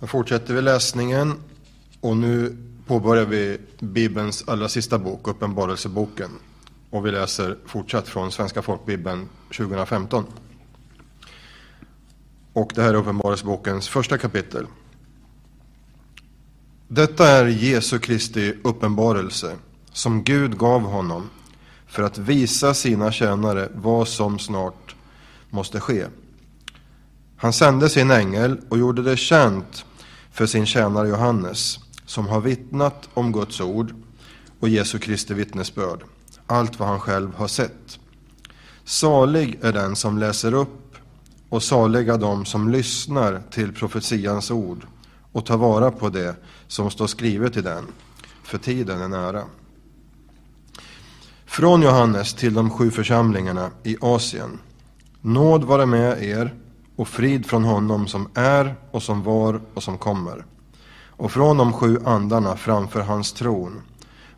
Då 0.00 0.06
fortsätter 0.06 0.54
vi 0.54 0.62
läsningen 0.62 1.34
och 2.00 2.16
nu 2.16 2.56
påbörjar 2.86 3.24
vi 3.24 3.58
Bibelns 3.78 4.48
allra 4.48 4.68
sista 4.68 4.98
bok, 4.98 5.28
Uppenbarelseboken. 5.28 6.30
Och 6.90 7.06
vi 7.06 7.10
läser 7.10 7.56
fortsatt 7.66 8.08
från 8.08 8.32
Svenska 8.32 8.62
folkbibeln 8.62 9.28
2015. 9.56 10.24
Och 12.52 12.72
det 12.74 12.82
här 12.82 12.88
är 12.88 12.94
Uppenbarelsebokens 12.94 13.88
första 13.88 14.18
kapitel. 14.18 14.66
Detta 16.88 17.28
är 17.28 17.46
Jesu 17.46 17.98
Kristi 17.98 18.54
uppenbarelse 18.64 19.56
som 19.92 20.24
Gud 20.24 20.58
gav 20.58 20.80
honom 20.80 21.30
för 21.86 22.02
att 22.02 22.18
visa 22.18 22.74
sina 22.74 23.12
tjänare 23.12 23.68
vad 23.74 24.08
som 24.08 24.38
snart 24.38 24.94
måste 25.50 25.80
ske. 25.80 26.06
Han 27.36 27.52
sände 27.52 27.88
sin 27.88 28.10
ängel 28.10 28.60
och 28.68 28.78
gjorde 28.78 29.02
det 29.02 29.16
känt 29.16 29.84
för 30.32 30.46
sin 30.46 30.66
tjänare 30.66 31.08
Johannes 31.08 31.78
som 32.06 32.26
har 32.26 32.40
vittnat 32.40 33.08
om 33.14 33.32
Guds 33.32 33.60
ord 33.60 33.94
och 34.60 34.68
Jesu 34.68 34.98
Kristi 34.98 35.34
vittnesbörd, 35.34 36.00
allt 36.46 36.78
vad 36.78 36.88
han 36.88 37.00
själv 37.00 37.34
har 37.34 37.48
sett. 37.48 37.98
Salig 38.84 39.58
är 39.62 39.72
den 39.72 39.96
som 39.96 40.18
läser 40.18 40.54
upp 40.54 40.94
och 41.48 41.62
saliga 41.62 42.16
de 42.16 42.44
som 42.44 42.68
lyssnar 42.68 43.42
till 43.50 43.72
profetians 43.72 44.50
ord 44.50 44.86
och 45.32 45.46
tar 45.46 45.56
vara 45.56 45.90
på 45.90 46.08
det 46.08 46.36
som 46.66 46.90
står 46.90 47.06
skrivet 47.06 47.56
i 47.56 47.60
den, 47.60 47.84
för 48.42 48.58
tiden 48.58 49.00
är 49.00 49.08
nära. 49.08 49.42
Från 51.46 51.82
Johannes 51.82 52.34
till 52.34 52.54
de 52.54 52.70
sju 52.70 52.90
församlingarna 52.90 53.70
i 53.82 53.96
Asien. 54.00 54.58
Nåd 55.20 55.64
vare 55.64 55.86
med 55.86 56.22
er 56.22 56.54
och 56.96 57.08
frid 57.08 57.46
från 57.46 57.64
honom 57.64 58.06
som 58.06 58.28
är 58.34 58.74
och 58.90 59.02
som 59.02 59.22
var 59.22 59.60
och 59.74 59.82
som 59.82 59.98
kommer. 59.98 60.44
Och 61.08 61.32
från 61.32 61.56
de 61.56 61.72
sju 61.72 61.98
andarna 62.04 62.56
framför 62.56 63.00
hans 63.00 63.32
tron. 63.32 63.82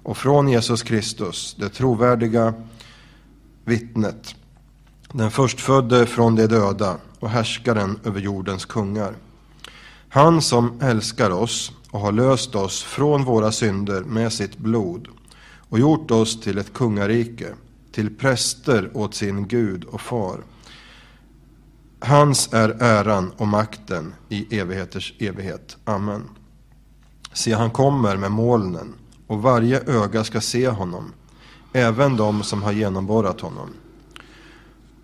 Och 0.02 0.16
från 0.16 0.48
Jesus 0.48 0.82
Kristus, 0.82 1.56
det 1.58 1.68
trovärdiga 1.68 2.54
vittnet. 3.64 4.34
Den 5.12 5.30
förstfödde 5.30 6.06
från 6.06 6.34
de 6.34 6.46
döda 6.46 6.96
och 7.20 7.30
härskaren 7.30 8.00
över 8.04 8.20
jordens 8.20 8.64
kungar. 8.64 9.14
Han 10.08 10.42
som 10.42 10.80
älskar 10.82 11.30
oss 11.30 11.72
och 11.90 12.00
har 12.00 12.12
löst 12.12 12.54
oss 12.54 12.82
från 12.82 13.24
våra 13.24 13.52
synder 13.52 14.00
med 14.00 14.32
sitt 14.32 14.58
blod 14.58 15.08
och 15.68 15.78
gjort 15.78 16.10
oss 16.10 16.40
till 16.40 16.58
ett 16.58 16.72
kungarike, 16.72 17.48
till 17.92 18.16
präster 18.16 18.90
åt 18.94 19.14
sin 19.14 19.48
Gud 19.48 19.84
och 19.84 20.00
far. 20.00 20.40
Hans 22.00 22.52
är 22.52 22.82
äran 22.82 23.32
och 23.36 23.48
makten 23.48 24.14
i 24.28 24.58
evigheters 24.58 25.14
evighet. 25.18 25.76
Amen. 25.84 26.28
Se, 27.32 27.52
han 27.52 27.70
kommer 27.70 28.16
med 28.16 28.32
molnen 28.32 28.94
och 29.26 29.42
varje 29.42 29.80
öga 29.80 30.24
ska 30.24 30.40
se 30.40 30.68
honom, 30.68 31.12
även 31.72 32.16
de 32.16 32.42
som 32.42 32.62
har 32.62 32.72
genomborrat 32.72 33.40
honom. 33.40 33.68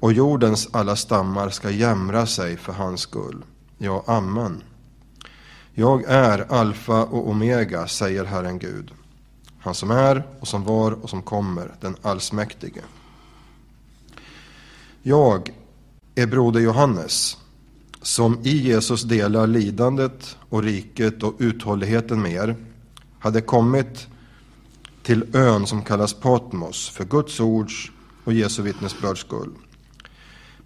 Och 0.00 0.12
jordens 0.12 0.68
alla 0.72 0.96
stammar 0.96 1.50
ska 1.50 1.70
jämra 1.70 2.26
sig 2.26 2.56
för 2.56 2.72
hans 2.72 3.00
skull. 3.00 3.44
Ja, 3.78 4.04
amen. 4.06 4.62
Jag 5.72 6.04
är 6.04 6.52
alfa 6.52 7.04
och 7.04 7.28
omega, 7.28 7.86
säger 7.86 8.24
Herren 8.24 8.58
Gud. 8.58 8.92
Han 9.58 9.74
som 9.74 9.90
är 9.90 10.22
och 10.40 10.48
som 10.48 10.64
var 10.64 10.92
och 10.92 11.10
som 11.10 11.22
kommer, 11.22 11.74
den 11.80 11.96
allsmäktige. 12.02 12.82
Jag 15.02 15.52
är 16.14 16.26
broder 16.26 16.60
Johannes, 16.60 17.36
som 18.02 18.38
i 18.42 18.56
Jesus 18.56 19.02
delar 19.02 19.46
lidandet 19.46 20.36
och 20.48 20.62
riket 20.62 21.22
och 21.22 21.34
uthålligheten 21.38 22.22
med 22.22 22.32
er, 22.32 22.56
hade 23.18 23.40
kommit 23.40 24.06
till 25.02 25.36
ön 25.36 25.66
som 25.66 25.82
kallas 25.82 26.14
Patmos 26.14 26.88
för 26.88 27.04
Guds 27.04 27.40
ords 27.40 27.90
och 28.24 28.32
Jesu 28.32 28.62
vittnesbörds 28.62 29.20
skull. 29.20 29.50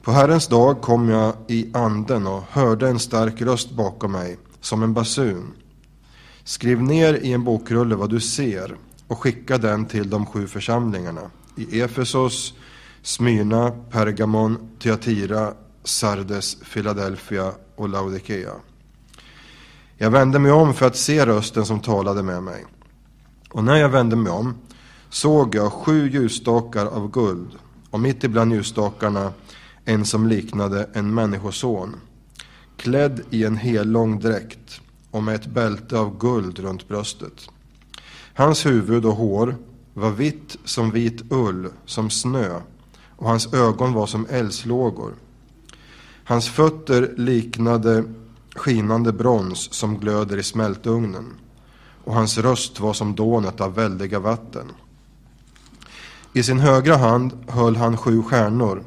På 0.02 0.12
Herrens 0.12 0.46
dag 0.46 0.80
kom 0.80 1.08
jag 1.08 1.34
i 1.48 1.70
anden 1.74 2.26
och 2.26 2.42
hörde 2.50 2.88
en 2.88 2.98
stark 2.98 3.42
röst 3.42 3.70
bakom 3.70 4.12
mig, 4.12 4.38
som 4.60 4.82
en 4.82 4.94
basun. 4.94 5.52
Skriv 6.44 6.82
ner 6.82 7.14
i 7.14 7.32
en 7.32 7.44
bokrulle 7.44 7.94
vad 7.94 8.10
du 8.10 8.20
ser 8.20 8.76
och 9.06 9.18
skicka 9.18 9.58
den 9.58 9.86
till 9.86 10.10
de 10.10 10.26
sju 10.26 10.46
församlingarna 10.46 11.30
i 11.56 11.80
Efesos, 11.80 12.54
Smyrna, 13.02 13.70
Pergamon, 13.90 14.68
Thyatira, 14.78 15.54
Sardes, 15.84 16.54
Philadelphia 16.54 17.52
och 17.76 17.88
Laodikea. 17.88 18.52
Jag 19.96 20.10
vände 20.10 20.38
mig 20.38 20.52
om 20.52 20.74
för 20.74 20.86
att 20.86 20.96
se 20.96 21.26
rösten 21.26 21.66
som 21.66 21.80
talade 21.80 22.22
med 22.22 22.42
mig. 22.42 22.64
Och 23.50 23.64
när 23.64 23.76
jag 23.76 23.88
vände 23.88 24.16
mig 24.16 24.32
om 24.32 24.54
såg 25.10 25.54
jag 25.54 25.72
sju 25.72 26.08
ljusstakar 26.08 26.86
av 26.86 27.10
guld 27.10 27.50
och 27.90 28.00
mitt 28.00 28.24
ibland 28.24 28.52
ljusstakarna 28.52 29.32
en 29.84 30.04
som 30.04 30.26
liknade 30.26 30.88
en 30.92 31.14
människoson, 31.14 31.96
klädd 32.76 33.20
i 33.30 33.44
en 33.44 33.56
hel 33.56 33.90
lång 33.90 34.20
dräkt 34.20 34.80
och 35.10 35.22
med 35.22 35.34
ett 35.34 35.46
bälte 35.46 35.98
av 35.98 36.18
guld 36.18 36.58
runt 36.58 36.88
bröstet. 36.88 37.50
Hans 38.34 38.66
huvud 38.66 39.04
och 39.04 39.14
hår 39.14 39.56
var 39.94 40.10
vitt 40.10 40.56
som 40.64 40.90
vit 40.90 41.32
ull, 41.32 41.68
som 41.86 42.10
snö, 42.10 42.60
och 43.18 43.28
hans 43.28 43.54
ögon 43.54 43.92
var 43.92 44.06
som 44.06 44.26
eldslågor. 44.30 45.14
Hans 46.24 46.48
fötter 46.48 47.14
liknade 47.16 48.04
skinande 48.56 49.12
brons 49.12 49.72
som 49.72 49.98
glöder 49.98 50.36
i 50.36 50.42
smältugnen, 50.42 51.34
och 52.04 52.14
hans 52.14 52.38
röst 52.38 52.80
var 52.80 52.92
som 52.92 53.14
dånet 53.14 53.60
av 53.60 53.74
väldiga 53.74 54.18
vatten. 54.18 54.72
I 56.32 56.42
sin 56.42 56.58
högra 56.58 56.96
hand 56.96 57.32
höll 57.48 57.76
han 57.76 57.96
sju 57.96 58.22
stjärnor, 58.22 58.84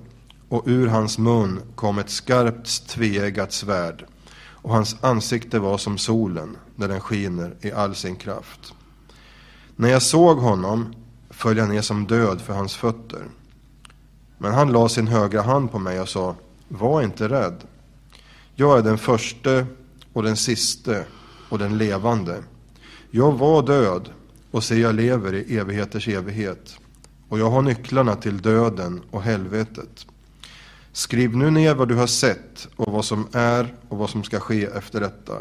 och 0.50 0.64
ur 0.66 0.88
hans 0.88 1.18
mun 1.18 1.60
kom 1.76 2.00
ett 2.00 2.10
skarpt 2.10 2.88
tveeggat 2.88 3.54
svärd, 3.54 4.06
och 4.36 4.74
hans 4.74 5.04
ansikte 5.04 5.60
var 5.60 5.78
som 5.78 5.98
solen 5.98 6.58
när 6.76 6.88
den 6.88 7.02
skiner 7.02 7.56
i 7.62 7.72
all 7.72 7.96
sin 7.96 8.16
kraft. 8.16 8.74
När 9.76 9.90
jag 9.90 10.02
såg 10.02 10.38
honom 10.38 10.94
föll 11.30 11.58
jag 11.58 11.70
ner 11.70 11.82
som 11.82 12.08
död 12.08 12.42
för 12.42 12.54
hans 12.54 12.76
fötter. 12.76 13.24
Men 14.42 14.54
han 14.54 14.72
la 14.72 14.90
sin 14.90 15.08
högra 15.08 15.42
hand 15.42 15.72
på 15.72 15.80
mig 15.80 16.00
och 16.00 16.10
sa, 16.10 16.36
var 16.68 17.02
inte 17.02 17.30
rädd. 17.30 17.64
Jag 18.56 18.78
är 18.78 18.82
den 18.82 18.98
förste 18.98 19.66
och 20.14 20.24
den 20.24 20.38
siste 20.38 21.06
och 21.50 21.60
den 21.60 21.78
levande. 21.78 22.44
Jag 23.12 23.32
var 23.32 23.64
död 23.64 24.10
och 24.52 24.64
se 24.64 24.80
jag 24.80 24.96
lever 24.96 25.34
i 25.34 25.58
evigheters 25.58 26.08
evighet. 26.08 26.78
Och 27.30 27.40
jag 27.40 27.50
har 27.50 27.62
nycklarna 27.62 28.16
till 28.16 28.42
döden 28.42 29.02
och 29.12 29.22
helvetet. 29.22 30.06
Skriv 30.92 31.38
nu 31.38 31.52
ner 31.52 31.76
vad 31.76 31.88
du 31.88 31.96
har 31.96 32.08
sett 32.08 32.68
och 32.76 32.92
vad 32.92 33.06
som 33.06 33.28
är 33.32 33.76
och 33.90 33.98
vad 33.98 34.10
som 34.10 34.24
ska 34.24 34.40
ske 34.40 34.66
efter 34.66 35.00
detta. 35.00 35.34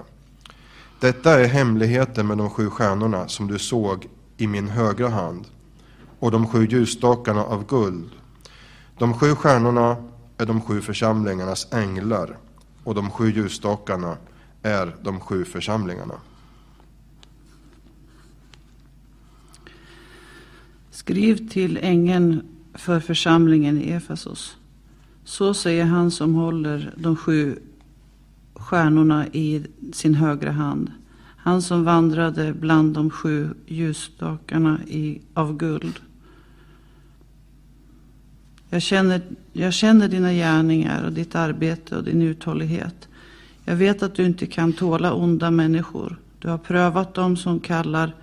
Detta 1.01 1.41
är 1.41 1.45
hemligheten 1.45 2.27
med 2.27 2.39
de 2.39 2.51
sju 2.51 2.71
stjärnorna 2.71 3.29
som 3.29 3.47
du 3.47 3.59
såg 3.59 4.09
i 4.37 4.47
min 4.47 4.69
högra 4.69 5.09
hand 5.09 5.47
och 6.19 6.31
de 6.31 6.47
sju 6.47 6.67
ljusstakarna 6.67 7.45
av 7.45 7.67
guld. 7.67 8.11
De 9.01 9.15
sju 9.15 9.35
stjärnorna 9.35 9.97
är 10.39 10.47
de 10.47 10.61
sju 10.61 10.81
församlingarnas 10.81 11.73
änglar 11.73 12.37
och 12.85 12.95
de 12.95 13.11
sju 13.11 13.31
ljusstakarna 13.31 14.17
är 14.63 14.97
de 15.03 15.21
sju 15.21 15.45
församlingarna. 15.45 16.15
Skriv 20.91 21.49
till 21.49 21.79
ängeln 21.83 22.43
för 22.75 23.01
församlingen 23.01 23.79
i 23.79 23.91
Efesos. 23.91 24.57
Så 25.25 25.55
säger 25.55 25.85
han 25.85 26.11
som 26.11 26.35
håller 26.35 26.95
de 26.97 27.17
sju 27.17 27.59
stjärnorna 28.55 29.27
i 29.27 29.67
sin 29.93 30.15
högra 30.15 30.53
hand. 30.53 30.93
Han 31.37 31.63
som 31.63 31.85
vandrade 31.85 32.53
bland 32.53 32.95
de 32.95 33.11
sju 33.11 33.49
ljusstakarna 33.67 34.81
i, 34.87 35.21
av 35.35 35.57
guld. 35.57 36.01
Jag 38.71 38.83
känner, 38.83 39.21
jag 39.53 39.73
känner 39.73 40.09
dina 40.09 40.33
gärningar 40.33 41.05
och 41.05 41.13
ditt 41.13 41.35
arbete 41.35 41.97
och 41.97 42.05
din 42.05 42.23
uthållighet. 42.23 43.09
Jag 43.65 43.77
vet 43.77 44.03
att 44.03 44.15
du 44.15 44.25
inte 44.25 44.47
kan 44.47 44.73
tåla 44.73 45.13
onda 45.13 45.51
människor. 45.51 46.17
Du 46.39 46.49
har 46.49 46.59
prövat 46.59 47.15
dem 47.15 47.37
som 47.37 47.61
kallar 47.61 48.15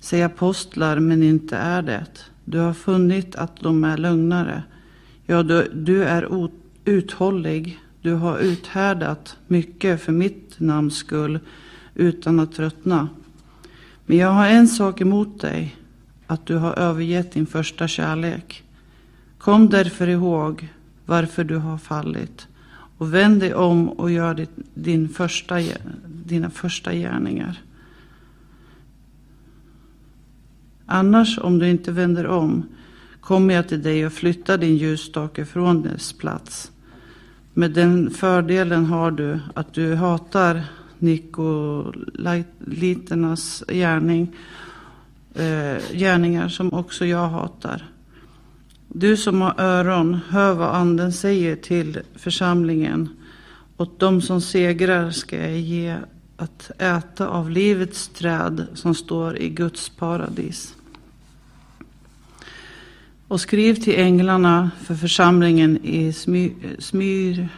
sig 0.00 0.22
apostlar 0.22 0.98
men 0.98 1.22
inte 1.22 1.56
är 1.56 1.82
det. 1.82 2.06
Du 2.44 2.58
har 2.58 2.72
funnit 2.72 3.36
att 3.36 3.60
de 3.60 3.84
är 3.84 3.96
lögnare. 3.96 4.62
Ja, 5.26 5.42
du, 5.42 5.70
du 5.74 6.04
är 6.04 6.48
uthållig. 6.84 7.78
Du 8.02 8.14
har 8.14 8.38
uthärdat 8.38 9.36
mycket 9.46 10.02
för 10.02 10.12
mitt 10.12 10.60
namns 10.60 10.96
skull 10.96 11.38
utan 11.94 12.40
att 12.40 12.54
tröttna. 12.54 13.08
Men 14.06 14.16
jag 14.16 14.28
har 14.28 14.46
en 14.46 14.68
sak 14.68 15.00
emot 15.00 15.40
dig, 15.40 15.76
att 16.26 16.46
du 16.46 16.56
har 16.56 16.72
övergett 16.72 17.32
din 17.32 17.46
första 17.46 17.88
kärlek. 17.88 18.65
Kom 19.46 19.68
därför 19.68 20.08
ihåg 20.08 20.68
varför 21.04 21.44
du 21.44 21.56
har 21.56 21.78
fallit 21.78 22.48
Och 22.98 23.14
vänd 23.14 23.40
dig 23.40 23.54
om 23.54 23.88
och 23.88 24.10
gör 24.10 24.34
ditt, 24.34 24.50
din 24.74 25.08
första, 25.08 25.54
dina 26.06 26.50
första 26.50 26.94
gärningar. 26.94 27.60
Annars, 30.86 31.38
om 31.38 31.58
du 31.58 31.68
inte 31.68 31.92
vänder 31.92 32.26
om, 32.26 32.64
kommer 33.20 33.54
jag 33.54 33.68
till 33.68 33.82
dig 33.82 34.06
och 34.06 34.12
flyttar 34.12 34.58
din 34.58 34.76
ljusstake 34.76 35.44
från 35.44 35.82
dess 35.82 36.12
plats. 36.12 36.72
Med 37.54 37.70
den 37.70 38.10
fördelen 38.10 38.86
har 38.86 39.10
du 39.10 39.40
att 39.54 39.74
du 39.74 39.94
hatar 39.94 40.64
nikoliternas 40.98 43.64
gärning, 43.68 44.36
eh, 45.34 45.76
gärningar 45.92 46.48
som 46.48 46.72
också 46.72 47.06
jag 47.06 47.28
hatar. 47.28 47.95
Du 48.88 49.16
som 49.16 49.40
har 49.40 49.54
öron, 49.60 50.18
hör 50.28 50.54
vad 50.54 50.74
anden 50.74 51.12
säger 51.12 51.56
till 51.56 52.00
församlingen. 52.14 53.08
Åt 53.76 54.00
dem 54.00 54.22
som 54.22 54.40
segrar 54.40 55.10
ska 55.10 55.36
jag 55.36 55.58
ge 55.58 55.96
att 56.36 56.70
äta 56.78 57.28
av 57.28 57.50
livets 57.50 58.08
träd 58.08 58.66
som 58.74 58.94
står 58.94 59.38
i 59.38 59.48
Guds 59.48 59.88
paradis. 59.88 60.74
Och 63.28 63.40
skriv 63.40 63.74
till 63.74 64.00
änglarna 64.00 64.70
för 64.82 64.94
församlingen 64.94 65.78
i 65.84 66.12
Smy, 66.12 66.52
Smyr, 66.78 67.48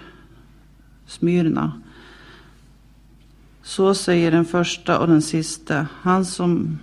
Smyrna. 1.07 1.81
Så 3.63 3.95
säger 3.95 4.31
den 4.31 4.45
första 4.45 4.99
och 4.99 5.09
den 5.09 5.23
sista, 5.23 5.87
han 5.93 6.25
som 6.25 6.79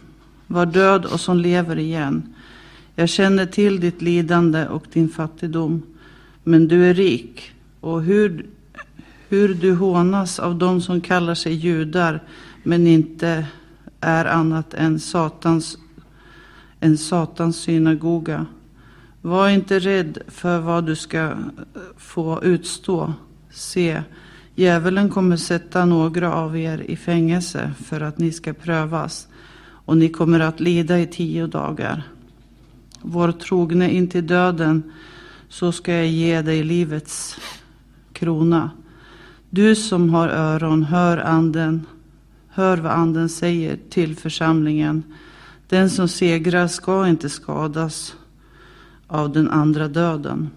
var 0.47 0.65
död 0.65 1.06
och 1.06 1.19
som 1.19 1.38
lever 1.38 1.80
igen. 1.80 2.35
Jag 2.97 3.09
känner 3.09 3.45
till 3.45 3.80
ditt 3.80 4.01
lidande 4.01 4.68
och 4.68 4.83
din 4.94 5.09
fattigdom, 5.09 5.81
men 6.44 6.68
du 6.68 6.89
är 6.89 6.94
rik. 6.94 7.51
Och 7.80 8.01
hur, 8.01 8.45
hur 9.30 9.53
du 9.53 9.75
hånas 9.75 10.39
av 10.39 10.56
dem 10.56 10.81
som 10.81 11.01
kallar 11.01 11.36
sig 11.36 11.53
judar, 11.53 12.24
men 12.63 12.88
inte 12.88 13.45
är 14.00 14.25
annat 14.25 14.74
än 14.74 15.00
Satans, 15.00 15.77
en 16.80 16.97
Satans 16.97 17.57
synagoga. 17.57 18.45
Var 19.21 19.50
inte 19.50 19.80
rädd 19.80 20.18
för 20.27 20.59
vad 20.59 20.86
du 20.86 20.95
ska 20.95 21.19
eh, 21.19 21.36
få 21.97 22.44
utstå. 22.44 23.13
Se, 23.51 24.03
djävulen 24.56 25.09
kommer 25.09 25.38
sätta 25.38 25.86
några 25.86 26.33
av 26.33 26.57
er 26.57 26.77
i 26.77 26.95
fängelse 26.95 27.71
för 27.86 28.01
att 28.01 28.18
ni 28.18 28.31
ska 28.31 28.53
prövas, 28.53 29.27
och 29.62 29.97
ni 29.97 30.09
kommer 30.09 30.39
att 30.39 30.59
lida 30.59 31.00
i 31.00 31.07
tio 31.07 31.47
dagar. 31.47 32.03
Var 33.07 33.31
trogne 33.31 33.92
in 33.92 34.07
till 34.07 34.28
döden, 34.28 34.92
så 35.50 35.72
ska 35.72 35.94
jag 35.94 36.07
ge 36.07 36.42
dig 36.42 36.63
livets 36.63 37.38
krona. 38.13 38.72
Du 39.50 39.75
som 39.75 40.10
har 40.10 40.28
öron, 40.28 40.84
hör 40.84 41.18
anden, 41.18 41.86
hör 42.48 42.78
vad 42.78 42.92
anden 42.92 43.30
säger 43.30 43.80
till 43.90 44.16
församlingen. 44.16 45.04
Den 45.68 45.90
som 45.90 46.07
segrar 46.07 46.68
ska 46.68 47.07
inte 47.07 47.30
skadas 47.30 48.16
av 49.07 49.34
den 49.34 49.50
andra 49.50 49.88
döden. 49.88 50.50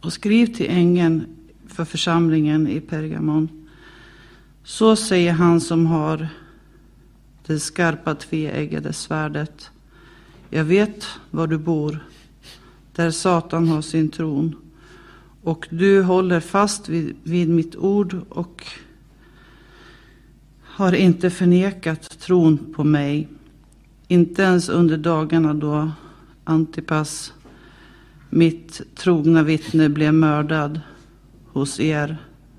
Och 0.00 0.12
skriv 0.12 0.46
till 0.46 0.70
ängeln 0.70 1.26
för 1.66 1.84
församlingen 1.84 2.68
i 2.68 2.80
Pergamon. 2.80 3.48
Så 4.64 4.96
säger 4.96 5.32
han 5.32 5.60
som 5.60 5.86
har 5.86 6.28
det 7.46 7.60
skarpa 7.60 8.14
tveeggade 8.14 8.92
svärdet. 8.92 9.70
Jag 10.50 10.64
vet 10.64 11.06
var 11.30 11.46
du 11.46 11.58
bor, 11.58 11.98
där 12.92 13.10
Satan 13.10 13.68
har 13.68 13.82
sin 13.82 14.08
tron. 14.08 14.56
Och 15.42 15.66
du 15.70 16.02
håller 16.02 16.40
fast 16.40 16.88
vid, 16.88 17.16
vid 17.22 17.48
mitt 17.48 17.76
ord 17.76 18.16
och 18.28 18.66
har 20.62 20.92
inte 20.92 21.30
förnekat 21.30 22.20
tron 22.20 22.74
på 22.76 22.84
mig. 22.84 23.28
Inte 24.08 24.42
ens 24.42 24.68
under 24.68 24.96
dagarna 24.96 25.54
då 25.54 25.90
Antipas, 26.44 27.32
mitt 28.30 28.82
trogna 28.94 29.42
vittne, 29.42 29.88
blev 29.88 30.14
mördad 30.14 30.80
hos 31.46 31.80
er 31.80 32.16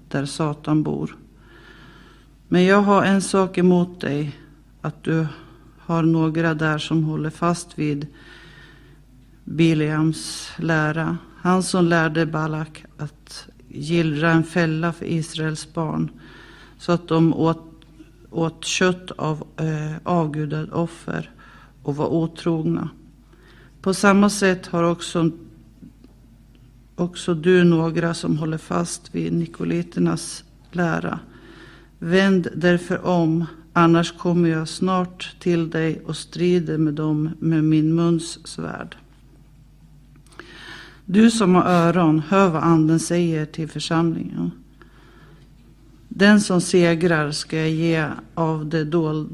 där 0.07 0.25
Satan 0.25 0.83
bor. 0.83 1.15
Men 2.47 2.63
jag 2.63 2.81
har 2.81 3.03
en 3.03 3.21
sak 3.21 3.57
emot 3.57 4.01
dig, 4.01 4.39
att 4.81 5.03
du 5.03 5.27
har 5.89 6.03
några 6.03 6.53
där 6.53 6.77
som 6.77 7.03
håller 7.03 7.30
fast 7.30 7.80
vid 7.80 8.07
Bileams 9.44 10.51
lära. 10.57 11.18
Han 11.38 11.63
som 11.63 11.86
lärde 11.86 12.25
Balak 12.25 12.86
att 12.97 13.47
gillra 13.68 14.31
en 14.31 14.44
fälla 14.44 14.94
för 14.94 15.06
Israels 15.06 15.74
barn 15.74 16.12
så 16.77 16.91
att 16.91 17.07
de 17.07 17.33
åt, 17.33 17.63
åt 18.30 18.65
kött 18.65 19.12
av 19.12 19.44
eh, 19.57 19.95
avgudad 20.03 20.69
offer 20.74 21.31
och 21.83 21.95
var 21.95 22.07
otrogna. 22.07 22.89
På 23.81 23.94
samma 23.94 24.30
sätt 24.30 24.68
har 24.68 24.83
också, 24.83 25.31
också 26.95 27.33
du 27.33 27.63
några 27.63 28.13
som 28.13 28.38
håller 28.38 28.57
fast 28.57 29.15
vid 29.15 29.33
nikoliternas 29.33 30.44
lära. 30.71 31.19
Vänd 32.00 32.47
därför 32.56 33.06
om, 33.06 33.45
annars 33.80 34.12
kommer 34.12 34.50
jag 34.50 34.68
snart 34.68 35.36
till 35.40 35.70
dig 35.70 36.02
och 36.06 36.18
strider 36.18 36.78
med 36.78 36.94
dem 36.94 37.30
med 37.40 37.64
min 37.64 37.96
muns 37.96 38.48
svärd. 38.48 38.96
Du 41.06 41.31
som 41.31 41.56
har 41.56 41.64
öron, 41.64 42.20
hör 42.20 42.50
vad 42.50 42.64
anden 42.64 43.00
säger 43.00 43.46
till 43.46 43.68
församlingen. 43.68 44.52
Den 46.08 46.42
som 46.42 46.62
segrar 46.62 47.31
ska 47.31 47.58
jag 47.58 47.70
ge 47.70 48.08
av 48.34 48.70
det 48.70 48.84
dol, 48.84 49.30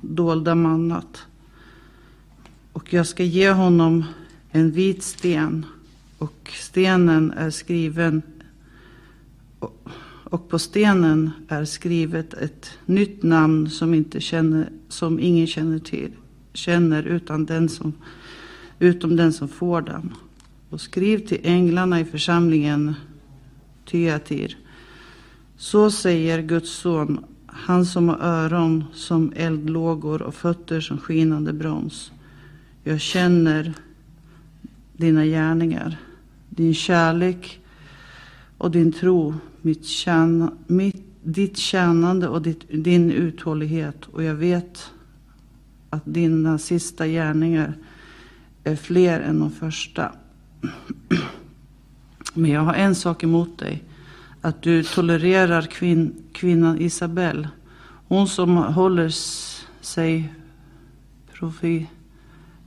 dolda 0.00 0.54
mannat. 0.54 1.26
Och 2.72 2.92
jag 2.92 3.06
ska 3.06 3.24
ge 3.24 3.50
honom 3.50 4.04
en 4.50 4.70
vit 4.70 5.02
sten 5.02 5.66
och 6.18 6.50
stenen 6.52 7.32
är 7.32 7.50
skriven 7.50 8.22
och 10.32 10.48
på 10.48 10.58
stenen 10.58 11.30
är 11.48 11.64
skrivet 11.64 12.34
ett 12.34 12.70
nytt 12.86 13.22
namn 13.22 13.70
som, 13.70 13.94
inte 13.94 14.20
känner, 14.20 14.68
som 14.88 15.20
ingen 15.20 15.46
känner 15.46 15.78
till, 15.78 16.10
känner 16.52 17.02
utan 17.02 17.46
den 17.46 17.68
som, 17.68 17.92
utom 18.78 19.16
den 19.16 19.32
som 19.32 19.48
får 19.48 19.82
den. 19.82 20.12
Och 20.70 20.80
skriv 20.80 21.18
till 21.18 21.40
änglarna 21.42 22.00
i 22.00 22.04
församlingen 22.04 22.94
Tyatir. 23.84 24.56
Så 25.56 25.90
säger 25.90 26.42
Guds 26.42 26.70
son, 26.70 27.24
han 27.46 27.86
som 27.86 28.08
har 28.08 28.18
öron 28.20 28.84
som 28.92 29.32
eldlågor 29.36 30.22
och 30.22 30.34
fötter 30.34 30.80
som 30.80 30.98
skinande 30.98 31.52
brons. 31.52 32.12
Jag 32.84 33.00
känner 33.00 33.74
dina 34.92 35.24
gärningar, 35.24 35.96
din 36.48 36.74
kärlek 36.74 37.60
och 38.58 38.70
din 38.70 38.92
tro, 38.92 39.34
mitt 39.62 39.86
tjäna, 39.86 40.52
mitt, 40.66 41.04
ditt 41.22 41.56
tjänande 41.56 42.28
och 42.28 42.42
ditt, 42.42 42.64
din 42.84 43.10
uthållighet. 43.10 44.04
Och 44.12 44.22
jag 44.22 44.34
vet 44.34 44.90
att 45.90 46.02
dina 46.04 46.58
sista 46.58 47.06
gärningar 47.06 47.74
är 48.64 48.76
fler 48.76 49.20
än 49.20 49.40
de 49.40 49.50
första. 49.50 50.12
Men 52.34 52.50
jag 52.50 52.60
har 52.60 52.74
en 52.74 52.94
sak 52.94 53.22
emot 53.22 53.58
dig. 53.58 53.82
Att 54.40 54.62
du 54.62 54.82
tolererar 54.82 55.62
kvin, 55.62 56.14
kvinnan 56.32 56.78
Isabel. 56.78 57.48
Hon 58.08 58.28
som 58.28 58.56
håller 58.56 59.08
sig 59.80 60.34
profi, 61.32 61.86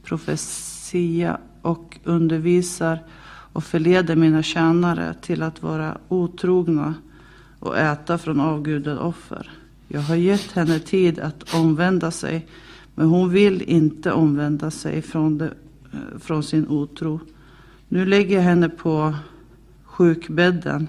profetia 0.04 1.38
och 1.62 2.00
undervisar 2.04 3.00
och 3.56 3.64
förleder 3.64 4.16
mina 4.16 4.44
tjänare 4.44 5.14
till 5.22 5.44
att 5.44 5.64
vara 5.64 5.98
otrogna 6.08 6.94
och 7.60 7.78
äta 7.78 8.18
från 8.18 8.40
avgudade 8.40 9.00
offer. 9.00 9.52
Jag 9.88 10.02
har 10.02 10.16
gett 10.16 10.52
henne 10.52 10.80
tid 10.80 11.20
att 11.20 11.54
omvända 11.54 12.12
sig, 12.12 12.48
men 12.96 13.08
hon 13.08 13.30
vill 13.30 13.62
inte 13.62 14.12
omvända 14.12 14.72
sig 14.72 15.02
från, 15.02 15.38
det, 15.38 15.46
eh, 15.94 16.20
från 16.20 16.44
sin 16.44 16.68
otro. 16.68 17.20
Nu 17.88 18.06
lägger 18.06 18.36
jag 18.36 18.44
henne 18.44 18.70
på 18.70 19.16
sjukbädden 19.84 20.88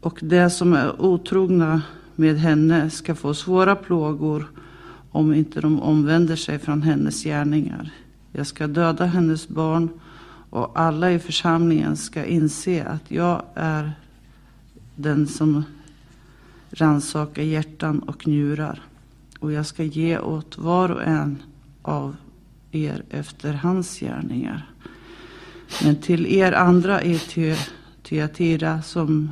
och 0.00 0.18
de 0.22 0.50
som 0.50 0.72
är 0.72 1.02
otrogna 1.02 1.82
med 2.14 2.36
henne 2.36 2.90
ska 2.90 3.14
få 3.14 3.34
svåra 3.34 3.76
plågor 3.76 4.50
om 5.10 5.34
inte 5.34 5.60
de 5.60 5.80
omvänder 5.80 6.36
sig 6.36 6.58
från 6.58 6.82
hennes 6.82 7.24
gärningar. 7.24 7.90
Jag 8.32 8.46
ska 8.46 8.66
döda 8.66 9.04
hennes 9.04 9.48
barn 9.48 9.88
och 10.52 10.80
alla 10.80 11.12
i 11.12 11.18
församlingen 11.18 11.96
ska 11.96 12.24
inse 12.24 12.84
att 12.84 13.10
jag 13.10 13.42
är 13.54 13.92
den 14.96 15.26
som 15.26 15.64
rannsakar 16.70 17.42
hjärtan 17.42 17.98
och 17.98 18.26
njurar. 18.26 18.82
Och 19.38 19.52
jag 19.52 19.66
ska 19.66 19.82
ge 19.82 20.18
åt 20.18 20.58
var 20.58 20.88
och 20.88 21.02
en 21.02 21.42
av 21.82 22.16
er 22.70 23.04
efter 23.10 23.52
hans 23.52 24.00
gärningar. 24.00 24.70
Men 25.84 25.96
till 25.96 26.26
er 26.26 26.52
andra 26.52 27.02
i 27.02 27.20
Tyatira 28.02 28.82
som 28.82 29.30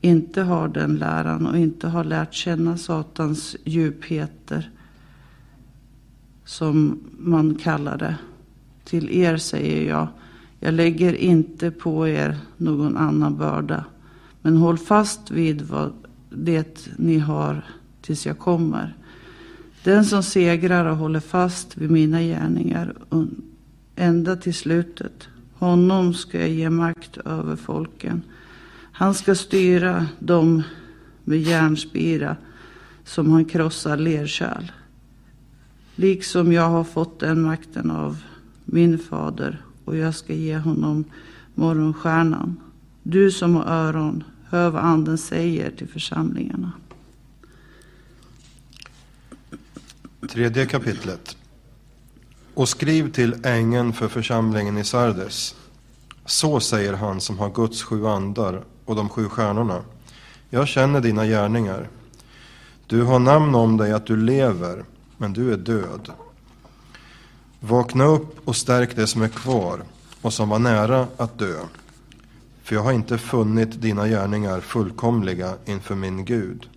inte 0.00 0.42
har 0.42 0.68
den 0.68 0.96
läran 0.96 1.46
och 1.46 1.58
inte 1.58 1.88
har 1.88 2.04
lärt 2.04 2.34
känna 2.34 2.78
Satans 2.78 3.56
djupheter 3.64 4.70
som 6.44 7.00
man 7.18 7.54
kallar 7.54 7.98
det. 7.98 8.16
Till 8.84 9.10
er 9.10 9.36
säger 9.36 9.88
jag, 9.88 10.08
jag 10.60 10.74
lägger 10.74 11.14
inte 11.14 11.70
på 11.70 12.08
er 12.08 12.38
någon 12.56 12.96
annan 12.96 13.36
börda. 13.36 13.84
Men 14.42 14.56
håll 14.56 14.78
fast 14.78 15.30
vid 15.30 15.62
vad 15.62 15.92
det 16.30 16.88
ni 16.96 17.18
har 17.18 17.64
tills 18.02 18.26
jag 18.26 18.38
kommer. 18.38 18.96
Den 19.84 20.04
som 20.04 20.22
segrar 20.22 20.84
och 20.84 20.96
håller 20.96 21.20
fast 21.20 21.76
vid 21.76 21.90
mina 21.90 22.22
gärningar 22.22 22.94
ända 23.96 24.36
till 24.36 24.54
slutet, 24.54 25.28
honom 25.54 26.14
ska 26.14 26.40
jag 26.40 26.48
ge 26.48 26.70
makt 26.70 27.16
över 27.16 27.56
folken. 27.56 28.22
Han 28.92 29.14
ska 29.14 29.34
styra 29.34 30.06
dem 30.18 30.62
med 31.24 31.40
järnspira 31.40 32.36
som 33.04 33.30
han 33.30 33.44
krossar 33.44 33.96
lerkärl. 33.96 34.72
Liksom 35.96 36.52
jag 36.52 36.68
har 36.68 36.84
fått 36.84 37.20
den 37.20 37.42
makten 37.42 37.90
av 37.90 38.22
min 38.64 38.98
fader 38.98 39.64
och 39.84 39.96
jag 39.96 40.14
ska 40.14 40.32
ge 40.32 40.58
honom 40.58 41.04
morgonstjärnan. 41.54 42.60
Du 43.02 43.30
som 43.30 43.56
har 43.56 43.64
öron, 43.64 44.24
hör 44.44 44.70
vad 44.70 44.82
anden 44.82 45.18
säger 45.18 45.70
till 45.70 45.88
församlingarna. 45.88 46.72
Tredje 50.28 50.66
kapitlet. 50.66 51.36
Och 52.54 52.68
skriv 52.68 53.12
till 53.12 53.36
ängeln 53.42 53.92
för 53.92 54.08
församlingen 54.08 54.78
i 54.78 54.84
Sardes. 54.84 55.54
Så 56.26 56.60
säger 56.60 56.92
han 56.92 57.20
som 57.20 57.38
har 57.38 57.50
Guds 57.50 57.82
sju 57.82 58.06
andar 58.06 58.64
och 58.84 58.96
de 58.96 59.08
sju 59.08 59.28
stjärnorna. 59.28 59.82
Jag 60.50 60.68
känner 60.68 61.00
dina 61.00 61.26
gärningar. 61.26 61.88
Du 62.86 63.02
har 63.02 63.18
namn 63.18 63.54
om 63.54 63.76
dig 63.76 63.92
att 63.92 64.06
du 64.06 64.16
lever, 64.16 64.84
men 65.16 65.32
du 65.32 65.52
är 65.52 65.56
död. 65.56 66.10
Vakna 67.66 68.04
upp 68.04 68.48
och 68.48 68.56
stärk 68.56 68.96
det 68.96 69.06
som 69.06 69.22
är 69.22 69.28
kvar 69.28 69.82
och 70.22 70.32
som 70.32 70.48
var 70.48 70.58
nära 70.58 71.06
att 71.16 71.38
dö. 71.38 71.56
För 72.62 72.74
jag 72.74 72.82
har 72.82 72.92
inte 72.92 73.18
funnit 73.18 73.82
dina 73.82 74.08
gärningar 74.08 74.60
fullkomliga 74.60 75.54
inför 75.64 75.94
min 75.94 76.24
Gud. 76.24 76.68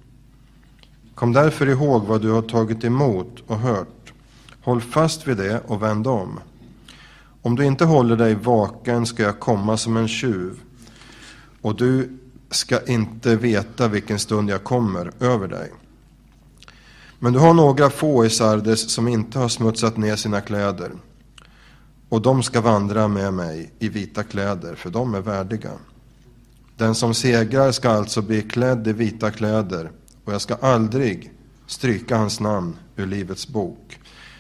Kom 1.16 1.34
därför 1.34 1.70
ihåg 1.70 2.04
vad 2.04 2.22
du 2.22 2.32
har 2.32 2.42
tagit 2.42 2.84
emot 2.84 3.44
och 3.48 3.60
hört. 3.60 4.14
Håll 4.62 4.82
fast 4.82 5.28
vid 5.28 5.38
det 5.38 5.62
och 5.68 5.84
vänd 5.84 6.08
om. 6.08 6.40
Om 7.42 7.56
du 7.56 7.66
inte 7.66 7.86
håller 7.86 8.16
dig 8.16 8.36
vaken 8.36 9.06
ska 9.06 9.24
jag 9.24 9.40
komma 9.40 9.78
som 9.78 9.98
en 9.98 10.08
tjuv 10.08 10.60
och 11.62 11.76
du 11.76 12.10
ska 12.50 12.86
inte 12.86 13.36
veta 13.36 13.88
vilken 13.88 14.20
stund 14.20 14.50
jag 14.50 14.64
kommer 14.64 15.12
över 15.20 15.48
dig. 15.48 15.72
Men 17.20 17.34
du 17.34 17.40
har 17.40 17.54
några 17.54 17.90
få 17.90 18.26
i 18.26 18.30
Sardes 18.30 18.92
som 18.92 19.08
inte 19.08 19.40
har 19.40 19.50
smutsat 19.50 19.98
ner 19.98 20.16
sina 20.16 20.42
kläder 20.42 20.92
och 22.10 22.22
de 22.22 22.44
ska 22.44 22.62
vandra 22.62 23.08
med 23.08 23.34
mig 23.34 23.72
i 23.80 23.90
vita 23.90 24.24
kläder, 24.24 24.76
för 24.76 24.90
de 24.90 25.16
är 25.16 25.22
värdiga. 25.22 25.72
Den 26.78 26.96
som 26.96 27.14
segrar 27.14 27.72
ska 27.72 27.90
alltså 27.90 28.22
bli 28.22 28.42
klädd 28.42 28.88
i 28.88 28.94
vita 28.94 29.32
kläder 29.32 29.92
och 30.26 30.34
jag 30.34 30.42
ska 30.42 30.56
aldrig 30.56 31.34
stryka 31.68 32.18
hans 32.18 32.40
namn 32.40 32.76
ur 32.96 33.06
Livets 33.06 33.48
bok 33.48 34.00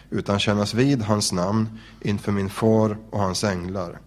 utan 0.10 0.40
kännas 0.40 0.74
vid 0.74 1.02
hans 1.02 1.32
namn 1.32 1.80
inför 2.02 2.32
min 2.32 2.50
far 2.50 2.98
och 3.10 3.20
hans 3.20 3.44
änglar. 3.44 4.00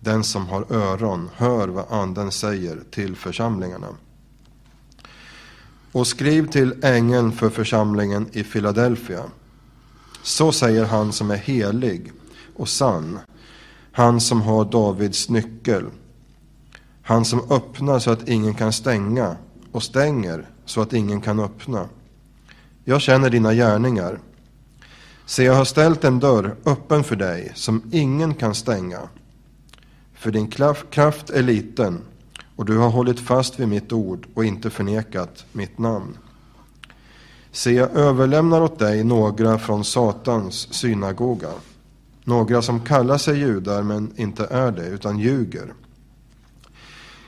Den 0.00 0.24
som 0.24 0.46
har 0.46 0.72
öron 0.72 1.30
hör 1.34 1.68
vad 1.68 1.92
anden 1.92 2.30
säger 2.30 2.82
till 2.90 3.16
församlingarna. 3.16 3.88
Och 5.92 6.06
skriv 6.06 6.50
till 6.50 6.74
ängeln 6.82 7.32
för 7.32 7.50
församlingen 7.50 8.28
i 8.32 8.44
Filadelfia. 8.44 9.22
Så 10.22 10.52
säger 10.52 10.84
han 10.84 11.12
som 11.12 11.30
är 11.30 11.36
helig 11.36 12.12
och 12.56 12.68
sann, 12.68 13.18
han 13.92 14.20
som 14.20 14.40
har 14.42 14.64
Davids 14.64 15.28
nyckel, 15.28 15.84
han 17.02 17.24
som 17.24 17.50
öppnar 17.50 17.98
så 17.98 18.10
att 18.10 18.28
ingen 18.28 18.54
kan 18.54 18.72
stänga 18.72 19.36
och 19.72 19.82
stänger 19.82 20.48
så 20.64 20.80
att 20.80 20.92
ingen 20.92 21.20
kan 21.20 21.40
öppna. 21.40 21.88
Jag 22.84 23.00
känner 23.00 23.30
dina 23.30 23.54
gärningar. 23.54 24.18
Se, 25.26 25.44
jag 25.44 25.54
har 25.54 25.64
ställt 25.64 26.04
en 26.04 26.20
dörr 26.20 26.56
öppen 26.64 27.04
för 27.04 27.16
dig 27.16 27.52
som 27.54 27.82
ingen 27.92 28.34
kan 28.34 28.54
stänga. 28.54 29.00
För 30.14 30.30
din 30.30 30.48
kraft 30.90 31.30
är 31.30 31.42
liten 31.42 32.00
och 32.62 32.66
du 32.66 32.78
har 32.78 32.90
hållit 32.90 33.20
fast 33.20 33.60
vid 33.60 33.68
mitt 33.68 33.92
ord 33.92 34.26
och 34.34 34.44
inte 34.44 34.70
förnekat 34.70 35.44
mitt 35.52 35.78
namn. 35.78 36.18
Se, 37.52 37.72
jag 37.72 37.90
överlämnar 37.90 38.60
åt 38.60 38.78
dig 38.78 39.04
några 39.04 39.58
från 39.58 39.84
Satans 39.84 40.74
synagoga. 40.74 41.48
Några 42.24 42.62
som 42.62 42.80
kallar 42.80 43.18
sig 43.18 43.38
judar 43.38 43.82
men 43.82 44.12
inte 44.16 44.46
är 44.50 44.72
det, 44.72 44.86
utan 44.86 45.18
ljuger. 45.18 45.74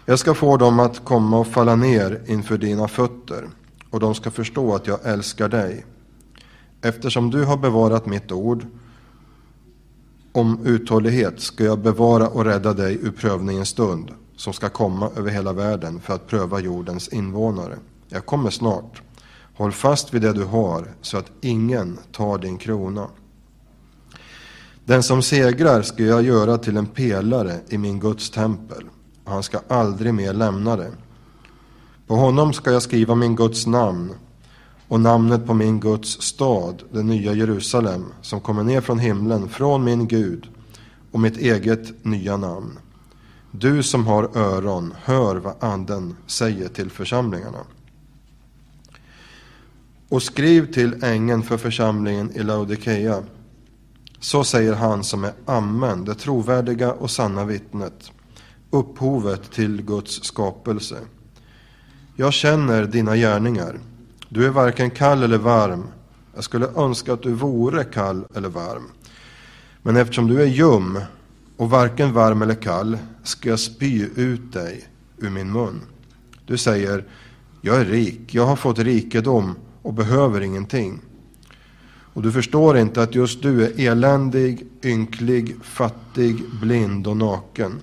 Jag 0.05 0.19
ska 0.19 0.35
få 0.35 0.57
dem 0.57 0.81
att 0.81 1.05
komma 1.05 1.39
och 1.39 1.47
falla 1.47 1.77
ner 1.77 2.23
inför 2.27 2.59
dina 2.59 2.89
fötter 2.89 3.49
och 3.91 4.01
de 4.01 4.15
ska 4.15 4.31
förstå 4.31 4.75
att 4.75 4.87
jag 4.87 4.99
älskar 5.05 5.49
dig. 5.49 5.85
Eftersom 6.83 7.31
du 7.31 7.45
har 7.45 7.57
bevarat 7.57 8.07
mitt 8.07 8.33
ord 8.33 8.67
om 10.33 10.67
uthållighet 10.67 11.41
ska 11.41 11.65
jag 11.65 11.79
bevara 11.79 12.29
och 12.29 12.45
rädda 12.45 12.73
dig 12.73 12.99
ur 13.03 13.11
prövningens 13.11 13.69
stund 13.69 14.13
som 14.37 14.53
ska 14.53 14.69
komma 14.69 15.11
över 15.17 15.31
hela 15.31 15.53
världen 15.53 16.01
för 16.01 16.15
att 16.15 16.27
pröva 16.27 16.61
jordens 16.61 17.09
invånare. 17.09 17.79
Jag 18.09 18.27
kommer 18.27 18.51
snart. 18.51 19.03
Håll 19.57 19.73
fast 19.73 20.15
vid 20.15 20.23
det 20.23 20.33
du 20.33 20.45
har 20.45 20.95
så 21.01 21.19
att 21.19 21.31
ingen 21.41 21.99
tar 22.13 22.39
din 22.39 22.59
krona. 22.59 23.09
Den 24.85 25.03
som 25.03 25.23
segrar 25.23 25.83
ska 25.83 26.03
jag 26.03 26.23
göra 26.23 26.59
till 26.59 26.77
en 26.77 26.87
pelare 26.87 27.61
i 27.69 27.79
min 27.79 28.01
Guds 28.01 28.31
tempel 28.31 28.85
och 29.25 29.33
han 29.33 29.43
ska 29.43 29.61
aldrig 29.69 30.15
mer 30.15 30.33
lämna 30.33 30.77
det. 30.77 30.93
På 32.07 32.15
honom 32.15 32.53
ska 32.53 32.73
jag 32.73 32.83
skriva 32.83 33.15
min 33.15 33.37
Guds 33.37 33.67
namn 33.67 34.13
och 34.89 35.01
namnet 35.01 35.47
på 35.47 35.55
min 35.55 35.81
Guds 35.81 36.23
stad, 36.23 36.83
det 36.93 37.03
nya 37.03 37.33
Jerusalem, 37.33 38.05
som 38.23 38.41
kommer 38.41 38.63
ner 38.63 38.81
från 38.81 38.99
himlen, 38.99 39.49
från 39.49 39.85
min 39.85 40.09
Gud, 40.09 40.49
och 41.13 41.21
mitt 41.21 41.37
eget 41.37 42.05
nya 42.05 42.37
namn. 42.37 42.79
Du 43.59 43.83
som 43.83 44.07
har 44.07 44.37
öron, 44.37 44.95
hör 45.03 45.37
vad 45.37 45.55
Anden 45.61 46.17
säger 46.27 46.69
till 46.69 46.91
församlingarna. 46.91 47.59
Och 50.09 50.23
skriv 50.23 50.73
till 50.73 51.05
ängeln 51.05 51.43
för 51.43 51.57
församlingen 51.57 52.31
i 52.35 52.43
Laodikeia. 52.43 53.23
Så 54.21 54.45
säger 54.45 54.75
han 54.75 55.05
som 55.05 55.25
är 55.25 55.33
Amen, 55.47 56.05
det 56.05 56.15
trovärdiga 56.15 56.93
och 56.93 57.11
sanna 57.11 57.45
vittnet, 57.45 58.13
upphovet 58.71 59.51
till 59.51 59.83
Guds 59.83 60.25
skapelse. 60.25 60.99
Jag 62.17 62.33
känner 62.33 62.85
dina 62.85 63.17
gärningar. 63.17 63.79
Du 64.29 64.47
är 64.47 64.51
varken 64.51 64.91
kall 64.91 65.23
eller 65.23 65.39
varm. 65.39 65.87
Jag 66.35 66.45
skulle 66.45 66.67
önska 66.67 67.13
att 67.13 67.23
du 67.23 67.33
vore 67.33 67.85
kall 67.85 68.25
eller 68.35 68.49
varm. 68.49 68.91
Men 69.83 69.97
eftersom 69.97 70.27
du 70.27 70.43
är 70.43 70.47
ljum 70.47 71.01
och 71.57 71.71
varken 71.71 72.13
varm 72.13 72.43
eller 72.43 72.55
kall 72.55 72.99
ska 73.23 73.49
jag 73.49 73.61
spy 73.61 74.09
ut 74.17 74.53
dig 74.53 74.89
ur 75.19 75.31
min 75.31 75.53
mun. 75.53 75.81
Du 76.47 76.57
säger, 76.57 77.05
jag 77.61 77.81
är 77.81 77.85
rik, 77.85 78.35
jag 78.35 78.47
har 78.47 78.57
fått 78.57 78.79
rikedom 78.79 79.55
och 79.83 79.95
behöver 79.95 80.41
ingenting. 80.41 81.01
Och 82.15 82.23
du 82.23 82.33
förstår 82.33 82.79
inte 82.79 83.03
att 83.03 83.15
just 83.15 83.43
du 83.43 83.65
är 83.65 83.89
eländig, 83.89 84.67
ynklig, 84.85 85.57
fattig, 85.63 86.37
blind 86.61 87.07
och 87.07 87.17
naken. 87.17 87.81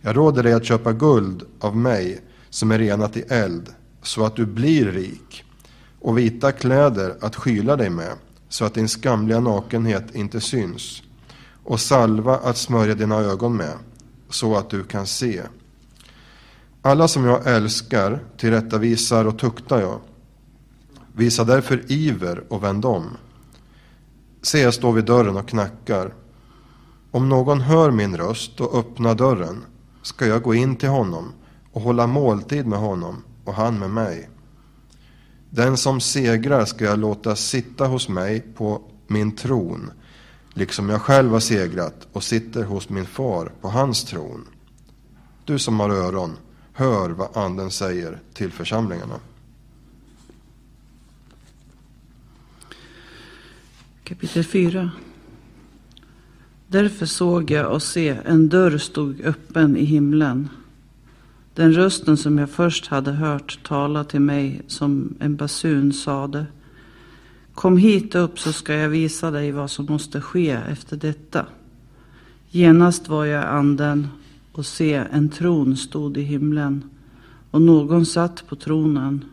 Jag 0.00 0.16
råder 0.16 0.42
dig 0.42 0.52
att 0.52 0.64
köpa 0.64 0.92
guld 0.92 1.42
av 1.60 1.76
mig 1.76 2.20
som 2.50 2.70
är 2.70 2.78
renat 2.78 3.16
i 3.16 3.20
eld, 3.20 3.68
så 4.02 4.24
att 4.24 4.36
du 4.36 4.46
blir 4.46 4.84
rik, 4.84 5.44
och 6.00 6.18
vita 6.18 6.52
kläder 6.52 7.16
att 7.20 7.36
skyla 7.36 7.76
dig 7.76 7.90
med, 7.90 8.12
så 8.48 8.64
att 8.64 8.74
din 8.74 8.88
skamliga 8.88 9.40
nakenhet 9.40 10.14
inte 10.14 10.40
syns, 10.40 11.02
och 11.68 11.80
salva 11.80 12.36
att 12.36 12.56
smörja 12.56 12.94
dina 12.94 13.16
ögon 13.16 13.56
med, 13.56 13.74
så 14.28 14.56
att 14.56 14.70
du 14.70 14.84
kan 14.84 15.06
se. 15.06 15.42
Alla 16.82 17.08
som 17.08 17.24
jag 17.24 17.46
älskar 17.46 18.24
tillrättavisar 18.36 19.24
och 19.24 19.38
tuktar 19.38 19.80
jag. 19.80 20.00
Visa 21.12 21.44
därför 21.44 21.92
iver 21.92 22.44
och 22.48 22.64
vänd 22.64 22.84
om. 22.84 23.04
Se, 24.42 24.60
jag 24.60 24.74
står 24.74 24.92
vid 24.92 25.04
dörren 25.04 25.36
och 25.36 25.48
knackar. 25.48 26.14
Om 27.10 27.28
någon 27.28 27.60
hör 27.60 27.90
min 27.90 28.16
röst 28.16 28.60
och 28.60 28.78
öppnar 28.78 29.14
dörren 29.14 29.64
ska 30.02 30.26
jag 30.26 30.42
gå 30.42 30.54
in 30.54 30.76
till 30.76 30.88
honom 30.88 31.32
och 31.72 31.80
hålla 31.80 32.06
måltid 32.06 32.66
med 32.66 32.78
honom 32.78 33.22
och 33.44 33.54
han 33.54 33.78
med 33.78 33.90
mig. 33.90 34.28
Den 35.50 35.76
som 35.76 36.00
segrar 36.00 36.64
ska 36.64 36.84
jag 36.84 36.98
låta 36.98 37.36
sitta 37.36 37.86
hos 37.86 38.08
mig 38.08 38.40
på 38.40 38.82
min 39.06 39.36
tron, 39.36 39.90
liksom 40.58 40.88
jag 40.88 41.02
själv 41.02 41.30
har 41.30 41.40
segrat 41.40 42.08
och 42.12 42.24
sitter 42.24 42.64
hos 42.64 42.88
min 42.88 43.06
far 43.06 43.52
på 43.60 43.68
hans 43.68 44.04
tron. 44.04 44.46
Du 45.44 45.58
som 45.58 45.80
har 45.80 45.90
öron, 45.90 46.36
hör 46.72 47.10
vad 47.10 47.36
Anden 47.36 47.70
säger 47.70 48.18
till 48.34 48.52
församlingarna. 48.52 49.20
Kapitel 54.04 54.44
4 54.44 54.90
Därför 56.66 57.06
såg 57.06 57.50
jag 57.50 57.72
och 57.72 57.82
se 57.82 58.08
en 58.24 58.48
dörr 58.48 58.78
stod 58.78 59.20
öppen 59.20 59.76
i 59.76 59.84
himlen. 59.84 60.48
Den 61.54 61.72
rösten 61.72 62.16
som 62.16 62.38
jag 62.38 62.50
först 62.50 62.86
hade 62.86 63.12
hört 63.12 63.58
tala 63.62 64.04
till 64.04 64.20
mig 64.20 64.62
som 64.66 65.16
en 65.20 65.36
basun 65.36 65.92
sade 65.92 66.46
Kom 67.58 67.76
hit 67.76 68.14
upp 68.14 68.38
så 68.38 68.52
ska 68.52 68.74
jag 68.74 68.88
visa 68.88 69.30
dig 69.30 69.52
vad 69.52 69.70
som 69.70 69.86
måste 69.86 70.20
ske 70.20 70.50
efter 70.50 70.96
detta. 70.96 71.46
Genast 72.50 73.08
var 73.08 73.24
jag 73.24 73.44
anden 73.44 74.08
och 74.52 74.66
se 74.66 74.94
en 74.94 75.28
tron 75.28 75.76
stod 75.76 76.16
i 76.16 76.22
himlen 76.22 76.90
och 77.50 77.62
någon 77.62 78.06
satt 78.06 78.48
på 78.48 78.56
tronen. 78.56 79.24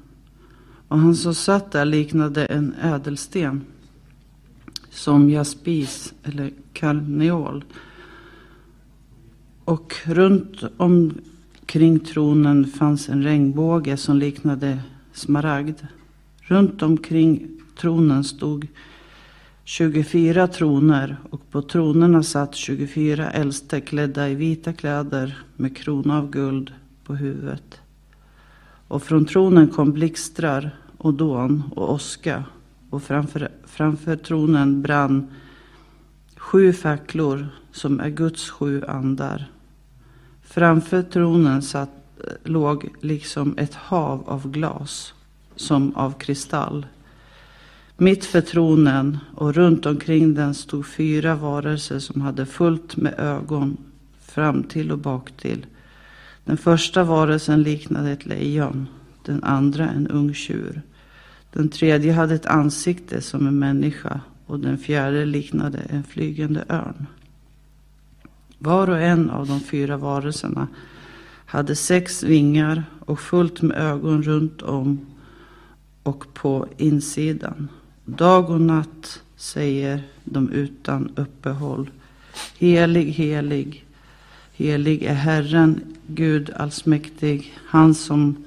Och 0.88 1.00
han 1.00 1.16
som 1.16 1.34
satt 1.34 1.72
där 1.72 1.86
liknade 1.86 2.46
en 2.46 2.76
ädelsten 2.82 3.62
som 4.90 5.30
jaspis 5.30 6.14
eller 6.24 6.52
karneol. 6.74 7.64
Och 9.66 9.96
runt 10.06 10.64
omkring 10.78 12.00
tronen 12.00 12.66
fanns 12.66 13.10
en 13.10 13.24
regnbåge 13.24 13.98
som 13.98 14.18
liknade 14.18 14.80
smaragd. 15.14 15.78
Runt 16.42 16.82
omkring 16.82 17.56
tronen 17.76 18.24
stod 18.24 18.68
24 19.64 20.48
troner 20.48 21.18
och 21.30 21.52
på 21.52 21.62
tronerna 21.62 22.24
satt 22.24 22.56
24 22.56 23.32
äldste 23.32 23.82
klädda 23.82 24.30
i 24.30 24.36
vita 24.36 24.74
kläder 24.74 25.44
med 25.56 25.78
krona 25.78 26.18
av 26.18 26.30
guld 26.30 26.74
på 27.04 27.16
huvudet. 27.16 27.80
Och 28.88 29.04
från 29.04 29.26
tronen 29.26 29.68
kom 29.68 29.92
blixtrar 29.92 30.80
och 30.98 31.14
dån 31.14 31.64
och 31.76 31.94
åska 31.94 32.44
och 32.90 33.04
framför, 33.04 33.52
framför 33.66 34.16
tronen 34.16 34.82
brann 34.82 35.28
sju 36.38 36.74
facklor 36.74 37.48
som 37.72 38.00
är 38.00 38.10
Guds 38.10 38.50
sju 38.50 38.86
andar. 38.86 39.52
Framför 40.42 41.02
tronen 41.02 41.62
satt, 41.62 41.90
låg 42.44 42.90
liksom 43.02 43.58
ett 43.58 43.74
hav 43.76 44.24
av 44.30 44.52
glas 44.52 45.14
som 45.56 45.96
av 45.96 46.12
kristall. 46.12 46.86
Mitt 47.98 48.26
för 48.26 48.42
tronen 48.42 49.18
och 49.36 49.54
runt 49.54 49.86
omkring 49.86 50.34
den 50.34 50.54
stod 50.54 50.88
fyra 50.88 51.36
varelser 51.36 52.00
som 52.00 52.22
hade 52.22 52.46
fullt 52.46 52.98
med 52.98 53.14
ögon 53.18 53.78
fram 54.22 54.64
till 54.64 54.92
och 54.92 54.98
bak 54.98 55.32
till. 55.32 55.66
Den 56.46 56.58
första 56.58 57.04
varelsen 57.04 57.64
liknade 57.64 58.12
ett 58.12 58.26
lejon, 58.26 58.88
den 59.26 59.44
andra 59.44 59.90
en 59.90 60.08
ung 60.08 60.34
tjur. 60.34 60.82
Den 61.54 61.70
tredje 61.70 62.14
hade 62.14 62.36
ett 62.36 62.46
ansikte 62.46 63.22
som 63.22 63.48
en 63.48 63.60
människa 63.60 64.22
och 64.46 64.60
den 64.60 64.78
fjärde 64.78 65.26
liknade 65.26 65.78
en 65.78 66.04
flygande 66.04 66.64
örn. 66.70 67.08
Var 68.58 68.90
och 68.90 69.02
en 69.02 69.30
av 69.30 69.48
de 69.48 69.60
fyra 69.60 69.98
varelserna 69.98 70.68
hade 71.46 71.76
sex 71.76 72.24
vingar 72.24 72.84
och 73.00 73.20
fullt 73.20 73.62
med 73.62 73.78
ögon 73.78 74.24
runt 74.24 74.62
om 74.62 75.06
och 76.04 76.34
på 76.34 76.68
insidan. 76.78 77.70
Dag 78.06 78.50
och 78.50 78.62
natt 78.62 79.22
säger 79.36 80.04
de 80.24 80.50
utan 80.50 81.12
uppehåll. 81.16 81.90
Helig, 82.60 83.12
helig, 83.12 83.86
helig 84.54 85.04
är 85.04 85.14
Herren, 85.14 85.82
Gud 86.08 86.52
allsmäktig, 86.56 87.58
han 87.66 87.96
som 87.96 88.46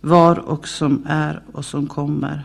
var 0.00 0.38
och 0.38 0.68
som 0.68 1.02
är 1.06 1.42
och 1.52 1.64
som 1.64 1.86
kommer. 1.86 2.44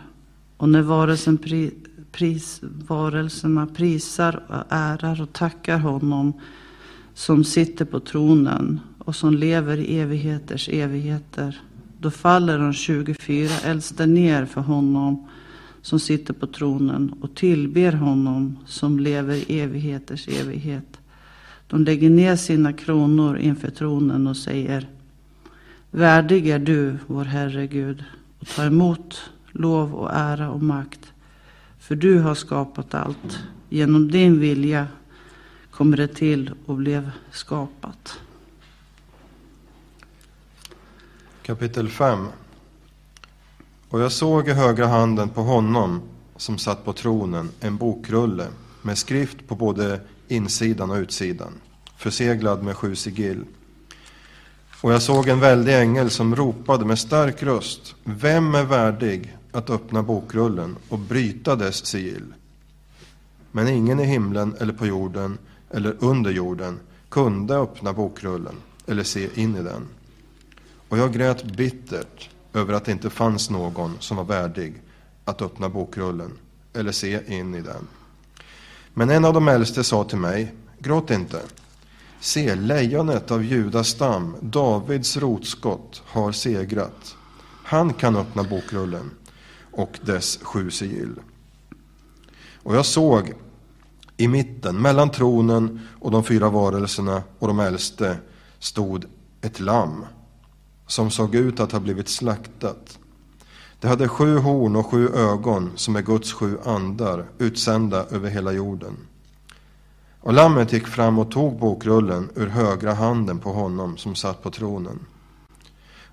Och 0.57 0.69
när 0.69 0.81
varelsen 0.81 1.37
pri, 1.37 1.71
pris, 2.11 2.59
varelserna 2.87 3.67
prisar 3.67 4.43
och 4.47 4.63
ärar 4.69 5.21
och 5.21 5.33
tackar 5.33 5.77
honom 5.77 6.33
som 7.13 7.43
sitter 7.43 7.85
på 7.85 7.99
tronen 7.99 8.79
och 8.97 9.15
som 9.15 9.33
lever 9.33 9.77
i 9.77 9.99
evigheters 9.99 10.69
evigheter, 10.69 11.61
då 11.99 12.11
faller 12.11 12.59
de 12.59 12.73
24 12.73 13.49
äldste 13.63 14.05
ner 14.05 14.45
för 14.45 14.61
honom 14.61 15.26
som 15.87 15.99
sitter 15.99 16.33
på 16.33 16.47
tronen 16.47 17.13
och 17.21 17.35
tillber 17.35 17.91
honom 17.91 18.57
som 18.65 18.99
lever 18.99 19.51
i 19.51 19.59
evigheters 19.59 20.27
evighet. 20.27 20.99
De 21.67 21.83
lägger 21.83 22.09
ner 22.09 22.35
sina 22.35 22.73
kronor 22.73 23.37
inför 23.37 23.69
tronen 23.69 24.27
och 24.27 24.37
säger 24.37 24.87
Värdig 25.91 26.49
är 26.49 26.59
du, 26.59 26.97
vår 27.07 27.23
Herre 27.23 27.67
Gud, 27.67 28.03
och 28.39 28.47
ta 28.47 28.63
emot 28.63 29.21
lov 29.51 29.95
och 29.95 30.11
ära 30.13 30.49
och 30.51 30.63
makt. 30.63 31.13
För 31.79 31.95
du 31.95 32.19
har 32.19 32.35
skapat 32.35 32.93
allt. 32.93 33.39
Genom 33.69 34.11
din 34.11 34.39
vilja 34.39 34.87
kommer 35.71 35.97
det 35.97 36.07
till 36.07 36.51
och 36.65 36.75
blev 36.75 37.11
skapat. 37.31 38.19
Kapitel 41.41 41.89
5 41.89 42.27
och 43.89 44.01
jag 44.01 44.11
såg 44.11 44.47
i 44.47 44.51
högra 44.51 44.87
handen 44.87 45.29
på 45.29 45.41
honom 45.41 46.01
som 46.35 46.57
satt 46.57 46.85
på 46.85 46.93
tronen 46.93 47.49
en 47.59 47.77
bokrulle 47.77 48.47
med 48.81 48.97
skrift 48.97 49.47
på 49.47 49.55
både 49.55 49.99
insidan 50.27 50.91
och 50.91 50.97
utsidan, 50.97 51.53
förseglad 51.97 52.63
med 52.63 52.75
sju 52.75 52.95
sigill. 52.95 53.45
Och 54.81 54.93
jag 54.93 55.01
såg 55.01 55.27
en 55.27 55.39
väldig 55.39 55.81
ängel 55.81 56.09
som 56.09 56.35
ropade 56.35 56.85
med 56.85 56.99
stark 56.99 57.43
röst. 57.43 57.95
Vem 58.03 58.55
är 58.55 58.63
värdig 58.63 59.37
att 59.51 59.69
öppna 59.69 60.03
bokrullen 60.03 60.75
och 60.89 60.99
bryta 60.99 61.55
dess 61.55 61.85
sigill? 61.85 62.33
Men 63.51 63.67
ingen 63.67 63.99
i 63.99 64.05
himlen 64.05 64.55
eller 64.59 64.73
på 64.73 64.85
jorden 64.85 65.37
eller 65.69 65.95
under 65.99 66.31
jorden 66.31 66.79
kunde 67.09 67.57
öppna 67.57 67.93
bokrullen 67.93 68.55
eller 68.87 69.03
se 69.03 69.29
in 69.41 69.55
i 69.55 69.63
den. 69.63 69.87
Och 70.89 70.97
jag 70.97 71.13
grät 71.13 71.43
bittert 71.43 72.29
över 72.57 72.73
att 72.73 72.85
det 72.85 72.91
inte 72.91 73.09
fanns 73.09 73.49
någon 73.49 73.97
som 73.99 74.17
var 74.17 74.23
värdig 74.23 74.81
att 75.25 75.41
öppna 75.41 75.69
bokrullen 75.69 76.31
eller 76.73 76.91
se 76.91 77.21
in 77.27 77.55
i 77.55 77.61
den. 77.61 77.87
Men 78.93 79.09
en 79.09 79.25
av 79.25 79.33
de 79.33 79.47
äldste 79.47 79.83
sa 79.83 80.03
till 80.03 80.17
mig, 80.17 80.55
gråt 80.79 81.11
inte. 81.11 81.41
Se, 82.19 82.55
lejonet 82.55 83.31
av 83.31 83.43
Judas 83.43 83.87
stam, 83.87 84.35
Davids 84.41 85.17
rotskott, 85.17 86.01
har 86.05 86.31
segrat. 86.31 87.15
Han 87.63 87.93
kan 87.93 88.15
öppna 88.15 88.43
bokrullen 88.43 89.11
och 89.71 89.99
dess 90.01 90.39
sju 90.41 90.71
sigill. 90.71 91.15
Och 92.63 92.75
jag 92.75 92.85
såg 92.85 93.33
i 94.17 94.27
mitten, 94.27 94.81
mellan 94.81 95.11
tronen 95.11 95.87
och 95.99 96.11
de 96.11 96.23
fyra 96.23 96.49
varelserna 96.49 97.23
och 97.39 97.47
de 97.47 97.59
äldste, 97.59 98.17
stod 98.59 99.05
ett 99.41 99.59
lamm 99.59 100.05
som 100.87 101.11
såg 101.11 101.35
ut 101.35 101.59
att 101.59 101.71
ha 101.71 101.79
blivit 101.79 102.09
slaktat. 102.09 102.99
Det 103.79 103.87
hade 103.87 104.07
sju 104.07 104.37
horn 104.37 104.75
och 104.75 104.85
sju 104.85 105.09
ögon 105.09 105.71
som 105.75 105.95
är 105.95 106.01
Guds 106.01 106.33
sju 106.33 106.57
andar 106.65 107.25
utsända 107.37 108.05
över 108.05 108.29
hela 108.29 108.51
jorden. 108.51 108.97
Och 110.21 110.33
lammet 110.33 110.73
gick 110.73 110.87
fram 110.87 111.19
och 111.19 111.31
tog 111.31 111.59
bokrullen 111.59 112.29
ur 112.35 112.47
högra 112.47 112.93
handen 112.93 113.39
på 113.39 113.53
honom 113.53 113.97
som 113.97 114.15
satt 114.15 114.43
på 114.43 114.51
tronen. 114.51 114.99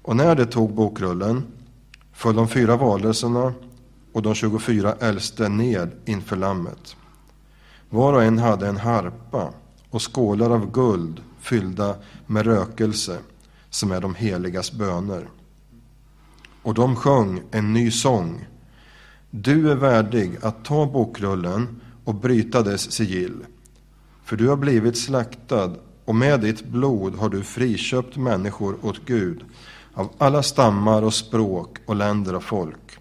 Och 0.03 0.17
när 0.17 0.35
det 0.35 0.47
tog 0.47 0.75
bokrullen 0.75 1.45
föll 2.13 2.37
de 2.37 2.49
fyra 2.49 2.77
valelserna 2.77 3.53
och 4.13 4.23
de 4.23 4.35
24 4.35 4.95
äldste 5.01 5.49
ned 5.49 5.91
inför 6.05 6.37
lammet. 6.37 6.97
Var 7.91 8.13
och 8.13 8.23
en 8.23 8.39
hade 8.39 8.69
en 8.69 8.77
harpa 8.77 9.51
och 9.91 10.15
skålar 10.15 10.51
av 10.51 10.71
guld 10.71 11.21
fyllda 11.41 11.97
med 12.27 12.47
rökelse 12.47 13.19
som 13.75 13.93
är 13.93 14.01
de 14.01 14.15
heligas 14.15 14.73
böner. 14.73 15.29
Och 16.63 16.75
de 16.75 16.97
sjöng 16.97 17.43
en 17.51 17.73
ny 17.73 17.91
sång. 17.91 18.47
Du 19.31 19.71
är 19.71 19.75
värdig 19.75 20.39
att 20.43 20.65
ta 20.65 20.87
bokrullen 20.87 21.81
och 22.05 22.15
bryta 22.15 22.63
dess 22.63 22.93
sigill 22.93 23.45
för 24.25 24.37
du 24.37 24.49
har 24.49 24.57
blivit 24.57 24.99
slaktad 24.99 25.75
och 26.05 26.15
med 26.15 26.41
ditt 26.41 26.65
blod 26.65 27.15
har 27.15 27.29
du 27.29 27.43
friköpt 27.43 28.17
människor 28.17 28.77
åt 28.83 29.05
Gud 29.07 29.45
av 29.95 30.11
alla 30.19 30.43
stammar 30.43 31.03
och 31.03 31.15
språk 31.15 31.79
och 31.87 31.97
länder 31.97 32.35
och 32.35 32.45
folk. 32.45 32.99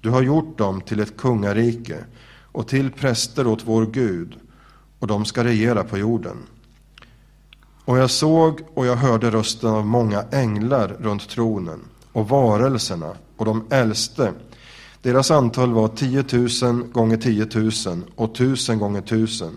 Du 0.00 0.10
har 0.10 0.22
gjort 0.22 0.58
dem 0.58 0.80
till 0.80 1.00
ett 1.00 1.16
kungarike 1.16 2.04
och 2.52 2.68
till 2.68 2.90
präster 2.90 3.46
åt 3.46 3.66
vår 3.66 3.86
Gud 3.86 4.34
och 4.98 5.06
de 5.06 5.24
ska 5.24 5.44
regera 5.44 5.84
på 5.84 5.98
jorden. 5.98 6.36
Och 7.84 7.98
jag 7.98 8.10
såg 8.10 8.60
och 8.74 8.86
jag 8.86 8.96
hörde 8.96 9.30
rösten 9.30 9.70
av 9.70 9.86
många 9.86 10.24
änglar 10.32 10.96
runt 11.00 11.28
tronen 11.28 11.80
och 12.12 12.28
varelserna 12.28 13.12
och 13.36 13.44
de 13.44 13.66
äldste. 13.70 14.32
Deras 15.02 15.30
antal 15.30 15.72
var 15.72 15.88
tiotusen 15.88 16.90
gånger 16.92 17.16
tiotusen 17.16 18.04
och 18.16 18.34
tusen 18.34 18.78
gånger 18.78 19.00
tusen 19.00 19.56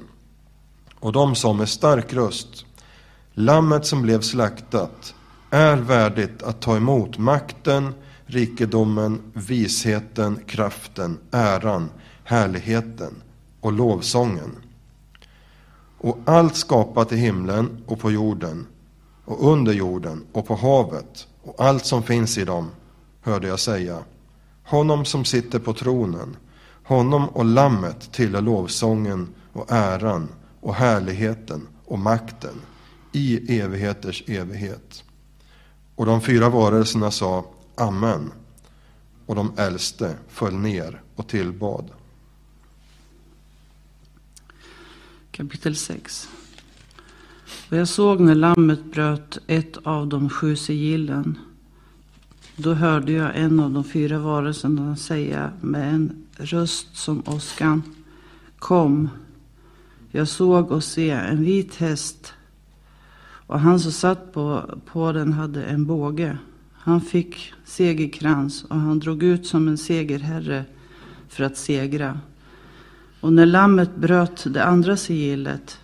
Och 0.99 1.11
de 1.11 1.35
sa 1.35 1.53
med 1.53 1.69
stark 1.69 2.13
röst, 2.13 2.65
Lammet 3.33 3.85
som 3.85 4.01
blev 4.01 4.21
slaktat 4.21 5.15
är 5.49 5.77
värdigt 5.77 6.43
att 6.43 6.61
ta 6.61 6.77
emot 6.77 7.17
makten, 7.17 7.93
rikedomen, 8.25 9.21
visheten, 9.33 10.39
kraften, 10.47 11.17
äran, 11.31 11.89
härligheten 12.23 13.15
och 13.61 13.73
lovsången. 13.73 14.66
Och 15.97 16.17
allt 16.25 16.55
skapat 16.55 17.11
i 17.11 17.15
himlen 17.15 17.83
och 17.85 17.99
på 17.99 18.11
jorden 18.11 18.67
och 19.25 19.51
under 19.51 19.73
jorden 19.73 20.25
och 20.31 20.47
på 20.47 20.55
havet 20.55 21.27
och 21.43 21.61
allt 21.61 21.85
som 21.85 22.03
finns 22.03 22.37
i 22.37 22.45
dem, 22.45 22.69
hörde 23.21 23.47
jag 23.47 23.59
säga. 23.59 24.03
Honom 24.63 25.05
som 25.05 25.25
sitter 25.25 25.59
på 25.59 25.73
tronen, 25.73 26.37
honom 26.83 27.29
och 27.29 27.45
lammet 27.45 28.11
tillhör 28.11 28.41
lovsången 28.41 29.29
och 29.53 29.71
äran 29.71 30.29
och 30.61 30.75
härligheten 30.75 31.67
och 31.85 31.99
makten 31.99 32.61
i 33.11 33.59
evigheters 33.59 34.23
evighet. 34.27 35.03
Och 35.95 36.05
de 36.05 36.21
fyra 36.21 36.49
varelserna 36.49 37.11
sa 37.11 37.45
Amen. 37.75 38.31
Och 39.25 39.35
de 39.35 39.51
äldste 39.57 40.13
föll 40.27 40.55
ner 40.55 41.01
och 41.15 41.27
tillbad. 41.27 41.91
Kapitel 45.37 45.75
6 45.75 46.29
Och 47.69 47.77
jag 47.77 47.87
såg 47.87 48.19
när 48.19 48.35
lammet 48.35 48.91
bröt 48.91 49.39
ett 49.47 49.77
av 49.83 50.07
de 50.07 50.29
sju 50.29 50.55
sigillen. 50.55 51.37
Då 52.55 52.73
hörde 52.73 53.11
jag 53.11 53.37
en 53.37 53.59
av 53.59 53.71
de 53.71 53.83
fyra 53.83 54.19
varelserna 54.19 54.95
säga 54.95 55.51
med 55.61 55.93
en 55.93 56.27
röst 56.37 56.97
som 56.97 57.23
åskan. 57.25 57.83
Kom. 58.59 59.09
Jag 60.11 60.27
såg 60.27 60.71
och 60.71 60.83
se 60.83 61.09
en 61.09 61.43
vit 61.43 61.75
häst 61.75 62.33
och 63.47 63.59
han 63.59 63.79
som 63.79 63.91
satt 63.91 64.33
på, 64.33 64.63
på 64.85 65.11
den 65.11 65.33
hade 65.33 65.63
en 65.63 65.85
båge. 65.85 66.37
Han 66.73 67.01
fick 67.01 67.53
segerkrans 67.65 68.63
och 68.63 68.79
han 68.79 68.99
drog 68.99 69.23
ut 69.23 69.47
som 69.47 69.67
en 69.67 69.77
segerherre 69.77 70.65
för 71.29 71.43
att 71.43 71.57
segra. 71.57 72.19
Och 73.27 73.33
när 73.33 73.45
lammet 73.45 73.95
bröt 73.95 74.45
det 74.53 74.63
andra 74.63 74.97
sigillet 74.97 75.79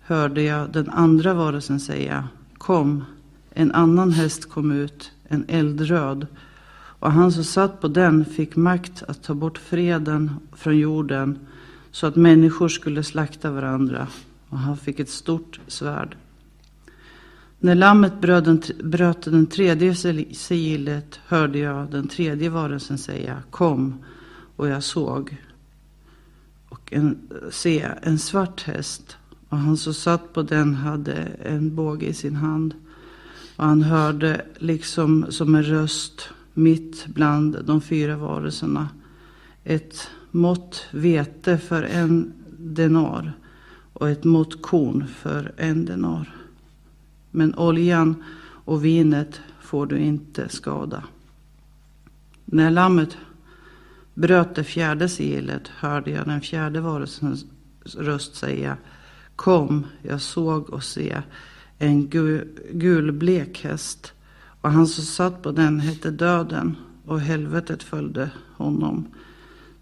hörde 0.00 0.42
jag 0.42 0.72
den 0.72 0.90
andra 0.90 1.34
varelsen 1.34 1.80
säga 1.80 2.28
Kom, 2.58 3.04
en 3.50 3.72
annan 3.72 4.12
häst 4.12 4.50
kom 4.50 4.72
ut, 4.72 5.12
en 5.28 5.44
eldröd. 5.48 6.26
Och 6.70 7.12
han 7.12 7.32
som 7.32 7.44
satt 7.44 7.80
på 7.80 7.88
den 7.88 8.24
fick 8.24 8.56
makt 8.56 9.02
att 9.08 9.22
ta 9.22 9.34
bort 9.34 9.58
freden 9.58 10.30
från 10.52 10.78
jorden 10.78 11.38
så 11.90 12.06
att 12.06 12.16
människor 12.16 12.68
skulle 12.68 13.02
slakta 13.02 13.50
varandra. 13.50 14.06
Och 14.48 14.58
han 14.58 14.76
fick 14.76 15.00
ett 15.00 15.10
stort 15.10 15.60
svärd. 15.66 16.16
När 17.58 17.74
lammet 17.74 18.20
bröt 18.20 18.44
den, 18.44 18.62
bröt 18.84 19.22
den 19.22 19.46
tredje 19.46 19.94
sigillet 20.34 21.20
hörde 21.26 21.58
jag 21.58 21.90
den 21.90 22.08
tredje 22.08 22.50
varelsen 22.50 22.98
säga 22.98 23.42
Kom, 23.50 24.04
och 24.56 24.68
jag 24.68 24.82
såg 24.82 25.36
en, 26.90 27.18
se 27.50 27.88
en 28.02 28.18
svart 28.18 28.62
häst 28.62 29.16
och 29.48 29.58
han 29.58 29.76
som 29.76 29.94
satt 29.94 30.32
på 30.32 30.42
den 30.42 30.74
hade 30.74 31.14
en 31.44 31.74
båge 31.74 32.06
i 32.06 32.14
sin 32.14 32.36
hand. 32.36 32.74
Och 33.56 33.64
han 33.64 33.82
hörde 33.82 34.46
liksom 34.58 35.26
som 35.28 35.54
en 35.54 35.62
röst 35.62 36.28
mitt 36.54 37.06
bland 37.06 37.64
de 37.64 37.80
fyra 37.80 38.16
varelserna. 38.16 38.88
Ett 39.64 40.10
mått 40.30 40.86
vete 40.90 41.58
för 41.58 41.82
en 41.82 42.32
denar 42.58 43.32
och 43.92 44.08
ett 44.08 44.24
mått 44.24 44.62
korn 44.62 45.06
för 45.06 45.52
en 45.56 45.84
denar. 45.84 46.34
Men 47.30 47.54
oljan 47.54 48.24
och 48.64 48.84
vinet 48.84 49.40
får 49.60 49.86
du 49.86 49.98
inte 49.98 50.48
skada. 50.48 51.04
När 52.44 52.70
lammet 52.70 53.16
bröt 54.18 54.54
det 54.54 54.64
fjärde 54.64 55.08
sigillet 55.08 55.68
hörde 55.68 56.10
jag 56.10 56.26
den 56.26 56.40
fjärde 56.40 56.80
varelsens 56.80 57.44
röst 57.96 58.34
säga 58.34 58.76
Kom, 59.36 59.86
jag 60.02 60.20
såg 60.20 60.70
och 60.70 60.84
se 60.84 61.22
en 61.78 62.08
gulblek 62.72 63.64
häst 63.64 64.12
och 64.60 64.70
han 64.70 64.86
som 64.86 65.04
satt 65.04 65.42
på 65.42 65.52
den 65.52 65.80
hette 65.80 66.10
Döden 66.10 66.76
och 67.04 67.20
helvetet 67.20 67.82
följde 67.82 68.30
honom. 68.56 69.08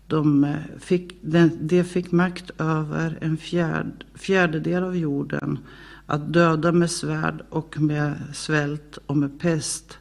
De 0.06 0.44
eh, 0.44 0.56
fick, 0.78 1.12
fick, 1.22 1.60
de 1.60 1.84
fick 1.84 2.12
makt 2.12 2.50
över 2.58 3.18
en 3.20 3.36
fjärd, 3.36 4.04
fjärdedel 4.14 4.82
av 4.82 4.96
jorden 4.96 5.58
att 6.06 6.32
döda 6.32 6.72
med 6.72 6.90
svärd 6.90 7.42
och 7.50 7.80
med 7.80 8.14
svält 8.34 8.98
och 9.06 9.16
med 9.16 9.40
pest 9.40 9.98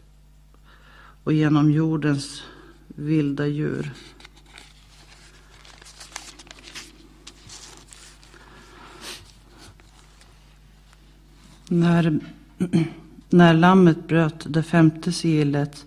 och 1.23 1.33
genom 1.33 1.71
jordens 1.71 2.43
vilda 2.87 3.47
djur. 3.47 3.93
När, 11.69 12.19
när 13.29 13.53
lammet 13.53 14.07
bröt 14.07 14.45
det 14.49 14.63
femte 14.63 15.11
sigillet 15.11 15.85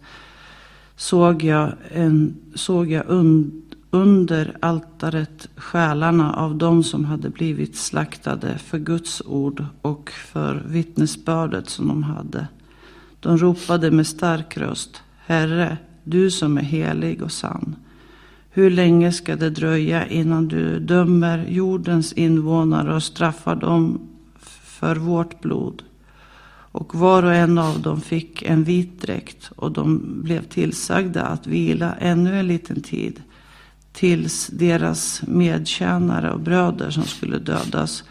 såg 0.96 1.42
jag, 1.42 1.72
en, 1.92 2.36
såg 2.54 2.90
jag 2.90 3.08
und, 3.10 3.62
under 3.90 4.56
altaret 4.60 5.48
själarna 5.56 6.34
av 6.34 6.56
dem 6.56 6.84
som 6.84 7.04
hade 7.04 7.30
blivit 7.30 7.76
slaktade 7.76 8.58
för 8.58 8.78
Guds 8.78 9.22
ord 9.26 9.64
och 9.82 10.10
för 10.10 10.62
vittnesbördet 10.66 11.68
som 11.68 11.88
de 11.88 12.02
hade. 12.02 12.46
De 13.20 13.38
ropade 13.38 13.90
med 13.90 14.06
stark 14.06 14.56
röst, 14.56 15.02
Herre, 15.26 15.76
du 16.04 16.30
som 16.30 16.58
är 16.58 16.62
helig 16.62 17.22
och 17.22 17.32
sann. 17.32 17.76
Hur 18.50 18.70
länge 18.70 19.12
ska 19.12 19.36
det 19.36 19.50
dröja 19.50 20.06
innan 20.06 20.48
du 20.48 20.80
dömer 20.80 21.46
jordens 21.48 22.12
invånare 22.12 22.94
och 22.94 23.02
straffar 23.02 23.56
dem 23.56 24.00
för 24.78 24.96
vårt 24.96 25.40
blod? 25.40 25.82
Och 26.72 26.94
var 26.94 27.22
och 27.22 27.34
en 27.34 27.58
av 27.58 27.80
dem 27.80 28.00
fick 28.00 28.42
en 28.42 28.64
vit 28.64 29.00
dräkt 29.02 29.50
och 29.56 29.72
de 29.72 30.00
blev 30.22 30.42
tillsagda 30.42 31.22
att 31.22 31.46
vila 31.46 31.94
ännu 31.94 32.38
en 32.38 32.46
liten 32.46 32.82
tid 32.82 33.22
tills 33.92 34.46
deras 34.46 35.22
medtjänare 35.26 36.32
och 36.32 36.40
bröder 36.40 36.90
som 36.90 37.02
skulle 37.02 37.38
dödas, 37.38 38.04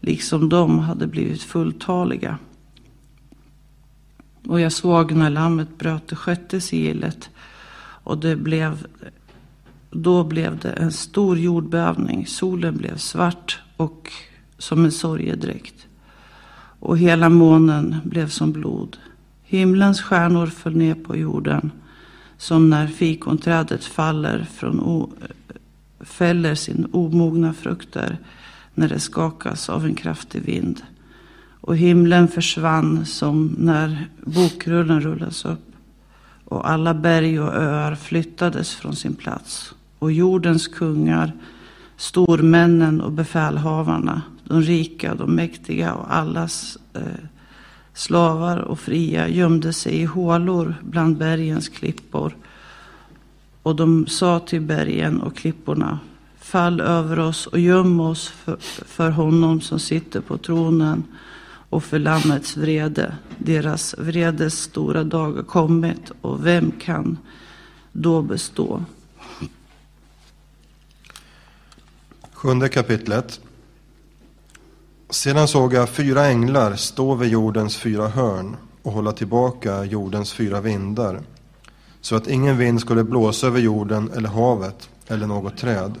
liksom 0.00 0.48
de 0.48 0.78
hade 0.78 1.06
blivit 1.06 1.42
fulltaliga. 1.42 2.38
Och 4.46 4.60
jag 4.60 4.72
såg 4.72 5.12
när 5.12 5.30
lammet 5.30 5.78
bröt 5.78 6.08
det 6.08 6.16
sjätte 6.16 6.60
sigillet 6.60 7.30
och 8.04 8.18
det 8.18 8.36
blev, 8.36 8.86
då 9.90 10.24
blev 10.24 10.58
det 10.58 10.70
en 10.70 10.92
stor 10.92 11.38
jordbävning. 11.38 12.26
Solen 12.26 12.76
blev 12.76 12.96
svart 12.96 13.60
och 13.76 14.12
som 14.58 14.84
en 14.84 14.92
sorgedräkt. 14.92 15.85
Och 16.86 16.98
hela 16.98 17.28
månen 17.28 17.96
blev 18.04 18.28
som 18.28 18.52
blod. 18.52 18.96
Himlens 19.44 20.02
stjärnor 20.02 20.46
föll 20.46 20.76
ner 20.76 20.94
på 20.94 21.16
jorden 21.16 21.70
som 22.38 22.70
när 22.70 22.86
fikonträdet 22.86 23.84
faller 23.84 24.46
från 24.54 24.80
o, 24.80 25.10
fäller 26.00 26.54
sin 26.54 26.86
omogna 26.92 27.52
frukter 27.52 28.18
när 28.74 28.88
det 28.88 29.00
skakas 29.00 29.68
av 29.68 29.84
en 29.84 29.94
kraftig 29.94 30.42
vind. 30.42 30.82
Och 31.60 31.76
himlen 31.76 32.28
försvann 32.28 33.06
som 33.06 33.56
när 33.58 34.08
bokrullen 34.24 35.00
rullas 35.00 35.44
upp. 35.44 35.72
Och 36.44 36.70
alla 36.70 36.94
berg 36.94 37.40
och 37.40 37.54
öar 37.54 37.94
flyttades 37.94 38.74
från 38.74 38.96
sin 38.96 39.14
plats. 39.14 39.74
Och 39.98 40.12
jordens 40.12 40.68
kungar, 40.68 41.32
stormännen 41.96 43.00
och 43.00 43.12
befälhavarna, 43.12 44.22
de 44.48 44.62
rika, 44.62 45.14
de 45.14 45.34
mäktiga 45.34 45.94
och 45.94 46.14
allas 46.14 46.78
eh, 46.94 47.02
slavar 47.94 48.56
och 48.56 48.80
fria 48.80 49.28
gömde 49.28 49.72
sig 49.72 49.94
i 49.94 50.04
hålor 50.04 50.74
bland 50.82 51.16
bergens 51.16 51.68
klippor. 51.68 52.36
Och 53.62 53.76
de 53.76 54.06
sa 54.06 54.40
till 54.40 54.60
bergen 54.60 55.20
och 55.20 55.36
klipporna, 55.36 55.98
fall 56.38 56.80
över 56.80 57.18
oss 57.18 57.46
och 57.46 57.58
göm 57.58 58.00
oss 58.00 58.28
för, 58.28 58.56
för 58.86 59.10
honom 59.10 59.60
som 59.60 59.78
sitter 59.80 60.20
på 60.20 60.38
tronen 60.38 61.04
och 61.70 61.84
för 61.84 61.98
Lammets 61.98 62.56
vrede. 62.56 63.16
Deras 63.38 63.94
vredes 63.98 64.62
stora 64.62 65.04
dag 65.04 65.32
har 65.32 65.42
kommit 65.42 66.12
och 66.20 66.46
vem 66.46 66.70
kan 66.70 67.18
då 67.92 68.22
bestå? 68.22 68.84
Sjunde 72.32 72.68
kapitlet. 72.68 73.40
Sedan 75.10 75.48
såg 75.48 75.74
jag 75.74 75.88
fyra 75.88 76.26
änglar 76.26 76.76
stå 76.76 77.14
vid 77.14 77.30
jordens 77.30 77.76
fyra 77.76 78.08
hörn 78.08 78.56
och 78.82 78.92
hålla 78.92 79.12
tillbaka 79.12 79.84
jordens 79.84 80.32
fyra 80.32 80.60
vindar 80.60 81.20
så 82.00 82.16
att 82.16 82.26
ingen 82.26 82.56
vind 82.56 82.80
skulle 82.80 83.04
blåsa 83.04 83.46
över 83.46 83.60
jorden 83.60 84.10
eller 84.16 84.28
havet 84.28 84.88
eller 85.06 85.26
något 85.26 85.58
träd. 85.58 85.94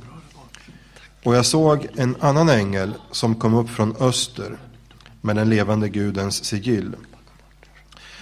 Och 1.24 1.36
jag 1.36 1.46
såg 1.46 1.86
en 1.94 2.16
annan 2.20 2.48
ängel 2.48 2.94
som 3.10 3.34
kom 3.34 3.54
upp 3.54 3.70
från 3.70 3.96
öster 4.00 4.56
med 5.20 5.36
den 5.36 5.50
levande 5.50 5.88
Gudens 5.88 6.44
sigill. 6.44 6.96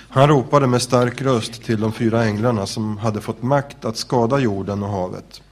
Han 0.09 0.29
ropade 0.29 0.67
med 0.67 0.83
stark 0.83 1.23
röst 1.23 1.63
till 1.65 1.81
de 1.81 1.93
fyra 1.93 2.25
änglarna 2.25 2.67
som 2.67 2.99
hade 2.99 3.21
fått 3.21 3.43
makt 3.43 3.85
att 3.85 3.97
skada 3.97 4.39
jorden 4.39 4.83
och 4.83 4.89
havet. 4.89 5.43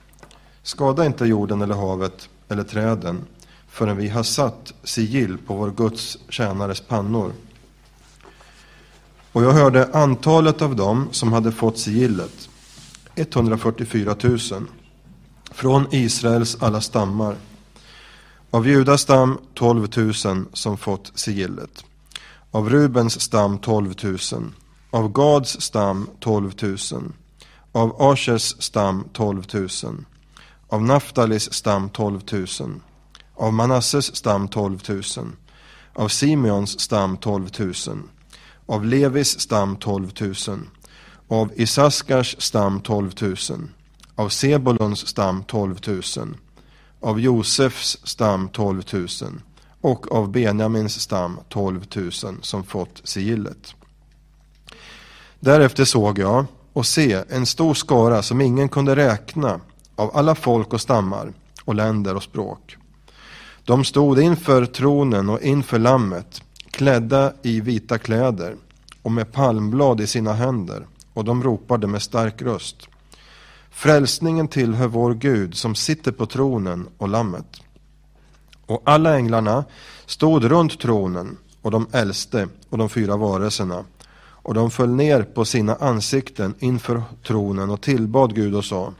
Skada 0.62 1.06
inte 1.06 1.24
jorden 1.24 1.62
eller 1.62 1.74
havet 1.74 2.28
eller 2.48 2.62
träden 2.62 3.24
förrän 3.72 3.96
vi 3.96 4.08
har 4.08 4.22
satt 4.22 4.72
sigill 4.84 5.38
på 5.38 5.54
vår 5.54 5.70
Guds 5.70 6.18
tjänares 6.28 6.80
pannor. 6.80 7.32
Och 9.32 9.42
jag 9.44 9.52
hörde 9.52 9.88
antalet 9.92 10.62
av 10.62 10.76
dem 10.76 11.08
som 11.10 11.32
hade 11.32 11.52
fått 11.52 11.78
sigillet, 11.78 12.48
144 13.14 14.16
000, 14.22 14.38
från 15.50 15.86
Israels 15.90 16.56
alla 16.60 16.80
stammar. 16.80 17.36
Av 18.50 18.68
Judas 18.68 19.00
stam 19.00 19.38
12 19.54 19.88
000 19.96 20.14
som 20.52 20.76
fått 20.76 21.12
sigillet. 21.14 21.84
Av 22.50 22.70
Rubens 22.70 23.20
stam 23.20 23.58
12 23.58 23.94
000. 24.02 24.18
Av 24.90 25.12
Gads 25.12 25.60
stam 25.60 26.08
12 26.20 26.52
000. 26.62 26.76
Av 27.72 28.02
Ashers 28.02 28.62
stam 28.62 29.04
12 29.12 29.44
000. 29.52 29.68
Av 30.68 30.82
Naftalis 30.82 31.52
stam 31.52 31.88
12 31.88 32.20
000. 32.32 32.46
Av 33.34 33.52
Manasses 33.52 34.16
stam 34.16 34.48
12 34.48 34.78
000. 34.88 35.02
Av 35.94 36.08
Simeons 36.08 36.80
stam 36.80 37.16
12 37.16 37.48
000. 37.58 37.74
Av 38.66 38.84
Levis 38.84 39.40
stam 39.40 39.76
12 39.76 40.10
000. 40.20 40.34
Av 41.28 41.52
Isaskars 41.56 42.36
stam 42.38 42.80
12 42.80 43.12
000. 43.20 43.36
Av 44.14 44.28
Sebulons 44.28 45.06
stam 45.06 45.44
12 45.44 45.78
000 45.86 46.02
av 47.02 47.20
Josefs 47.20 47.98
stam 48.04 48.48
12 48.48 48.82
000 48.92 49.08
och 49.80 50.12
av 50.12 50.30
Benjamins 50.30 51.00
stam 51.00 51.40
12 51.48 51.84
000 51.96 52.12
som 52.42 52.64
fått 52.64 53.00
sigillet. 53.04 53.74
Därefter 55.40 55.84
såg 55.84 56.18
jag 56.18 56.44
och 56.72 56.86
se 56.86 57.24
en 57.28 57.46
stor 57.46 57.74
skara 57.74 58.22
som 58.22 58.40
ingen 58.40 58.68
kunde 58.68 58.96
räkna 58.96 59.60
av 59.96 60.16
alla 60.16 60.34
folk 60.34 60.72
och 60.72 60.80
stammar 60.80 61.32
och 61.64 61.74
länder 61.74 62.14
och 62.14 62.22
språk. 62.22 62.76
De 63.64 63.84
stod 63.84 64.18
inför 64.18 64.66
tronen 64.66 65.28
och 65.28 65.42
inför 65.42 65.78
lammet 65.78 66.42
klädda 66.70 67.32
i 67.42 67.60
vita 67.60 67.98
kläder 67.98 68.56
och 69.02 69.12
med 69.12 69.32
palmblad 69.32 70.00
i 70.00 70.06
sina 70.06 70.32
händer 70.32 70.86
och 71.12 71.24
de 71.24 71.42
ropade 71.42 71.86
med 71.86 72.02
stark 72.02 72.42
röst. 72.42 72.88
Frälsningen 73.70 74.48
tillhör 74.48 74.86
vår 74.86 75.14
Gud 75.14 75.54
som 75.54 75.74
sitter 75.74 76.12
på 76.12 76.26
tronen 76.26 76.88
och 76.98 77.08
lammet. 77.08 77.60
Och 78.66 78.82
alla 78.84 79.16
änglarna 79.16 79.64
stod 80.06 80.44
runt 80.44 80.80
tronen 80.80 81.36
och 81.62 81.70
de 81.70 81.86
äldste 81.92 82.48
och 82.68 82.78
de 82.78 82.88
fyra 82.88 83.16
varelserna 83.16 83.84
och 84.18 84.54
de 84.54 84.70
föll 84.70 84.90
ner 84.90 85.22
på 85.22 85.44
sina 85.44 85.74
ansikten 85.74 86.54
inför 86.58 87.02
tronen 87.26 87.70
och 87.70 87.80
tillbad 87.80 88.34
Gud 88.34 88.54
och 88.54 88.64
sa 88.64 88.92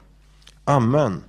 Amen. 0.65 1.23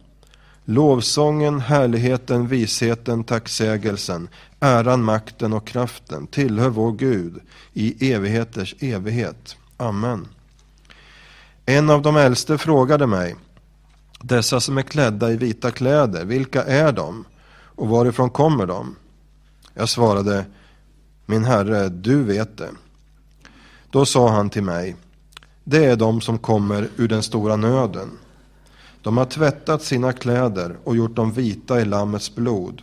Lovsången, 0.66 1.60
härligheten, 1.60 2.48
visheten, 2.48 3.24
tacksägelsen, 3.24 4.28
äran, 4.60 5.04
makten 5.04 5.54
och 5.54 5.68
kraften 5.68 6.28
tillhör 6.28 6.70
vår 6.70 6.92
Gud 6.92 7.40
i 7.74 8.12
evigheters 8.12 8.76
evighet. 8.80 9.56
Amen. 9.78 10.28
En 11.66 11.90
av 11.90 12.02
de 12.02 12.18
äldste 12.18 12.58
frågade 12.58 13.08
mig, 13.08 13.36
dessa 14.22 14.60
som 14.60 14.78
är 14.78 14.82
klädda 14.82 15.32
i 15.32 15.38
vita 15.38 15.72
kläder, 15.72 16.26
vilka 16.26 16.64
är 16.64 16.92
de 16.92 17.26
och 17.76 17.88
varifrån 17.88 18.30
kommer 18.30 18.66
de? 18.66 18.96
Jag 19.74 19.90
svarade, 19.90 20.46
min 21.26 21.44
herre, 21.44 21.90
du 21.90 22.24
vet 22.24 22.58
det. 22.58 22.70
Då 23.90 24.06
sa 24.06 24.30
han 24.30 24.50
till 24.50 24.64
mig, 24.64 24.96
det 25.64 25.86
är 25.86 25.96
de 25.96 26.22
som 26.22 26.38
kommer 26.38 26.90
ur 26.98 27.08
den 27.08 27.24
stora 27.24 27.56
nöden. 27.56 28.12
De 29.04 29.18
har 29.18 29.26
tvättat 29.26 29.84
sina 29.84 30.14
kläder 30.14 30.78
och 30.84 30.96
gjort 30.96 31.16
dem 31.16 31.32
vita 31.32 31.82
i 31.82 31.86
Lammets 31.86 32.36
blod. 32.36 32.82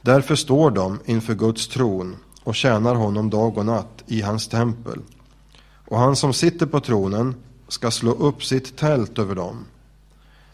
Därför 0.00 0.34
står 0.34 0.70
de 0.70 0.98
inför 1.04 1.34
Guds 1.34 1.68
tron 1.68 2.16
och 2.44 2.54
tjänar 2.54 2.94
honom 2.94 3.30
dag 3.30 3.58
och 3.58 3.66
natt 3.66 4.04
i 4.06 4.20
hans 4.20 4.48
tempel. 4.48 5.00
Och 5.88 5.98
han 5.98 6.16
som 6.16 6.32
sitter 6.32 6.66
på 6.66 6.80
tronen 6.80 7.34
ska 7.68 7.90
slå 7.90 8.12
upp 8.12 8.44
sitt 8.44 8.76
tält 8.76 9.18
över 9.18 9.34
dem. 9.34 9.64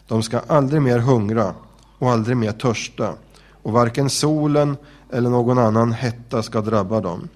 De 0.07 0.23
ska 0.23 0.39
aldrig 0.39 0.81
mer 0.81 0.99
hungra 0.99 1.53
och 1.97 2.11
aldrig 2.11 2.37
mer 2.37 2.51
törsta 2.51 3.13
och 3.61 3.71
varken 3.71 4.09
solen 4.09 4.77
eller 5.11 5.29
någon 5.29 5.57
annan 5.57 5.91
hetta 5.91 6.43
ska 6.43 6.61
drabba 6.61 7.01
dem. 7.01 7.27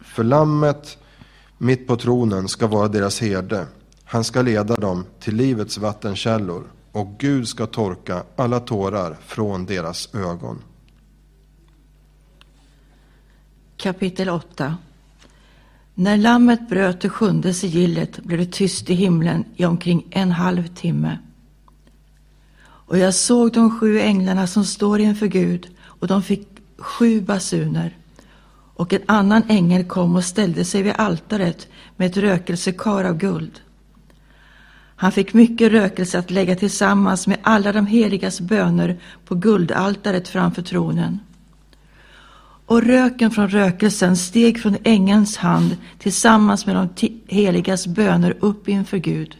För 0.00 0.24
lammet 0.24 0.98
mitt 1.58 1.86
på 1.86 1.96
tronen 1.96 2.48
ska 2.48 2.66
vara 2.66 2.88
deras 2.88 3.20
herde. 3.20 3.66
Han 4.04 4.24
ska 4.24 4.42
leda 4.42 4.76
dem 4.76 5.04
till 5.20 5.34
livets 5.36 5.78
vattenkällor 5.78 6.64
och 6.92 7.08
Gud 7.18 7.48
ska 7.48 7.66
torka 7.66 8.22
alla 8.36 8.60
tårar 8.60 9.16
från 9.26 9.66
deras 9.66 10.14
ögon. 10.14 10.62
Kapitel 13.76 14.28
8 14.28 14.76
När 15.94 16.16
lammet 16.16 16.68
bröt 16.68 17.00
det 17.00 17.08
sjunde 17.08 17.54
sigillet 17.54 18.18
blev 18.18 18.38
det 18.38 18.52
tyst 18.52 18.90
i 18.90 18.94
himlen 18.94 19.44
i 19.56 19.64
omkring 19.64 20.06
en 20.10 20.30
halv 20.30 20.66
timme. 20.74 21.18
Och 22.60 22.98
jag 22.98 23.14
såg 23.14 23.52
de 23.52 23.78
sju 23.78 24.00
änglarna 24.00 24.46
som 24.46 24.64
står 24.64 25.00
inför 25.00 25.26
Gud 25.26 25.68
och 25.80 26.06
de 26.06 26.22
fick 26.22 26.48
sju 26.78 27.20
basuner. 27.20 27.96
Och 28.74 28.92
en 28.92 29.02
annan 29.06 29.42
ängel 29.48 29.84
kom 29.84 30.16
och 30.16 30.24
ställde 30.24 30.64
sig 30.64 30.82
vid 30.82 30.92
altaret 30.96 31.68
med 31.96 32.06
ett 32.10 32.16
rökelsekar 32.16 33.04
av 33.04 33.16
guld. 33.16 33.60
Han 35.00 35.12
fick 35.12 35.34
mycket 35.34 35.72
rökelse 35.72 36.18
att 36.18 36.30
lägga 36.30 36.56
tillsammans 36.56 37.26
med 37.26 37.38
alla 37.42 37.72
de 37.72 37.86
heligas 37.86 38.40
böner 38.40 38.96
på 39.24 39.34
guldaltaret 39.34 40.28
framför 40.28 40.62
tronen. 40.62 41.18
Och 42.66 42.82
röken 42.82 43.30
från 43.30 43.48
rökelsen 43.48 44.16
steg 44.16 44.62
från 44.62 44.76
ängelns 44.84 45.36
hand 45.36 45.76
tillsammans 45.98 46.66
med 46.66 46.76
de 46.76 47.10
heligas 47.26 47.86
böner 47.86 48.36
upp 48.40 48.68
inför 48.68 48.96
Gud. 48.96 49.36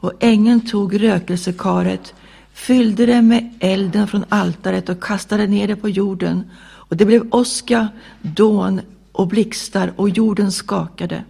Och 0.00 0.12
ängeln 0.20 0.60
tog 0.60 1.02
rökelsekaret, 1.02 2.14
fyllde 2.52 3.06
det 3.06 3.22
med 3.22 3.54
elden 3.60 4.06
från 4.06 4.24
altaret 4.28 4.88
och 4.88 5.02
kastade 5.02 5.46
ner 5.46 5.68
det 5.68 5.76
på 5.76 5.88
jorden. 5.88 6.50
Och 6.60 6.96
det 6.96 7.04
blev 7.04 7.28
åska, 7.30 7.88
dån 8.20 8.80
och 9.12 9.26
blixtar 9.26 9.92
och 9.96 10.08
jorden 10.08 10.52
skakade. 10.52 11.24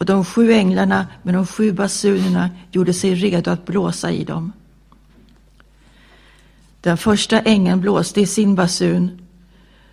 Och 0.00 0.06
de 0.06 0.24
sju 0.24 0.52
änglarna 0.52 1.06
med 1.22 1.34
de 1.34 1.46
sju 1.46 1.72
basunerna 1.72 2.50
gjorde 2.70 2.92
sig 2.92 3.14
redo 3.14 3.50
att 3.50 3.66
blåsa 3.66 4.10
i 4.10 4.24
dem. 4.24 4.52
Den 6.80 6.96
första 6.96 7.40
ängeln 7.40 7.80
blåste 7.80 8.20
i 8.20 8.26
sin 8.26 8.54
basun. 8.54 9.26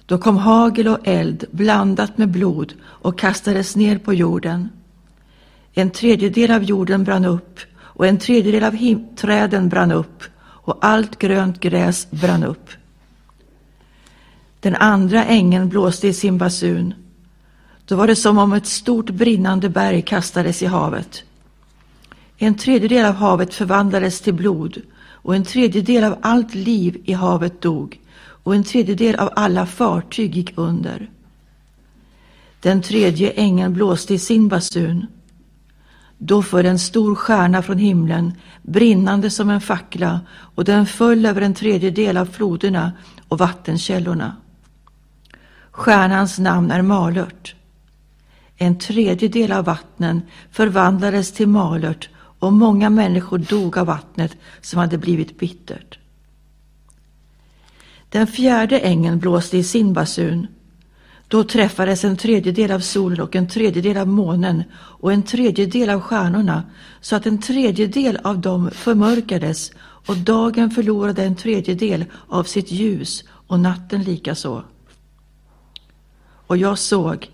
Då 0.05 0.17
kom 0.17 0.37
hagel 0.37 0.87
och 0.87 1.07
eld 1.07 1.45
blandat 1.51 2.17
med 2.17 2.29
blod 2.29 2.73
och 2.83 3.19
kastades 3.19 3.75
ner 3.75 3.97
på 3.97 4.13
jorden. 4.13 4.69
En 5.73 5.89
tredjedel 5.89 6.51
av 6.51 6.63
jorden 6.63 7.03
brann 7.03 7.25
upp 7.25 7.59
och 7.77 8.07
en 8.07 8.17
tredjedel 8.17 8.63
av 8.63 8.77
träden 9.15 9.69
brann 9.69 9.91
upp 9.91 10.23
och 10.39 10.77
allt 10.81 11.19
grönt 11.19 11.59
gräs 11.59 12.11
brann 12.11 12.43
upp. 12.43 12.69
Den 14.59 14.75
andra 14.75 15.25
ängeln 15.25 15.69
blåste 15.69 16.07
i 16.07 16.13
sin 16.13 16.37
basun 16.37 16.93
då 17.88 17.95
var 17.95 18.08
det 18.08 18.15
som 18.15 18.38
om 18.38 18.54
ett 18.54 18.67
stort 18.67 19.10
brinnande 19.10 19.69
berg 19.69 20.02
kastades 20.02 20.62
i 20.62 20.65
havet. 20.65 21.23
En 22.38 22.56
tredjedel 22.56 23.06
av 23.06 23.13
havet 23.13 23.54
förvandlades 23.54 24.21
till 24.21 24.34
blod 24.34 24.82
och 25.10 25.36
en 25.36 25.43
tredjedel 25.43 26.04
av 26.04 26.17
allt 26.21 26.56
liv 26.56 27.02
i 27.06 27.13
havet 27.13 27.62
dog 27.62 28.00
och 28.17 28.56
en 28.56 28.63
tredjedel 28.63 29.15
av 29.15 29.30
alla 29.36 29.65
fartyg 29.65 30.36
gick 30.36 30.54
under. 30.56 31.10
Den 32.60 32.82
tredje 32.82 33.30
ängeln 33.32 33.73
blåste 33.73 34.13
i 34.13 34.19
sin 34.19 34.47
basun. 34.47 35.08
Då 36.17 36.43
föll 36.43 36.65
en 36.65 36.80
stor 36.80 37.15
stjärna 37.15 37.62
från 37.62 37.78
himlen, 37.78 38.34
brinnande 38.62 39.30
som 39.30 39.50
en 39.50 39.62
fackla, 39.62 40.19
och 40.30 40.65
den 40.65 40.86
föll 40.86 41.26
över 41.26 41.41
en 41.41 41.54
tredjedel 41.54 42.17
av 42.17 42.26
floderna 42.26 42.91
och 43.28 43.38
vattenkällorna. 43.38 44.36
Stjärnans 45.71 46.39
namn 46.39 46.71
är 46.71 46.82
malört. 46.82 47.56
En 48.57 48.79
tredjedel 48.79 49.51
av 49.51 49.65
vattnen 49.65 50.21
förvandlades 50.51 51.31
till 51.31 51.47
malört 51.47 52.09
och 52.39 52.53
många 52.53 52.89
människor 52.89 53.37
dog 53.37 53.77
av 53.77 53.85
vattnet 53.85 54.37
som 54.61 54.79
hade 54.79 54.97
blivit 54.97 55.39
bittert. 55.39 55.99
Den 58.09 58.27
fjärde 58.27 58.79
ängeln 58.79 59.19
blåste 59.19 59.57
i 59.57 59.63
sin 59.63 59.93
basun. 59.93 60.47
Då 61.27 61.43
träffades 61.43 62.03
en 62.03 62.17
tredjedel 62.17 62.71
av 62.71 62.79
solen 62.79 63.21
och 63.21 63.35
en 63.35 63.47
tredjedel 63.47 63.97
av 63.97 64.07
månen 64.07 64.63
och 64.73 65.13
en 65.13 65.23
tredjedel 65.23 65.89
av 65.89 66.01
stjärnorna 66.01 66.63
så 67.01 67.15
att 67.15 67.25
en 67.25 67.41
tredjedel 67.41 68.19
av 68.23 68.39
dem 68.39 68.71
förmörkades 68.71 69.71
och 69.79 70.17
dagen 70.17 70.71
förlorade 70.71 71.23
en 71.23 71.35
tredjedel 71.35 72.05
av 72.27 72.43
sitt 72.43 72.71
ljus 72.71 73.23
och 73.29 73.59
natten 73.59 74.03
likaså. 74.03 74.63
Och 76.47 76.57
jag 76.57 76.79
såg 76.79 77.29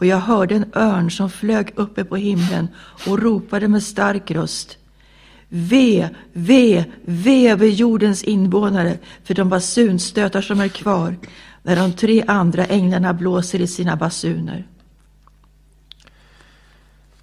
och 0.00 0.06
jag 0.06 0.18
hörde 0.18 0.54
en 0.54 0.72
örn 0.74 1.10
som 1.10 1.30
flög 1.30 1.72
uppe 1.76 2.04
på 2.04 2.16
himlen 2.16 2.68
och 3.06 3.18
ropade 3.18 3.68
med 3.68 3.82
stark 3.82 4.30
röst. 4.30 4.78
Ve, 5.48 6.08
ve, 6.32 6.84
ve 7.04 7.50
över 7.50 7.66
jordens 7.66 8.22
invånare 8.22 8.98
för 9.24 9.34
de 9.34 9.48
basunstötar 9.48 10.40
som 10.40 10.60
är 10.60 10.68
kvar 10.68 11.16
när 11.62 11.76
de 11.76 11.92
tre 11.92 12.24
andra 12.26 12.64
änglarna 12.64 13.14
blåser 13.14 13.60
i 13.60 13.66
sina 13.66 13.96
basuner. 13.96 14.66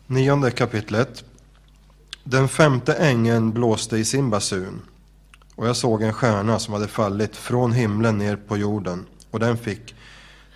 Nionde 0.07 0.51
kapitlet. 0.51 1.23
Den 2.23 2.47
femte 2.47 2.93
ängeln 2.93 3.53
blåste 3.53 3.97
i 3.97 4.05
sin 4.05 4.29
basun 4.29 4.81
och 5.55 5.67
jag 5.67 5.75
såg 5.75 6.01
en 6.03 6.13
stjärna 6.13 6.59
som 6.59 6.73
hade 6.73 6.87
fallit 6.87 7.35
från 7.35 7.71
himlen 7.71 8.17
ner 8.17 8.35
på 8.35 8.57
jorden 8.57 9.05
och 9.31 9.39
den 9.39 9.57
fick 9.57 9.95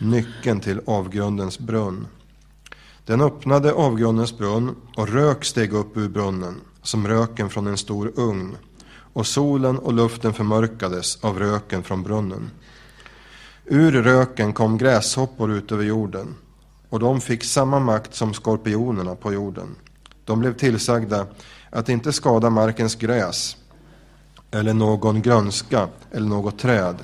nyckeln 0.02 0.60
till 0.60 0.82
avgrundens 0.86 1.60
brunn. 1.60 2.08
Den 3.06 3.22
öppnade 3.22 3.74
avgrundens 3.74 4.38
brunn 4.38 4.76
och 4.98 5.08
rök 5.08 5.46
steg 5.46 5.74
upp 5.74 5.98
ur 5.98 6.10
brunnen 6.10 6.62
som 6.82 7.08
röken 7.08 7.50
från 7.50 7.68
en 7.68 7.78
stor 7.78 8.12
ugn 8.16 8.58
och 9.14 9.28
solen 9.28 9.80
och 9.80 9.94
luften 9.94 10.34
förmörkades 10.34 11.24
av 11.24 11.40
röken 11.40 11.84
från 11.84 12.04
brunnen. 12.04 12.52
Ur 13.66 13.92
röken 13.92 14.54
kom 14.54 14.78
gräshoppor 14.78 15.52
ut 15.52 15.72
över 15.72 15.84
jorden 15.84 16.36
och 16.90 17.00
de 17.00 17.22
fick 17.22 17.44
samma 17.44 17.80
makt 17.80 18.16
som 18.16 18.34
skorpionerna 18.34 19.16
på 19.16 19.34
jorden. 19.34 19.76
De 20.26 20.40
blev 20.40 20.54
tillsagda 20.54 21.28
att 21.70 21.90
inte 21.90 22.14
skada 22.14 22.50
markens 22.50 22.96
gräs 22.96 23.58
eller 24.52 24.74
någon 24.74 25.22
grönska 25.22 25.88
eller 26.12 26.28
något 26.28 26.60
träd 26.60 26.96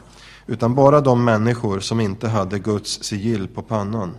utan 0.47 0.75
bara 0.75 1.01
de 1.01 1.25
människor 1.25 1.79
som 1.79 1.99
inte 1.99 2.27
hade 2.27 2.59
Guds 2.59 3.03
sigill 3.03 3.47
på 3.47 3.61
pannan. 3.61 4.11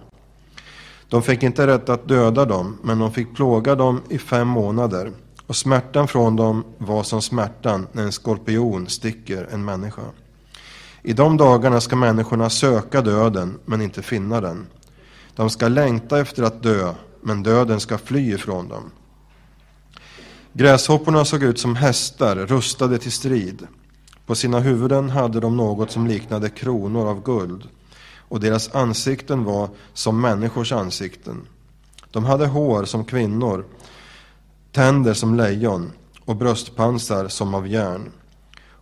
De 1.09 1.23
fick 1.23 1.43
inte 1.43 1.67
rätt 1.67 1.89
att 1.89 2.09
döda 2.09 2.45
dem, 2.45 2.79
men 2.83 2.99
de 2.99 3.13
fick 3.13 3.35
plåga 3.35 3.75
dem 3.75 4.03
i 4.09 4.19
fem 4.19 4.49
månader 4.49 5.13
och 5.47 5.57
smärtan 5.57 6.09
från 6.09 6.37
dem 6.37 6.65
var 6.79 7.03
som 7.03 7.23
smärtan 7.23 7.87
när 7.93 8.03
en 8.03 8.13
skorpion 8.13 8.89
sticker 8.89 9.49
en 9.51 9.65
människa. 9.65 10.03
I 11.03 11.13
de 11.13 11.37
dagarna 11.37 11.81
ska 11.81 11.97
människorna 11.97 12.51
söka 12.51 13.03
döden, 13.03 13.59
men 13.65 13.81
inte 13.81 14.03
finna 14.03 14.41
den. 14.41 14.67
De 15.37 15.51
ska 15.51 15.69
längta 15.69 16.21
efter 16.21 16.43
att 16.43 16.63
dö, 16.63 16.95
men 17.21 17.43
döden 17.43 17.81
ska 17.81 17.99
fly 17.99 18.35
ifrån 18.35 18.69
dem. 18.69 18.91
Gräshopporna 20.53 21.25
såg 21.25 21.43
ut 21.43 21.59
som 21.59 21.77
hästar 21.77 22.37
rustade 22.37 22.99
till 22.99 23.13
strid. 23.13 23.67
På 24.29 24.35
sina 24.35 24.61
huvuden 24.61 25.11
hade 25.11 25.41
de 25.41 25.57
något 25.57 25.91
som 25.91 26.07
liknade 26.07 26.51
kronor 26.51 27.09
av 27.09 27.23
guld 27.23 27.69
och 28.19 28.41
deras 28.41 28.75
ansikten 28.75 29.45
var 29.45 29.69
som 29.93 30.21
människors 30.21 30.73
ansikten. 30.73 31.47
De 32.11 32.25
hade 32.25 32.47
hår 32.47 32.85
som 32.85 33.05
kvinnor, 33.05 33.65
tänder 34.73 35.15
som 35.15 35.35
lejon 35.35 35.93
och 36.25 36.37
bröstpansar 36.37 37.29
som 37.29 37.55
av 37.55 37.69
järn. 37.69 38.11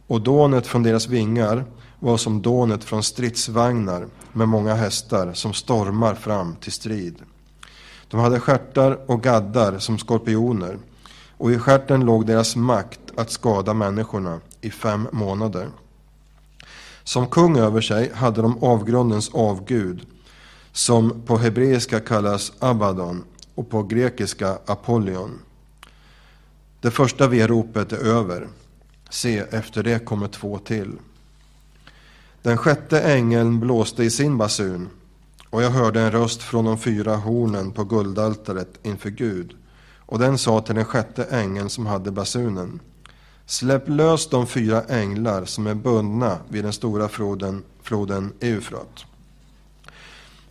Och 0.06 0.20
dånet 0.20 0.66
från 0.66 0.82
deras 0.82 1.08
vingar 1.08 1.64
var 2.00 2.16
som 2.16 2.42
dånet 2.42 2.84
från 2.84 3.02
stridsvagnar 3.02 4.06
med 4.32 4.48
många 4.48 4.74
hästar 4.74 5.32
som 5.32 5.52
stormar 5.52 6.14
fram 6.14 6.56
till 6.56 6.72
strid. 6.72 7.16
De 8.08 8.20
hade 8.20 8.40
skärtar 8.40 9.10
och 9.10 9.22
gaddar 9.22 9.78
som 9.78 9.98
skorpioner 9.98 10.78
och 11.36 11.52
i 11.52 11.58
skärten 11.58 12.04
låg 12.04 12.26
deras 12.26 12.56
makt 12.56 13.00
att 13.16 13.30
skada 13.30 13.74
människorna 13.74 14.40
i 14.66 14.70
fem 14.70 15.08
månader. 15.12 15.68
Som 17.04 17.26
kung 17.26 17.58
över 17.58 17.80
sig 17.80 18.12
hade 18.12 18.42
de 18.42 18.64
avgrundens 18.64 19.30
avgud 19.34 20.06
som 20.72 21.22
på 21.26 21.36
hebreiska 21.36 22.00
kallas 22.00 22.52
Abaddon 22.58 23.24
och 23.54 23.70
på 23.70 23.82
grekiska 23.82 24.58
Apollyon. 24.66 25.38
Det 26.80 26.90
första 26.90 27.26
veropet 27.26 27.92
är 27.92 28.06
över. 28.06 28.48
Se, 29.10 29.38
efter 29.38 29.82
det 29.82 30.04
kommer 30.04 30.28
två 30.28 30.58
till. 30.58 30.92
Den 32.42 32.58
sjätte 32.58 33.00
ängeln 33.00 33.60
blåste 33.60 34.04
i 34.04 34.10
sin 34.10 34.38
basun 34.38 34.88
och 35.50 35.62
jag 35.62 35.70
hörde 35.70 36.00
en 36.00 36.12
röst 36.12 36.42
från 36.42 36.64
de 36.64 36.78
fyra 36.78 37.16
hornen 37.16 37.72
på 37.72 37.84
guldaltaret 37.84 38.78
inför 38.82 39.10
Gud. 39.10 39.56
Och 39.98 40.18
den 40.18 40.38
sa 40.38 40.60
till 40.60 40.74
den 40.74 40.84
sjätte 40.84 41.24
ängeln 41.24 41.70
som 41.70 41.86
hade 41.86 42.10
basunen. 42.10 42.80
Släpp 43.46 43.88
lös 43.88 44.28
de 44.28 44.46
fyra 44.46 44.82
änglar 44.82 45.44
som 45.44 45.66
är 45.66 45.74
bundna 45.74 46.38
vid 46.48 46.64
den 46.64 46.72
stora 46.72 47.08
floden, 47.08 47.62
floden 47.82 48.32
Eufrat. 48.40 49.04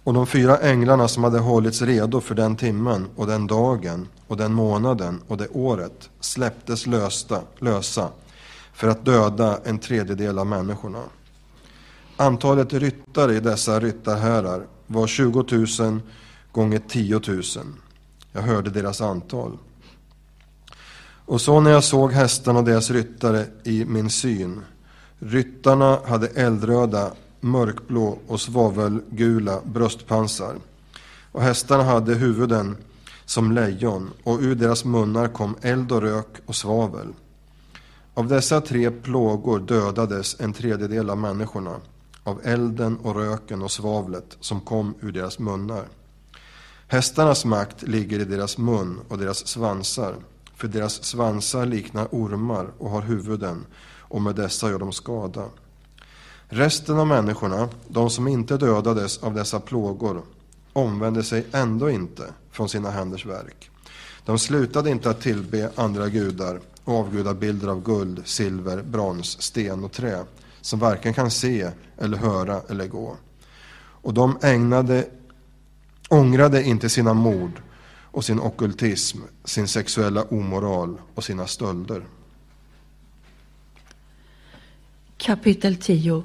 Och 0.03 0.13
de 0.13 0.27
fyra 0.27 0.57
änglarna 0.57 1.07
som 1.07 1.23
hade 1.23 1.39
hållits 1.39 1.81
redo 1.81 2.21
för 2.21 2.35
den 2.35 2.55
timmen 2.55 3.07
och 3.15 3.27
den 3.27 3.47
dagen 3.47 4.07
och 4.27 4.37
den 4.37 4.53
månaden 4.53 5.21
och 5.27 5.37
det 5.37 5.47
året 5.47 6.09
släpptes 6.19 6.87
lösta, 6.87 7.41
lösa 7.59 8.09
för 8.73 8.87
att 8.87 9.05
döda 9.05 9.59
en 9.63 9.79
tredjedel 9.79 10.39
av 10.39 10.47
människorna. 10.47 11.03
Antalet 12.17 12.73
ryttare 12.73 13.35
i 13.35 13.39
dessa 13.39 13.79
ryttarhärar 13.79 14.65
var 14.87 15.07
20 15.07 15.45
000 15.79 15.99
gånger 16.51 16.81
10 16.87 17.21
000. 17.27 17.41
Jag 18.31 18.41
hörde 18.41 18.69
deras 18.69 19.01
antal. 19.01 19.57
Och 21.25 21.41
så 21.41 21.59
när 21.59 21.71
jag 21.71 21.83
såg 21.83 22.11
hästarna 22.11 22.59
och 22.59 22.65
deras 22.65 22.91
ryttare 22.91 23.45
i 23.63 23.85
min 23.85 24.09
syn. 24.09 24.61
Ryttarna 25.19 25.99
hade 26.05 26.27
eldröda, 26.27 27.11
mörkblå 27.39 28.17
och 28.27 28.41
svavelgula 28.41 29.61
bröstpansar. 29.63 30.55
Och 31.31 31.41
hästarna 31.41 31.83
hade 31.83 32.13
huvuden 32.13 32.77
som 33.25 33.51
lejon 33.51 34.09
och 34.23 34.39
ur 34.39 34.55
deras 34.55 34.85
munnar 34.85 35.27
kom 35.27 35.55
eld 35.61 35.91
och 35.91 36.01
rök 36.01 36.41
och 36.45 36.55
svavel. 36.55 37.07
Av 38.13 38.27
dessa 38.27 38.61
tre 38.61 38.91
plågor 38.91 39.59
dödades 39.59 40.39
en 40.39 40.53
tredjedel 40.53 41.09
av 41.09 41.17
människorna 41.17 41.75
av 42.25 42.41
elden 42.43 42.97
och 42.97 43.15
röken 43.15 43.61
och 43.61 43.71
svavlet 43.71 44.37
som 44.39 44.61
kom 44.61 44.95
ur 45.01 45.11
deras 45.11 45.39
munnar. 45.39 45.87
Hästarnas 46.87 47.45
makt 47.45 47.81
ligger 47.81 48.19
i 48.19 48.25
deras 48.25 48.57
mun 48.57 48.99
och 49.07 49.17
deras 49.17 49.47
svansar, 49.47 50.15
för 50.55 50.67
deras 50.67 51.03
svansar 51.03 51.65
liknar 51.65 52.07
ormar 52.11 52.67
och 52.77 52.89
har 52.89 53.01
huvuden, 53.01 53.65
och 53.99 54.21
med 54.21 54.35
dessa 54.35 54.69
gör 54.69 54.79
de 54.79 54.91
skada. 54.91 55.45
Resten 56.47 56.99
av 56.99 57.07
människorna, 57.07 57.69
de 57.87 58.09
som 58.09 58.27
inte 58.27 58.57
dödades 58.57 59.17
av 59.17 59.33
dessa 59.33 59.59
plågor, 59.59 60.21
omvände 60.73 61.23
sig 61.23 61.45
ändå 61.51 61.89
inte 61.89 62.23
från 62.51 62.69
sina 62.69 62.91
händers 62.91 63.25
verk. 63.25 63.69
De 64.25 64.39
slutade 64.39 64.89
inte 64.89 65.09
att 65.09 65.21
tillbe 65.21 65.71
andra 65.75 66.09
gudar 66.09 66.59
och 66.83 66.99
avgudabilder 66.99 67.67
av 67.67 67.83
guld, 67.83 68.21
silver, 68.25 68.81
brons, 68.81 69.41
sten 69.41 69.83
och 69.83 69.91
trä 69.91 70.23
som 70.61 70.79
varken 70.79 71.13
kan 71.13 71.31
se 71.31 71.69
eller 71.97 72.17
höra 72.17 72.61
eller 72.69 72.87
gå. 72.87 73.17
Och 73.77 74.13
de 74.13 74.37
ägnade, 74.41 75.07
ångrade 76.09 76.63
inte 76.63 76.89
sina 76.89 77.13
mord 77.13 77.61
och 78.15 78.25
sin 78.25 78.39
okultism, 78.39 79.17
sin 79.43 79.67
sexuella 79.67 80.23
omoral 80.23 80.97
och 81.15 81.23
sina 81.23 81.47
stölder. 81.47 82.05
Kapitel 85.17 85.75
10 85.75 86.23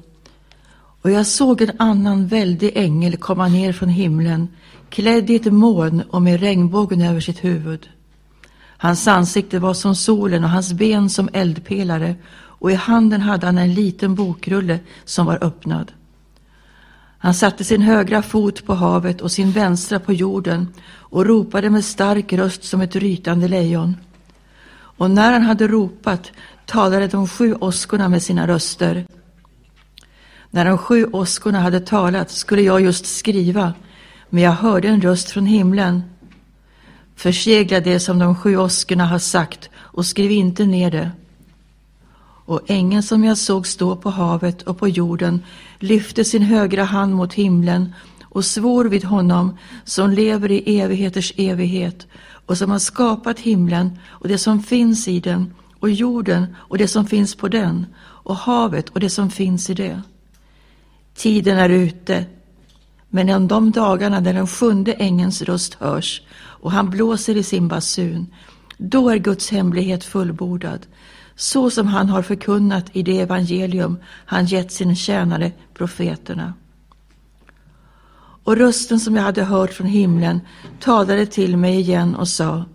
Och 1.01 1.11
jag 1.11 1.27
såg 1.27 1.61
en 1.61 1.71
annan 1.79 2.27
väldig 2.27 2.71
ängel 2.75 3.17
komma 3.17 3.47
ner 3.47 3.73
från 3.73 3.89
himlen, 3.89 4.47
klädd 4.89 5.29
i 5.29 5.35
ett 5.35 5.53
moln 5.53 6.01
och 6.09 6.21
med 6.21 6.39
regnbågen 6.39 7.01
över 7.01 7.19
sitt 7.19 7.43
huvud. 7.43 7.89
Hans 8.77 9.07
ansikte 9.07 9.59
var 9.59 9.73
som 9.73 9.95
solen 9.95 10.43
och 10.43 10.49
hans 10.49 10.73
ben 10.73 11.09
som 11.09 11.29
eldpelare 11.33 12.15
och 12.33 12.71
i 12.71 12.75
handen 12.75 13.21
hade 13.21 13.45
han 13.45 13.57
en 13.57 13.73
liten 13.73 14.15
bokrulle 14.15 14.79
som 15.05 15.25
var 15.25 15.43
öppnad. 15.43 15.91
Han 17.23 17.33
satte 17.33 17.63
sin 17.63 17.81
högra 17.81 18.21
fot 18.21 18.65
på 18.65 18.73
havet 18.73 19.21
och 19.21 19.31
sin 19.31 19.51
vänstra 19.51 19.99
på 19.99 20.13
jorden 20.13 20.67
och 20.83 21.25
ropade 21.25 21.69
med 21.69 21.85
stark 21.85 22.33
röst 22.33 22.63
som 22.63 22.81
ett 22.81 22.95
rytande 22.95 23.47
lejon. 23.47 23.97
Och 24.73 25.11
när 25.11 25.31
han 25.31 25.41
hade 25.41 25.67
ropat 25.67 26.31
talade 26.65 27.07
de 27.07 27.27
sju 27.27 27.55
åskorna 27.55 28.09
med 28.09 28.23
sina 28.23 28.47
röster. 28.47 29.05
När 30.49 30.65
de 30.65 30.77
sju 30.77 31.05
åskorna 31.05 31.59
hade 31.59 31.79
talat 31.79 32.31
skulle 32.31 32.61
jag 32.61 32.81
just 32.81 33.05
skriva, 33.05 33.73
men 34.29 34.43
jag 34.43 34.51
hörde 34.51 34.87
en 34.87 35.01
röst 35.01 35.29
från 35.31 35.45
himlen. 35.45 36.03
Försegla 37.15 37.79
det 37.79 37.99
som 37.99 38.19
de 38.19 38.35
sju 38.35 38.57
åskorna 38.57 39.05
har 39.05 39.19
sagt 39.19 39.69
och 39.75 40.05
skriv 40.05 40.31
inte 40.31 40.65
ner 40.65 40.91
det. 40.91 41.11
Och 42.45 42.61
ängeln 42.67 43.03
som 43.03 43.23
jag 43.23 43.37
såg 43.37 43.67
stå 43.67 43.95
på 43.95 44.09
havet 44.09 44.61
och 44.61 44.77
på 44.77 44.87
jorden 44.87 45.43
lyfte 45.81 46.25
sin 46.25 46.41
högra 46.41 46.83
hand 46.83 47.15
mot 47.15 47.33
himlen 47.33 47.93
och 48.23 48.45
svor 48.45 48.85
vid 48.85 49.03
honom 49.03 49.57
som 49.83 50.09
lever 50.09 50.51
i 50.51 50.79
evigheters 50.79 51.33
evighet 51.37 52.07
och 52.45 52.57
som 52.57 52.71
har 52.71 52.79
skapat 52.79 53.39
himlen 53.39 53.99
och 54.07 54.27
det 54.27 54.37
som 54.37 54.63
finns 54.63 55.07
i 55.07 55.19
den 55.19 55.53
och 55.79 55.89
jorden 55.89 56.55
och 56.57 56.77
det 56.77 56.87
som 56.87 57.07
finns 57.07 57.35
på 57.35 57.47
den 57.47 57.85
och 57.99 58.35
havet 58.35 58.89
och 58.89 58.99
det 58.99 59.09
som 59.09 59.29
finns 59.29 59.69
i 59.69 59.73
det. 59.73 60.01
Tiden 61.15 61.57
är 61.57 61.69
ute, 61.69 62.25
men 63.09 63.29
om 63.29 63.47
de 63.47 63.71
dagarna 63.71 64.19
när 64.19 64.33
den 64.33 64.47
sjunde 64.47 64.93
ängens 64.93 65.41
röst 65.41 65.73
hörs 65.73 66.21
och 66.33 66.71
han 66.71 66.89
blåser 66.89 67.37
i 67.37 67.43
sin 67.43 67.67
basun, 67.67 68.27
då 68.77 69.09
är 69.09 69.17
Guds 69.17 69.49
hemlighet 69.49 70.03
fullbordad, 70.03 70.79
så 71.41 71.69
som 71.69 71.87
han 71.87 72.09
har 72.09 72.21
förkunnat 72.21 72.85
i 72.93 73.03
det 73.03 73.19
evangelium 73.19 73.97
han 74.25 74.45
gett 74.45 74.71
sin 74.71 74.95
tjänare 74.95 75.51
profeterna. 75.73 76.53
Och 78.43 78.57
rösten 78.57 78.99
som 78.99 79.15
jag 79.15 79.23
hade 79.23 79.43
hört 79.43 79.73
från 79.73 79.87
himlen 79.87 80.41
talade 80.79 81.25
till 81.25 81.57
mig 81.57 81.79
igen 81.79 82.15
och 82.15 82.27
sa 82.27 82.65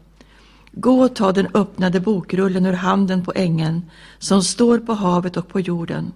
Gå 0.72 1.00
och 1.00 1.14
ta 1.14 1.32
den 1.32 1.48
öppnade 1.54 2.00
bokrullen 2.00 2.66
ur 2.66 2.72
handen 2.72 3.24
på 3.24 3.32
ängeln 3.36 3.90
som 4.18 4.42
står 4.42 4.78
på 4.78 4.92
havet 4.92 5.36
och 5.36 5.48
på 5.48 5.60
jorden. 5.60 6.12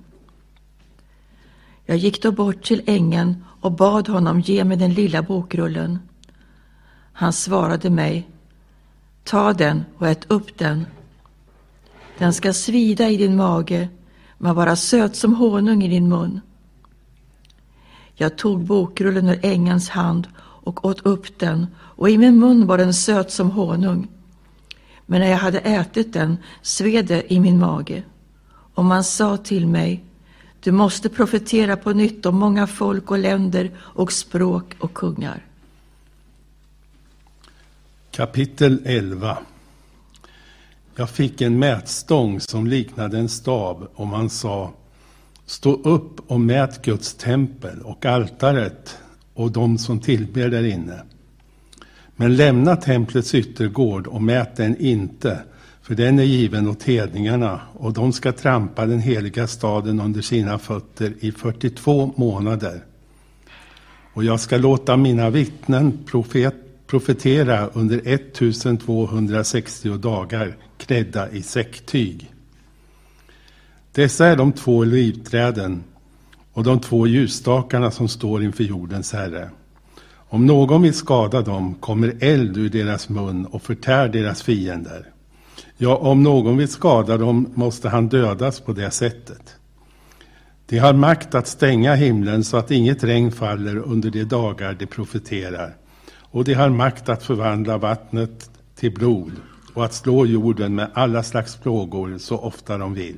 Jag 1.86 1.96
gick 1.96 2.22
då 2.22 2.32
bort 2.32 2.62
till 2.62 2.82
ängeln 2.86 3.44
och 3.60 3.72
bad 3.72 4.08
honom 4.08 4.40
ge 4.40 4.64
mig 4.64 4.76
den 4.76 4.94
lilla 4.94 5.22
bokrullen. 5.22 5.98
Han 7.12 7.32
svarade 7.32 7.90
mig 7.90 8.28
Ta 9.24 9.52
den 9.52 9.84
och 9.98 10.08
ät 10.08 10.30
upp 10.30 10.58
den. 10.58 10.86
Den 12.20 12.32
ska 12.32 12.52
svida 12.52 13.08
i 13.08 13.16
din 13.16 13.36
mage 13.36 13.88
men 14.38 14.54
vara 14.54 14.76
söt 14.76 15.16
som 15.16 15.34
honung 15.34 15.82
i 15.82 15.88
din 15.88 16.08
mun. 16.08 16.40
Jag 18.14 18.38
tog 18.38 18.64
bokrullen 18.64 19.28
ur 19.28 19.38
ängelns 19.42 19.88
hand 19.88 20.28
och 20.38 20.84
åt 20.84 21.00
upp 21.00 21.38
den 21.38 21.66
och 21.76 22.10
i 22.10 22.18
min 22.18 22.38
mun 22.38 22.66
var 22.66 22.78
den 22.78 22.94
söt 22.94 23.30
som 23.30 23.50
honung. 23.50 24.08
Men 25.06 25.20
när 25.20 25.28
jag 25.28 25.38
hade 25.38 25.58
ätit 25.58 26.12
den 26.12 26.36
sved 26.62 27.06
det 27.06 27.32
i 27.32 27.40
min 27.40 27.58
mage. 27.58 28.02
Och 28.74 28.84
man 28.84 29.04
sa 29.04 29.36
till 29.36 29.66
mig, 29.66 30.04
du 30.60 30.72
måste 30.72 31.08
profetera 31.08 31.76
på 31.76 31.92
nytt 31.92 32.26
om 32.26 32.38
många 32.38 32.66
folk 32.66 33.10
och 33.10 33.18
länder 33.18 33.70
och 33.78 34.12
språk 34.12 34.76
och 34.80 34.94
kungar. 34.94 35.46
Kapitel 38.10 38.82
11 38.84 39.38
jag 41.00 41.10
fick 41.10 41.40
en 41.40 41.58
mätstång 41.58 42.40
som 42.40 42.66
liknade 42.66 43.18
en 43.18 43.28
stav 43.28 43.88
och 43.94 44.06
man 44.06 44.30
sa 44.30 44.72
Stå 45.46 45.72
upp 45.72 46.30
och 46.30 46.40
mät 46.40 46.82
Guds 46.82 47.14
tempel 47.14 47.82
och 47.82 48.06
altaret 48.06 48.98
och 49.34 49.52
de 49.52 49.78
som 49.78 50.00
tillber 50.00 50.48
där 50.48 50.64
inne. 50.64 51.02
Men 52.16 52.36
lämna 52.36 52.76
templets 52.76 53.34
yttergård 53.34 54.06
och 54.06 54.22
mät 54.22 54.56
den 54.56 54.76
inte, 54.76 55.38
för 55.82 55.94
den 55.94 56.18
är 56.18 56.22
given 56.22 56.68
åt 56.68 56.82
hedningarna 56.82 57.60
och 57.72 57.92
de 57.92 58.12
ska 58.12 58.32
trampa 58.32 58.86
den 58.86 59.00
heliga 59.00 59.46
staden 59.46 60.00
under 60.00 60.20
sina 60.22 60.58
fötter 60.58 61.14
i 61.20 61.32
42 61.32 62.12
månader. 62.16 62.84
Och 64.12 64.24
jag 64.24 64.40
ska 64.40 64.56
låta 64.56 64.96
mina 64.96 65.30
vittnen 65.30 65.98
profet, 66.06 66.69
profetera 66.90 67.66
under 67.66 68.02
1260 68.04 69.96
dagar 69.96 70.56
klädda 70.78 71.30
i 71.30 71.42
säcktyg. 71.42 72.32
Dessa 73.92 74.26
är 74.26 74.36
de 74.36 74.52
två 74.52 74.84
livträden 74.84 75.84
och 76.52 76.64
de 76.64 76.80
två 76.80 77.06
ljusstakarna 77.06 77.90
som 77.90 78.08
står 78.08 78.42
inför 78.42 78.64
jordens 78.64 79.12
Herre. 79.12 79.50
Om 80.12 80.46
någon 80.46 80.82
vill 80.82 80.94
skada 80.94 81.42
dem 81.42 81.74
kommer 81.74 82.16
eld 82.20 82.56
ur 82.56 82.68
deras 82.68 83.08
mun 83.08 83.46
och 83.46 83.62
förtär 83.62 84.08
deras 84.08 84.42
fiender. 84.42 85.06
Ja, 85.76 85.96
om 85.96 86.22
någon 86.22 86.56
vill 86.56 86.68
skada 86.68 87.16
dem 87.16 87.52
måste 87.54 87.88
han 87.88 88.08
dödas 88.08 88.60
på 88.60 88.72
det 88.72 88.90
sättet. 88.90 89.56
De 90.66 90.78
har 90.78 90.92
makt 90.92 91.34
att 91.34 91.48
stänga 91.48 91.94
himlen 91.94 92.44
så 92.44 92.56
att 92.56 92.70
inget 92.70 93.04
regn 93.04 93.32
faller 93.32 93.76
under 93.76 94.10
de 94.10 94.24
dagar 94.24 94.76
de 94.78 94.86
profeterar. 94.86 95.79
Och 96.30 96.44
de 96.44 96.54
har 96.54 96.68
makt 96.68 97.08
att 97.08 97.22
förvandla 97.22 97.78
vattnet 97.78 98.50
till 98.74 98.94
blod 98.94 99.32
och 99.74 99.84
att 99.84 99.94
slå 99.94 100.26
jorden 100.26 100.74
med 100.74 100.90
alla 100.94 101.22
slags 101.22 101.56
plågor 101.56 102.18
så 102.18 102.38
ofta 102.38 102.78
de 102.78 102.94
vill. 102.94 103.16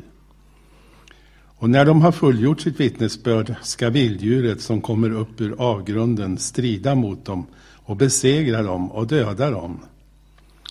Och 1.62 1.70
när 1.70 1.84
de 1.84 2.02
har 2.02 2.12
fullgjort 2.12 2.60
sitt 2.60 2.80
vittnesbörd 2.80 3.54
ska 3.62 3.90
vilddjuret 3.90 4.60
som 4.60 4.80
kommer 4.80 5.10
upp 5.10 5.40
ur 5.40 5.54
avgrunden 5.58 6.38
strida 6.38 6.94
mot 6.94 7.24
dem 7.24 7.46
och 7.72 7.96
besegra 7.96 8.62
dem 8.62 8.92
och 8.92 9.06
döda 9.06 9.50
dem. 9.50 9.80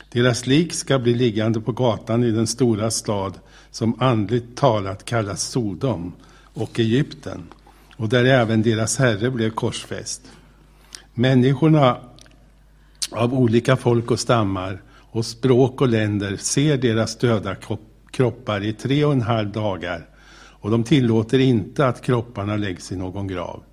Deras 0.10 0.48
lik 0.48 0.74
ska 0.74 1.00
bli 1.00 1.14
liggande 1.14 1.62
på 1.62 1.72
gatan 1.72 2.24
i 2.24 2.32
den 2.32 2.48
stora 2.48 2.92
stad 2.92 3.40
som 3.72 4.02
andligt 4.02 4.58
talat 4.58 5.06
kallas 5.06 5.42
Sodom 5.42 6.14
och 6.54 6.80
Egypten 6.80 7.42
och 7.98 8.10
där 8.10 8.26
även 8.26 8.62
deras 8.62 8.98
herre 8.98 9.32
blev 9.32 9.50
korsfäst. 9.50 10.22
Människorna 11.14 11.98
av 13.12 13.34
olika 13.34 13.76
folk 13.76 14.12
och 14.12 14.20
stammar 14.20 14.82
och 15.12 15.26
språk 15.26 15.82
och 15.82 15.88
länder 15.88 16.38
ser 16.38 16.78
deras 16.78 17.18
döda 17.18 17.56
kroppar 18.12 18.64
i 18.64 18.74
tre 18.74 19.06
och 19.06 19.14
en 19.14 19.22
halv 19.22 19.52
dagar 19.52 20.08
och 20.62 20.72
de 20.72 20.84
tillåter 20.84 21.40
inte 21.40 21.88
att 21.88 22.02
kropparna 22.02 22.56
läggs 22.56 22.92
i 22.92 22.96
någon 22.96 23.28
grav. 23.28 23.64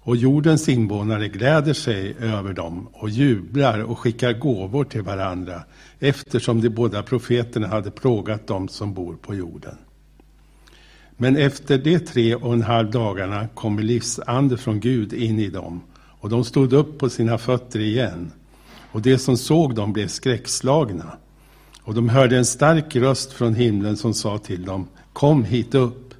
Och 0.00 0.16
jordens 0.16 0.68
invånare 0.68 1.28
gläder 1.28 1.74
sig 1.74 2.16
över 2.20 2.52
dem 2.52 2.88
och 2.92 3.10
jublar 3.10 3.82
och 3.82 3.98
skickar 3.98 4.32
gåvor 4.32 4.84
till 4.84 5.02
varandra 5.02 5.62
eftersom 5.98 6.60
de 6.60 6.68
båda 6.68 7.02
profeterna 7.02 7.66
hade 7.66 7.90
plågat 7.90 8.46
dem 8.46 8.68
som 8.68 8.94
bor 8.94 9.16
på 9.16 9.34
jorden. 9.34 9.74
Men 11.16 11.36
efter 11.36 11.78
de 11.78 11.98
tre 11.98 12.34
och 12.34 12.52
en 12.52 12.62
halv 12.62 12.90
dagarna 12.90 13.48
kommer 13.48 13.82
livsande 13.82 14.56
från 14.56 14.80
Gud 14.80 15.12
in 15.12 15.38
i 15.38 15.48
dem 15.48 15.80
och 16.20 16.28
de 16.28 16.44
stod 16.44 16.72
upp 16.72 16.98
på 16.98 17.10
sina 17.10 17.38
fötter 17.38 17.80
igen 17.80 18.32
och 18.92 19.02
de 19.02 19.18
som 19.18 19.36
såg 19.36 19.74
dem 19.74 19.92
blev 19.92 20.08
skräckslagna. 20.08 21.16
Och 21.82 21.94
de 21.94 22.08
hörde 22.08 22.36
en 22.36 22.44
stark 22.44 22.96
röst 22.96 23.32
från 23.32 23.54
himlen 23.54 23.96
som 23.96 24.14
sa 24.14 24.38
till 24.38 24.64
dem 24.64 24.88
Kom 25.12 25.44
hit 25.44 25.74
upp. 25.74 26.14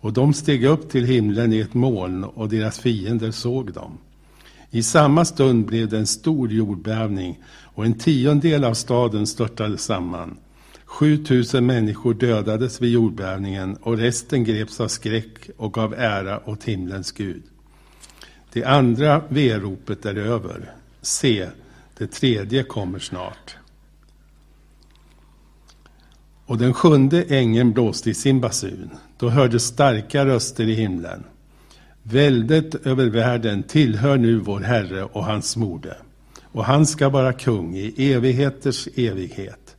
Och 0.00 0.12
de 0.12 0.34
steg 0.34 0.64
upp 0.64 0.90
till 0.90 1.04
himlen 1.04 1.52
i 1.52 1.58
ett 1.58 1.74
moln 1.74 2.24
och 2.24 2.48
deras 2.48 2.78
fiender 2.78 3.30
såg 3.30 3.72
dem. 3.72 3.98
I 4.70 4.82
samma 4.82 5.24
stund 5.24 5.66
blev 5.66 5.88
det 5.88 5.98
en 5.98 6.06
stor 6.06 6.52
jordbävning 6.52 7.38
och 7.62 7.84
en 7.84 7.98
tiondel 7.98 8.64
av 8.64 8.74
staden 8.74 9.26
störtade 9.26 9.78
samman. 9.78 10.36
7000 10.84 11.66
människor 11.66 12.14
dödades 12.14 12.82
vid 12.82 12.92
jordbävningen 12.92 13.76
och 13.82 13.98
resten 13.98 14.44
greps 14.44 14.80
av 14.80 14.88
skräck 14.88 15.50
och 15.56 15.72
gav 15.72 15.94
ära 15.94 16.50
åt 16.50 16.64
himlens 16.64 17.12
Gud. 17.12 17.42
Det 18.52 18.64
andra 18.64 19.22
veropet 19.28 20.06
är 20.06 20.16
över. 20.16 20.72
Se, 21.02 21.48
det 21.98 22.06
tredje 22.06 22.62
kommer 22.62 22.98
snart. 22.98 23.56
Och 26.46 26.58
den 26.58 26.74
sjunde 26.74 27.22
ängeln 27.22 27.72
blåste 27.72 28.10
i 28.10 28.14
sin 28.14 28.40
basun. 28.40 28.90
Då 29.18 29.28
hördes 29.28 29.64
starka 29.64 30.26
röster 30.26 30.64
i 30.64 30.74
himlen. 30.74 31.24
Väldet 32.02 32.86
över 32.86 33.06
världen 33.06 33.62
tillhör 33.62 34.16
nu 34.16 34.38
vår 34.38 34.60
Herre 34.60 35.04
och 35.04 35.24
hans 35.24 35.56
mode. 35.56 35.96
Och 36.42 36.64
han 36.64 36.86
ska 36.86 37.08
vara 37.08 37.32
kung 37.32 37.76
i 37.76 38.12
evigheters 38.12 38.88
evighet. 38.94 39.76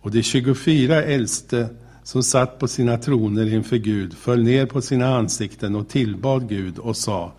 Och 0.00 0.10
de 0.10 0.22
24 0.22 1.02
äldste 1.02 1.68
som 2.02 2.22
satt 2.22 2.58
på 2.58 2.68
sina 2.68 2.98
troner 2.98 3.54
inför 3.54 3.76
Gud 3.76 4.14
föll 4.14 4.42
ner 4.42 4.66
på 4.66 4.82
sina 4.82 5.16
ansikten 5.16 5.74
och 5.74 5.88
tillbad 5.88 6.48
Gud 6.48 6.78
och 6.78 6.96
sa 6.96 7.32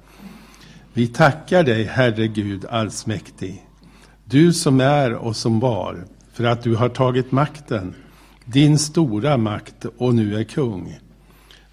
Vi 0.93 1.07
tackar 1.07 1.63
dig, 1.63 1.83
Herre 1.83 2.27
Gud 2.27 2.65
allsmäktig, 2.65 3.65
du 4.29 4.53
som 4.53 4.79
är 4.79 5.13
och 5.13 5.35
som 5.35 5.59
var, 5.59 6.05
för 6.33 6.43
att 6.43 6.63
du 6.63 6.75
har 6.75 6.89
tagit 6.89 7.31
makten 7.31 7.93
din 8.45 8.79
stora 8.79 9.37
makt 9.37 9.85
och 9.97 10.15
nu 10.15 10.35
är 10.35 10.43
kung. 10.43 10.99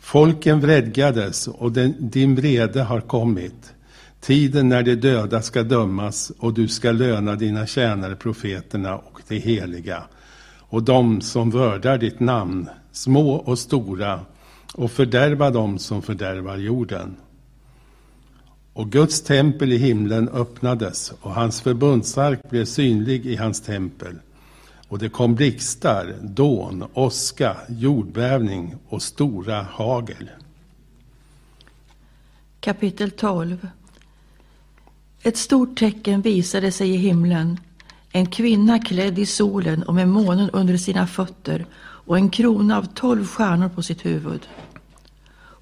Folken 0.00 0.60
vredgades 0.60 1.48
och 1.48 1.72
den, 1.72 1.94
din 1.98 2.34
vrede 2.34 2.82
har 2.82 3.00
kommit. 3.00 3.72
Tiden 4.20 4.68
när 4.68 4.82
de 4.82 4.94
döda 4.94 5.42
ska 5.42 5.62
dömas 5.62 6.32
och 6.38 6.54
du 6.54 6.68
ska 6.68 6.92
löna 6.92 7.34
dina 7.34 7.66
tjänare 7.66 8.16
profeterna 8.16 8.96
och 8.96 9.20
de 9.28 9.38
heliga 9.38 10.02
och 10.68 10.82
de 10.82 11.20
som 11.20 11.50
vördar 11.50 11.98
ditt 11.98 12.20
namn, 12.20 12.68
små 12.92 13.32
och 13.32 13.58
stora, 13.58 14.20
och 14.74 14.90
fördärva 14.90 15.50
dem 15.50 15.78
som 15.78 16.02
fördärvar 16.02 16.56
jorden. 16.56 17.16
Och 18.76 18.92
Guds 18.92 19.22
tempel 19.22 19.72
i 19.72 19.76
himlen 19.76 20.28
öppnades 20.28 21.12
och 21.20 21.34
hans 21.34 21.60
förbundsark 21.60 22.50
blev 22.50 22.64
synlig 22.64 23.26
i 23.26 23.36
hans 23.36 23.60
tempel. 23.60 24.18
Och 24.88 24.98
det 24.98 25.08
kom 25.08 25.34
blixtar, 25.34 26.14
dån, 26.22 26.84
åska, 26.94 27.56
jordbävning 27.68 28.74
och 28.88 29.02
stora 29.02 29.62
hagel. 29.62 30.30
Kapitel 32.60 33.10
12 33.10 33.68
Ett 35.22 35.36
stort 35.36 35.78
tecken 35.78 36.22
visade 36.22 36.72
sig 36.72 36.90
i 36.90 36.96
himlen. 36.96 37.60
En 38.12 38.26
kvinna 38.26 38.78
klädd 38.78 39.18
i 39.18 39.26
solen 39.26 39.82
och 39.82 39.94
med 39.94 40.08
månen 40.08 40.50
under 40.50 40.76
sina 40.76 41.06
fötter 41.06 41.66
och 41.78 42.16
en 42.16 42.30
krona 42.30 42.78
av 42.78 42.84
tolv 42.94 43.26
stjärnor 43.26 43.68
på 43.68 43.82
sitt 43.82 44.06
huvud. 44.06 44.48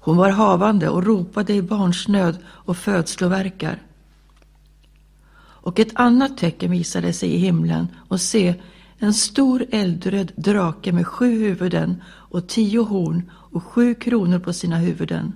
Hon 0.05 0.17
var 0.17 0.29
havande 0.29 0.89
och 0.89 1.03
ropade 1.03 1.53
i 1.53 1.61
barnsnöd 1.61 2.37
och 2.47 2.77
födslovärkar. 2.77 3.81
Och 5.37 5.79
ett 5.79 5.95
annat 5.95 6.37
tecken 6.37 6.71
visade 6.71 7.13
sig 7.13 7.29
i 7.29 7.37
himlen 7.37 7.87
och 8.07 8.21
se, 8.21 8.55
en 8.99 9.13
stor 9.13 9.65
eldröd 9.71 10.31
drake 10.35 10.91
med 10.91 11.07
sju 11.07 11.39
huvuden 11.39 12.03
och 12.05 12.47
tio 12.47 12.79
horn 12.79 13.31
och 13.33 13.63
sju 13.63 13.95
kronor 13.95 14.39
på 14.39 14.53
sina 14.53 14.77
huvuden. 14.77 15.33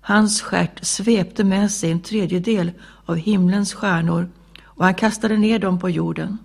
Hans 0.00 0.42
stjärt 0.42 0.84
svepte 0.84 1.44
med 1.44 1.70
sig 1.70 1.90
en 1.90 2.00
tredjedel 2.00 2.72
av 3.04 3.16
himlens 3.16 3.74
stjärnor 3.74 4.28
och 4.64 4.84
han 4.84 4.94
kastade 4.94 5.36
ner 5.36 5.58
dem 5.58 5.78
på 5.78 5.90
jorden. 5.90 6.38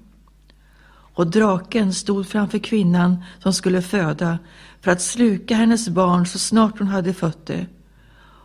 Och 1.20 1.28
draken 1.28 1.94
stod 1.94 2.28
framför 2.28 2.60
kvinnan 2.60 3.24
som 3.40 3.54
skulle 3.54 3.82
föda 3.82 4.40
för 4.82 4.92
att 4.92 5.02
sluka 5.02 5.56
hennes 5.56 5.90
barn 5.90 6.26
så 6.26 6.40
snart 6.40 6.80
hon 6.80 6.88
hade 6.88 7.14
fött 7.14 7.46
det. 7.46 7.66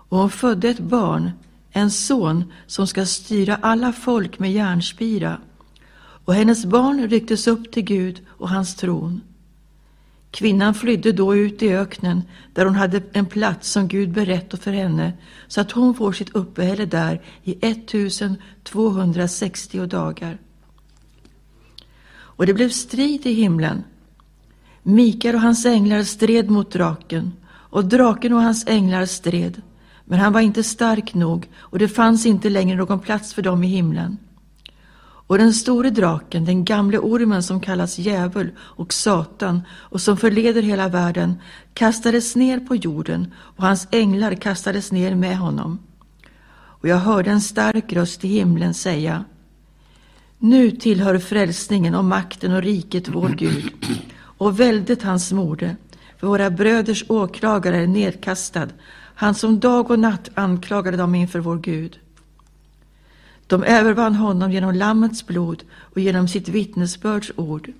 Och 0.08 0.18
hon 0.18 0.30
födde 0.30 0.68
ett 0.68 0.80
barn, 0.80 1.30
en 1.70 1.90
son 1.90 2.52
som 2.66 2.86
ska 2.86 3.06
styra 3.06 3.58
alla 3.62 3.92
folk 3.92 4.38
med 4.38 4.52
järnspira. 4.52 5.40
Och 6.24 6.34
hennes 6.34 6.64
barn 6.64 7.08
rycktes 7.08 7.46
upp 7.46 7.72
till 7.72 7.84
Gud 7.84 8.20
och 8.28 8.48
hans 8.48 8.74
tron. 8.74 9.20
Kvinnan 10.30 10.74
flydde 10.74 11.12
då 11.12 11.36
ut 11.36 11.62
i 11.62 11.74
öknen 11.74 12.22
där 12.52 12.64
hon 12.64 12.74
hade 12.74 13.02
en 13.12 13.26
plats 13.26 13.70
som 13.70 13.88
Gud 13.88 14.12
berättat 14.12 14.62
för 14.62 14.72
henne 14.72 15.12
så 15.48 15.60
att 15.60 15.72
hon 15.72 15.94
får 15.94 16.12
sitt 16.12 16.34
uppehälle 16.34 16.86
där 16.86 17.22
i 17.42 17.52
1260 17.52 19.86
dagar. 19.86 20.38
Och 22.36 22.46
det 22.46 22.54
blev 22.54 22.68
strid 22.68 23.26
i 23.26 23.32
himlen. 23.32 23.84
Mikael 24.82 25.34
och 25.34 25.40
hans 25.40 25.66
änglar 25.66 26.02
stred 26.02 26.50
mot 26.50 26.72
draken 26.72 27.32
och 27.46 27.84
draken 27.84 28.32
och 28.32 28.42
hans 28.42 28.66
änglar 28.66 29.06
stred. 29.06 29.62
Men 30.04 30.18
han 30.18 30.32
var 30.32 30.40
inte 30.40 30.62
stark 30.62 31.14
nog 31.14 31.48
och 31.56 31.78
det 31.78 31.88
fanns 31.88 32.26
inte 32.26 32.50
längre 32.50 32.76
någon 32.76 33.00
plats 33.00 33.34
för 33.34 33.42
dem 33.42 33.64
i 33.64 33.66
himlen. 33.66 34.18
Och 35.26 35.38
den 35.38 35.52
store 35.52 35.90
draken, 35.90 36.44
den 36.44 36.64
gamle 36.64 36.98
ormen 36.98 37.42
som 37.42 37.60
kallas 37.60 37.98
djävul 37.98 38.50
och 38.58 38.92
Satan 38.92 39.62
och 39.70 40.00
som 40.00 40.16
förleder 40.16 40.62
hela 40.62 40.88
världen, 40.88 41.34
kastades 41.74 42.36
ner 42.36 42.60
på 42.60 42.76
jorden 42.76 43.32
och 43.36 43.64
hans 43.64 43.88
änglar 43.90 44.34
kastades 44.34 44.92
ner 44.92 45.14
med 45.14 45.38
honom. 45.38 45.78
Och 46.54 46.88
jag 46.88 46.96
hörde 46.96 47.30
en 47.30 47.40
stark 47.40 47.92
röst 47.92 48.24
i 48.24 48.28
himlen 48.28 48.74
säga 48.74 49.24
nu 50.44 50.70
tillhör 50.70 51.18
frälsningen 51.18 51.94
och 51.94 52.04
makten 52.04 52.52
och 52.52 52.62
riket 52.62 53.08
vår 53.08 53.28
Gud 53.28 53.72
och 54.16 54.60
väldet 54.60 55.02
hans 55.02 55.32
mode, 55.32 55.76
för 56.18 56.26
våra 56.26 56.50
bröders 56.50 57.04
åklagare 57.08 57.76
är 57.76 57.86
nedkastad, 57.86 58.68
han 59.14 59.34
som 59.34 59.60
dag 59.60 59.90
och 59.90 59.98
natt 59.98 60.30
anklagade 60.34 60.96
dem 60.96 61.14
inför 61.14 61.38
vår 61.38 61.58
Gud. 61.58 61.98
De 63.46 63.64
övervann 63.64 64.14
honom 64.14 64.52
genom 64.52 64.74
Lammets 64.74 65.26
blod 65.26 65.62
och 65.76 66.00
genom 66.00 66.28
sitt 66.28 66.48
vittnesbörds 66.48 67.32
ord. 67.36 67.72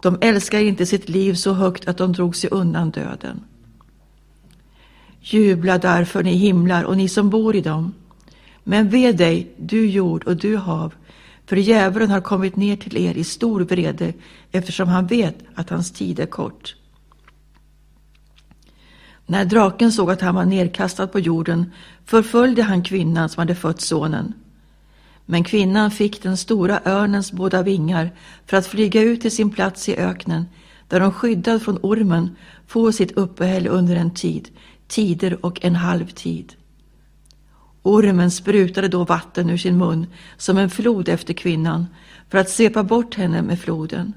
De 0.00 0.18
älskar 0.20 0.58
inte 0.58 0.86
sitt 0.86 1.08
liv 1.08 1.34
så 1.34 1.52
högt 1.52 1.88
att 1.88 1.98
de 1.98 2.12
drog 2.12 2.36
sig 2.36 2.50
undan 2.50 2.90
döden. 2.90 3.40
Jubla 5.20 5.78
därför, 5.78 6.22
ni 6.22 6.32
himlar 6.32 6.84
och 6.84 6.96
ni 6.96 7.08
som 7.08 7.30
bor 7.30 7.56
i 7.56 7.60
dem. 7.60 7.94
Men 8.64 8.88
ve 8.88 9.12
dig, 9.12 9.52
du 9.56 9.86
jord 9.86 10.24
och 10.24 10.36
du 10.36 10.56
hav, 10.56 10.92
för 11.48 11.56
djävulen 11.56 12.10
har 12.10 12.20
kommit 12.20 12.56
ner 12.56 12.76
till 12.76 12.96
er 12.96 13.14
i 13.14 13.24
stor 13.24 13.60
vrede 13.60 14.12
eftersom 14.52 14.88
han 14.88 15.06
vet 15.06 15.38
att 15.54 15.70
hans 15.70 15.92
tid 15.92 16.20
är 16.20 16.26
kort. 16.26 16.76
När 19.26 19.44
draken 19.44 19.92
såg 19.92 20.10
att 20.10 20.20
han 20.20 20.34
var 20.34 20.44
nedkastad 20.44 21.06
på 21.06 21.20
jorden 21.20 21.72
förföljde 22.04 22.62
han 22.62 22.82
kvinnan 22.82 23.28
som 23.28 23.40
hade 23.40 23.54
fött 23.54 23.80
sonen. 23.80 24.32
Men 25.26 25.44
kvinnan 25.44 25.90
fick 25.90 26.22
den 26.22 26.36
stora 26.36 26.80
örnens 26.84 27.32
båda 27.32 27.62
vingar 27.62 28.10
för 28.46 28.56
att 28.56 28.66
flyga 28.66 29.02
ut 29.02 29.20
till 29.20 29.36
sin 29.36 29.50
plats 29.50 29.88
i 29.88 29.96
öknen, 29.96 30.44
där 30.88 31.00
hon 31.00 31.12
skyddad 31.12 31.62
från 31.62 31.78
ormen 31.82 32.36
får 32.66 32.92
sitt 32.92 33.12
uppehälle 33.12 33.68
under 33.68 33.96
en 33.96 34.14
tid, 34.14 34.48
tider 34.88 35.44
och 35.46 35.64
en 35.64 35.76
halv 35.76 36.06
tid. 36.06 36.57
Ormen 37.88 38.30
sprutade 38.30 38.88
då 38.88 39.04
vatten 39.04 39.50
ur 39.50 39.56
sin 39.56 39.78
mun 39.78 40.06
som 40.36 40.58
en 40.58 40.70
flod 40.70 41.08
efter 41.08 41.34
kvinnan 41.34 41.86
för 42.28 42.38
att 42.38 42.50
svepa 42.50 42.82
bort 42.82 43.14
henne 43.14 43.42
med 43.42 43.60
floden. 43.60 44.12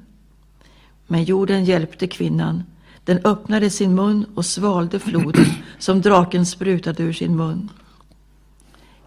Men 1.07 1.24
jorden 1.24 1.65
hjälpte 1.65 2.07
kvinnan. 2.07 2.63
Den 3.05 3.17
öppnade 3.26 3.69
sin 3.69 3.95
mun 3.95 4.26
och 4.36 4.45
svalde 4.45 4.99
floden 4.99 5.45
som 5.80 6.01
draken 6.01 6.45
sprutade 6.45 7.03
ur 7.03 7.13
sin 7.13 7.36
mun. 7.36 7.69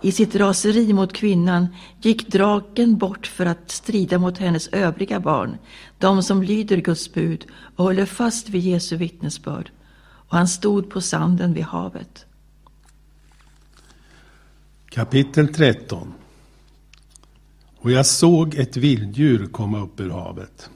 I 0.01 0.12
sitt 0.12 0.37
raseri 0.37 0.93
mot 0.93 1.12
kvinnan 1.12 1.67
gick 2.01 2.33
draken 2.33 2.97
bort 2.97 3.27
för 3.27 3.47
att 3.47 3.71
strida 3.71 4.19
mot 4.19 4.39
hennes 4.39 4.69
övriga 4.69 5.21
barn, 5.21 5.59
de 5.99 6.23
som 6.23 6.43
lyder 6.43 6.77
Guds 6.77 7.12
bud 7.12 7.47
och 7.77 7.85
håller 7.85 8.07
fast 8.07 8.49
vid 8.49 8.62
Jesu 8.62 8.97
vittnesbörd. 8.97 9.71
Och 10.29 10.37
han 10.37 10.49
stod 10.49 10.91
på 10.91 11.01
sanden 11.01 11.55
vid 11.55 11.65
havet. 11.65 12.27
Kapitel 14.95 15.49
13 15.49 16.13
Och 17.77 17.91
jag 17.91 18.07
såg 18.07 18.55
ett 18.55 18.77
vilddjur 18.77 19.47
komma 19.47 19.83
upp 19.83 20.01
ur 20.01 20.11
havet. 20.11 20.71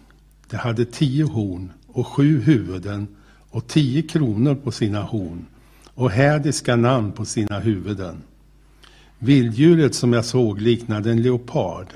Det 0.51 0.57
hade 0.57 0.85
tio 0.85 1.25
horn 1.25 1.73
och 1.87 2.07
sju 2.07 2.41
huvuden 2.41 3.09
och 3.51 3.66
tio 3.66 4.03
kronor 4.03 4.55
på 4.55 4.73
sina 4.73 5.03
horn 5.03 5.47
och 5.95 6.11
hädiska 6.11 6.77
namn 6.77 7.12
på 7.12 7.25
sina 7.25 7.59
huvuden. 7.59 8.23
Vilddjuret 9.19 9.95
som 9.95 10.12
jag 10.12 10.25
såg 10.25 10.61
liknade 10.61 11.11
en 11.11 11.23
leopard 11.23 11.87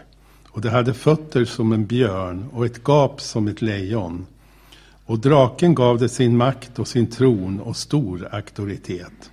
och 0.48 0.60
det 0.60 0.70
hade 0.70 0.94
fötter 0.94 1.44
som 1.44 1.72
en 1.72 1.86
björn 1.86 2.48
och 2.52 2.66
ett 2.66 2.84
gap 2.84 3.20
som 3.20 3.48
ett 3.48 3.62
lejon. 3.62 4.26
Och 5.06 5.18
draken 5.18 5.74
gav 5.74 5.98
det 5.98 6.08
sin 6.08 6.36
makt 6.36 6.78
och 6.78 6.88
sin 6.88 7.06
tron 7.06 7.60
och 7.60 7.76
stor 7.76 8.28
auktoritet. 8.32 9.30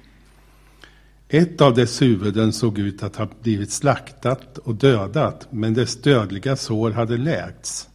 Ett 1.31 1.61
av 1.61 1.73
dess 1.73 2.01
huvuden 2.01 2.53
såg 2.53 2.79
ut 2.79 3.03
att 3.03 3.15
ha 3.15 3.27
blivit 3.41 3.71
slaktat 3.71 4.57
och 4.57 4.75
dödat, 4.75 5.47
men 5.51 5.73
dess 5.73 6.01
dödliga 6.01 6.55
sår 6.55 6.91
hade 6.91 7.17
läkts. 7.17 7.89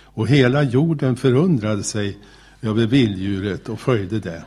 Och 0.00 0.28
hela 0.28 0.62
jorden 0.62 1.16
förundrade 1.16 1.82
sig 1.82 2.18
över 2.62 2.86
vilddjuret 2.86 3.68
och 3.68 3.80
följde 3.80 4.20
det. 4.20 4.44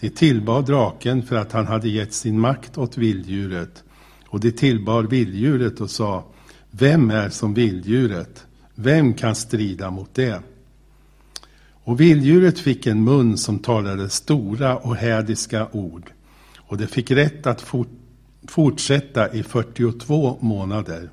De 0.00 0.10
tillbad 0.10 0.66
draken 0.66 1.22
för 1.22 1.36
att 1.36 1.52
han 1.52 1.66
hade 1.66 1.88
gett 1.88 2.12
sin 2.12 2.40
makt 2.40 2.78
åt 2.78 2.98
vilddjuret 2.98 3.84
och 4.26 4.40
de 4.40 4.52
tillbar 4.52 5.02
vilddjuret 5.02 5.80
och 5.80 5.90
sa, 5.90 6.24
vem 6.70 7.10
är 7.10 7.28
som 7.28 7.54
vilddjuret? 7.54 8.46
Vem 8.74 9.14
kan 9.14 9.34
strida 9.34 9.90
mot 9.90 10.14
det? 10.14 10.42
Och 11.84 12.00
vilddjuret 12.00 12.58
fick 12.58 12.86
en 12.86 13.04
mun 13.04 13.38
som 13.38 13.58
talade 13.58 14.08
stora 14.08 14.76
och 14.76 14.96
hädiska 14.96 15.68
ord, 15.72 16.10
och 16.68 16.76
det 16.78 16.86
fick 16.86 17.10
rätt 17.10 17.46
att 17.46 17.60
fort 17.60 17.88
fortsätta 18.48 19.32
i 19.32 19.42
42 19.42 20.38
månader. 20.40 21.10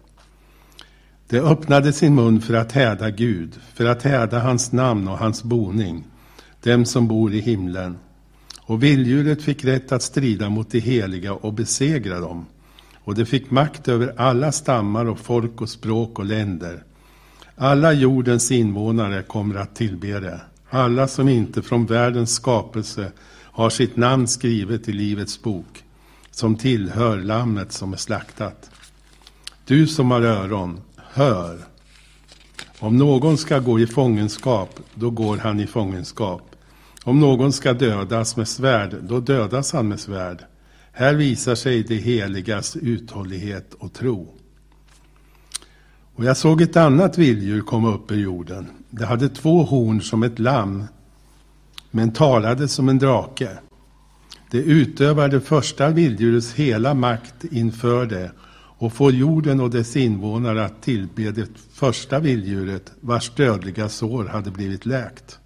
Det 1.28 1.39
öppnade 1.39 1.93
sin 1.93 2.16
mun 2.16 2.41
för 2.41 2.53
att 2.53 2.72
häda 2.72 3.10
Gud, 3.10 3.60
för 3.74 3.86
att 3.86 4.03
häda 4.03 4.39
hans 4.39 4.72
namn 4.72 5.08
och 5.08 5.18
hans 5.18 5.43
boning, 5.43 6.03
dem 6.64 6.86
som 6.86 7.08
bor 7.08 7.34
i 7.34 7.39
himlen. 7.39 7.97
Och 8.62 8.84
vilddjuret 8.84 9.41
fick 9.41 9.66
rätt 9.66 9.91
att 9.91 10.01
strida 10.01 10.49
mot 10.49 10.72
de 10.72 10.80
heliga 10.80 11.34
och 11.34 11.53
besegra 11.53 12.20
dem 12.20 12.45
och 13.06 13.16
det 13.16 13.26
fick 13.26 13.51
makt 13.51 13.88
över 13.88 14.14
alla 14.18 14.51
stammar 14.51 15.06
och 15.06 15.20
folk 15.20 15.62
och 15.62 15.70
språk 15.70 16.20
och 16.20 16.26
länder. 16.26 16.84
Alla 17.56 17.93
jordens 17.93 18.51
invånare 18.51 19.24
kommer 19.24 19.56
att 19.56 19.76
tillbe 19.76 20.20
det. 20.20 20.41
Alla 20.70 21.08
som 21.08 21.30
inte 21.30 21.62
från 21.62 21.86
världens 21.86 22.34
skapelse 22.34 23.12
har 23.56 23.70
sitt 23.70 23.95
namn 23.95 24.28
skrivet 24.28 24.89
i 24.89 24.93
Livets 24.93 25.41
bok, 25.41 25.84
som 26.32 26.56
tillhör 26.56 27.18
Lammet 27.18 27.72
som 27.72 27.93
är 27.93 27.97
slaktat. 27.97 28.70
Du 29.66 29.88
som 29.88 30.12
har 30.12 30.22
öron, 30.22 30.82
hör. 30.95 31.58
Om 32.80 32.97
någon 32.97 33.38
ska 33.38 33.60
gå 33.60 33.80
i 33.80 33.88
fångenskap, 33.88 34.80
då 34.93 35.10
går 35.10 35.38
han 35.38 35.60
i 35.60 35.68
fångenskap. 35.68 36.56
Om 37.03 37.20
någon 37.20 37.53
ska 37.53 37.74
dödas 37.74 38.38
med 38.38 38.47
svärd, 38.47 38.95
då 39.01 39.20
dödas 39.20 39.74
han 39.74 39.88
med 39.88 39.99
svärd. 39.99 40.45
Här 40.91 41.14
visar 41.14 41.56
sig 41.56 41.84
det 41.84 41.95
heligas 41.95 42.76
uthållighet 42.76 43.74
och 43.74 43.93
tro. 43.93 44.34
Och 46.16 46.26
jag 46.26 46.38
såg 46.38 46.62
ett 46.62 46.78
annat 46.78 47.18
vilddjur 47.18 47.62
komma 47.62 47.93
upp 47.93 48.12
ur 48.12 48.20
jorden. 48.20 48.68
Det 48.89 49.06
hade 49.06 49.30
två 49.30 49.64
horn 49.64 50.01
som 50.01 50.24
ett 50.24 50.39
lamm, 50.39 50.84
men 51.95 52.11
talade 52.11 52.67
som 52.67 52.89
en 52.89 52.99
drake. 52.99 53.49
Det 54.51 54.57
utövade 54.57 55.41
första 55.41 55.89
vilddjurets 55.89 56.53
hela 56.53 56.93
makt 56.93 57.43
inför 57.51 58.05
det 58.05 58.31
och 58.77 58.93
får 58.93 59.11
jorden 59.11 59.59
och 59.59 59.69
dess 59.69 59.95
invånare 59.95 60.65
att 60.65 60.81
tillbe 60.81 61.31
det 61.31 61.49
första 61.73 62.19
vilddjuret 62.19 62.91
vars 62.99 63.29
dödliga 63.29 63.89
sår 63.89 64.25
hade 64.25 64.51
blivit 64.51 64.85
läkt. 64.85 65.39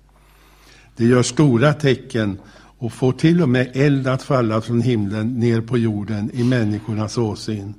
Det 0.95 1.05
gör 1.05 1.23
stora 1.23 1.73
tecken 1.73 2.39
och 2.77 2.93
får 2.93 3.11
till 3.11 3.41
och 3.41 3.49
med 3.49 3.71
eld 3.73 4.07
att 4.07 4.23
falla 4.23 4.61
från 4.61 4.81
himlen 4.81 5.39
ner 5.39 5.61
på 5.61 5.77
jorden 5.77 6.31
i 6.33 6.43
människornas 6.43 7.17
åsyn. 7.17 7.73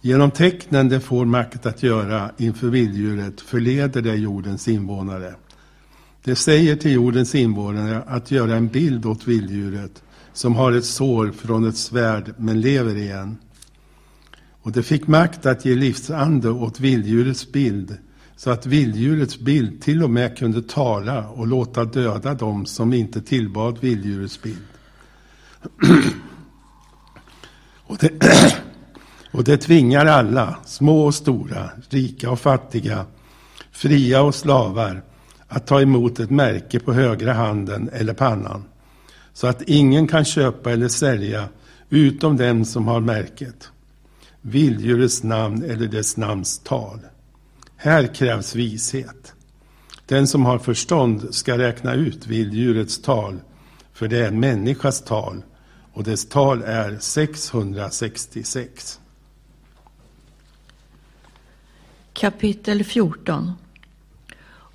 Genom 0.00 0.30
tecknen 0.30 0.88
det 0.88 1.00
får 1.00 1.24
makt 1.24 1.66
att 1.66 1.82
göra 1.82 2.30
inför 2.38 2.68
vilddjuret 2.68 3.40
förleder 3.40 4.02
det 4.02 4.14
jordens 4.14 4.68
invånare. 4.68 5.34
Det 6.24 6.36
säger 6.36 6.76
till 6.76 6.92
jordens 6.92 7.34
invånare 7.34 8.02
att 8.06 8.30
göra 8.30 8.56
en 8.56 8.68
bild 8.68 9.06
åt 9.06 9.28
vilddjuret 9.28 10.02
som 10.32 10.54
har 10.54 10.72
ett 10.72 10.84
sår 10.84 11.32
från 11.32 11.68
ett 11.68 11.76
svärd 11.76 12.34
men 12.36 12.60
lever 12.60 12.96
igen. 12.96 13.36
Och 14.62 14.72
det 14.72 14.82
fick 14.82 15.06
makt 15.06 15.46
att 15.46 15.64
ge 15.64 15.74
livsande 15.74 16.50
åt 16.50 16.80
vilddjurets 16.80 17.52
bild 17.52 17.96
så 18.36 18.50
att 18.50 18.66
vilddjurets 18.66 19.38
bild 19.38 19.82
till 19.82 20.02
och 20.02 20.10
med 20.10 20.38
kunde 20.38 20.62
tala 20.62 21.28
och 21.28 21.46
låta 21.46 21.84
döda 21.84 22.34
dem 22.34 22.66
som 22.66 22.92
inte 22.92 23.20
tillbad 23.20 23.78
vilddjurets 23.80 24.42
bild. 24.42 24.66
och, 27.86 27.96
det, 28.00 28.10
och 29.30 29.44
det 29.44 29.56
tvingar 29.56 30.06
alla, 30.06 30.56
små 30.64 31.06
och 31.06 31.14
stora, 31.14 31.70
rika 31.88 32.30
och 32.30 32.40
fattiga, 32.40 33.06
fria 33.70 34.22
och 34.22 34.34
slavar, 34.34 35.02
att 35.52 35.66
ta 35.66 35.80
emot 35.80 36.20
ett 36.20 36.30
märke 36.30 36.80
på 36.80 36.92
högra 36.92 37.32
handen 37.32 37.90
eller 37.92 38.14
pannan, 38.14 38.64
så 39.32 39.46
att 39.46 39.62
ingen 39.62 40.08
kan 40.08 40.24
köpa 40.24 40.72
eller 40.72 40.88
sälja 40.88 41.48
utom 41.90 42.36
den 42.36 42.64
som 42.64 42.88
har 42.88 43.00
märket, 43.00 43.70
vilddjurets 44.40 45.22
namn 45.22 45.62
eller 45.62 45.86
dess 45.86 46.16
namns 46.16 46.58
tal. 46.58 46.98
Här 47.76 48.14
krävs 48.14 48.54
vishet. 48.54 49.34
Den 50.06 50.26
som 50.26 50.46
har 50.46 50.58
förstånd 50.58 51.34
ska 51.34 51.58
räkna 51.58 51.94
ut 51.94 52.26
vilddjurets 52.26 53.02
tal, 53.02 53.40
för 53.92 54.08
det 54.08 54.18
är 54.18 54.28
en 54.28 54.40
människas 54.40 55.02
tal, 55.02 55.42
och 55.92 56.04
dess 56.04 56.28
tal 56.28 56.62
är 56.62 56.98
666. 57.00 59.00
Kapitel 62.12 62.84
14 62.84 63.52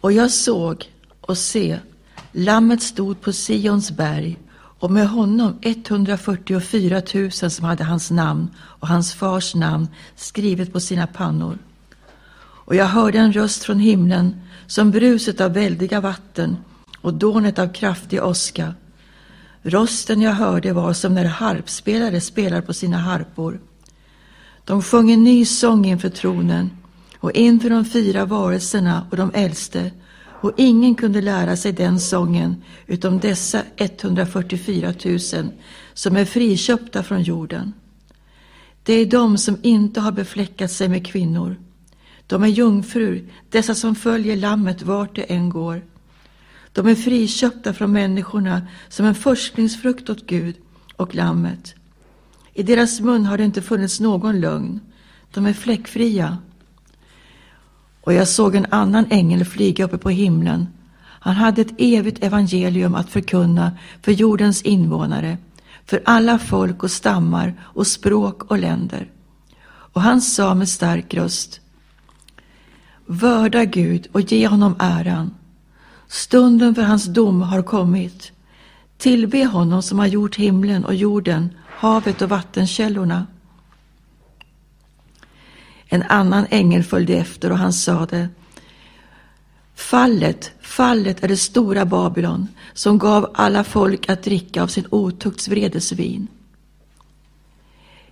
och 0.02 0.12
jag 0.12 0.32
såg 0.32 0.92
och 1.22 1.38
se, 1.38 1.80
Lammet 2.32 2.82
stod 2.82 3.22
på 3.22 3.34
Sions 3.34 3.92
berg 3.92 4.38
och 4.80 4.92
med 4.92 5.10
honom 5.10 5.58
144 5.62 7.02
000 7.14 7.32
som 7.32 7.66
hade 7.66 7.84
hans 7.84 8.12
namn 8.12 8.48
och 8.58 8.88
hans 8.88 9.14
fars 9.14 9.56
namn 9.56 9.88
skrivet 10.16 10.74
på 10.74 10.80
sina 10.80 11.08
pannor. 11.08 11.58
Och 12.40 12.76
jag 12.76 12.86
hörde 12.86 13.18
en 13.18 13.34
röst 13.34 13.64
från 13.64 13.80
himlen 13.80 14.42
som 14.68 14.92
bruset 14.92 15.42
av 15.42 15.54
väldiga 15.54 16.02
vatten 16.02 16.58
och 17.02 17.14
dånet 17.14 17.60
av 17.60 17.74
kraftig 17.74 18.24
åska. 18.24 18.74
Rösten 19.62 20.22
jag 20.22 20.32
hörde 20.32 20.74
var 20.74 20.94
som 20.94 21.14
när 21.14 21.26
harpspelare 21.26 22.22
spelar 22.22 22.62
på 22.62 22.74
sina 22.74 22.98
harpor. 22.98 23.60
De 24.64 24.82
sjöng 24.82 25.12
en 25.12 25.24
ny 25.24 25.46
sång 25.46 25.86
inför 25.86 26.10
tronen 26.10 26.70
och 27.20 27.32
inför 27.32 27.70
de 27.70 27.86
fyra 27.86 28.26
varelserna 28.26 29.08
och 29.12 29.18
de 29.18 29.32
äldste 29.34 29.92
och 30.42 30.52
ingen 30.58 30.96
kunde 30.96 31.22
lära 31.22 31.58
sig 31.58 31.72
den 31.72 32.00
sången 32.00 32.64
utom 32.86 33.20
dessa 33.20 33.62
144 33.76 34.94
000 35.06 35.20
som 35.94 36.16
är 36.16 36.26
friköpta 36.26 37.04
från 37.04 37.22
jorden. 37.22 37.74
Det 38.84 38.94
är 38.94 39.06
de 39.06 39.38
som 39.38 39.58
inte 39.62 40.00
har 40.00 40.12
befläckat 40.12 40.72
sig 40.72 40.90
med 40.90 41.08
kvinnor 41.08 41.56
de 42.28 42.44
är 42.44 42.48
jungfrur, 42.48 43.30
dessa 43.50 43.76
som 43.76 43.96
följer 43.96 44.36
lammet 44.36 44.82
vart 44.82 45.16
det 45.16 45.22
än 45.22 45.50
går. 45.50 45.86
De 46.72 46.88
är 46.88 46.96
friköpta 46.96 47.74
från 47.74 47.92
människorna 47.92 48.68
som 48.90 49.06
en 49.06 49.16
förstlingsfrukt 49.16 50.10
åt 50.10 50.26
Gud 50.26 50.56
och 50.96 51.16
lammet. 51.16 51.76
I 52.54 52.64
deras 52.64 53.00
mun 53.00 53.26
har 53.26 53.38
det 53.38 53.44
inte 53.44 53.62
funnits 53.62 54.00
någon 54.00 54.40
lögn. 54.40 54.80
De 55.34 55.46
är 55.46 55.54
fläckfria. 55.54 56.38
Och 58.08 58.14
jag 58.14 58.28
såg 58.28 58.56
en 58.56 58.66
annan 58.70 59.06
ängel 59.10 59.46
flyga 59.46 59.86
uppe 59.86 59.98
på 59.98 60.10
himlen. 60.10 60.68
Han 61.00 61.36
hade 61.36 61.62
ett 61.62 61.76
evigt 61.78 62.24
evangelium 62.24 62.96
att 62.96 63.10
förkunna 63.10 63.72
för 64.02 64.12
jordens 64.12 64.62
invånare, 64.62 65.38
för 65.86 66.02
alla 66.06 66.40
folk 66.40 66.84
och 66.84 66.92
stammar 66.92 67.54
och 67.62 67.88
språk 67.88 68.44
och 68.44 68.58
länder. 68.58 69.12
Och 69.68 70.02
han 70.02 70.22
sa 70.22 70.56
med 70.56 70.70
stark 70.70 71.14
röst 71.14 71.60
Vörda 73.06 73.66
Gud 73.66 74.08
och 74.12 74.22
ge 74.22 74.48
honom 74.48 74.76
äran. 74.80 75.34
Stunden 76.08 76.76
för 76.76 76.82
hans 76.82 77.06
dom 77.06 77.42
har 77.42 77.62
kommit. 77.62 78.32
Tillbe 78.98 79.46
honom 79.46 79.82
som 79.82 80.00
har 80.00 80.08
gjort 80.08 80.36
himlen 80.36 80.86
och 80.86 80.96
jorden, 80.96 81.50
havet 81.70 82.22
och 82.22 82.30
vattenkällorna. 82.30 83.28
En 85.90 86.04
annan 86.04 86.46
ängel 86.50 86.84
följde 86.84 87.14
efter 87.14 87.52
och 87.52 87.58
han 87.58 87.74
sade 87.74 88.30
Fallet, 89.76 90.52
fallet 90.62 91.24
är 91.24 91.28
det 91.28 91.38
stora 91.38 91.86
Babylon 91.86 92.48
som 92.74 92.98
gav 92.98 93.32
alla 93.34 93.64
folk 93.64 94.10
att 94.10 94.24
dricka 94.24 94.64
av 94.64 94.68
sin 94.68 94.86
otukts 94.90 95.48
vredesvin. 95.48 96.28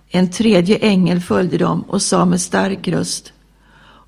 En 0.08 0.30
tredje 0.30 0.76
ängel 0.76 1.20
följde 1.20 1.58
dem 1.58 1.82
och 1.82 2.02
sa 2.02 2.24
med 2.24 2.40
stark 2.40 2.88
röst 2.88 3.32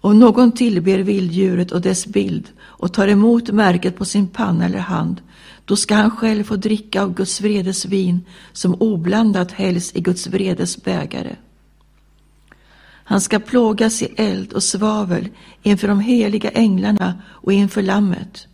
om 0.00 0.18
någon 0.18 0.52
tillber 0.52 0.98
vilddjuret 0.98 1.72
och 1.72 1.80
dess 1.80 2.06
bild 2.06 2.48
och 2.60 2.92
tar 2.92 3.08
emot 3.08 3.50
märket 3.50 3.96
på 3.96 4.04
sin 4.04 4.28
panna 4.28 4.64
eller 4.64 4.78
hand, 4.78 5.20
då 5.64 5.76
ska 5.76 5.94
han 5.94 6.10
själv 6.10 6.44
få 6.44 6.56
dricka 6.56 7.02
av 7.02 7.14
Guds 7.14 7.40
vredes 7.40 7.84
vin 7.84 8.24
som 8.52 8.74
oblandat 8.74 9.52
hälls 9.52 9.92
i 9.94 10.00
Guds 10.00 10.26
vredes 10.26 10.84
bägare. 10.84 11.36
Han 13.08 13.20
ska 13.20 13.38
plågas 13.38 14.02
i 14.02 14.14
eld 14.16 14.52
och 14.52 14.62
svavel 14.62 15.28
inför 15.62 15.88
de 15.88 16.00
heliga 16.00 16.50
änglarna 16.50 17.22
och 17.26 17.52
inför 17.52 17.82
Lammet. 17.82 18.46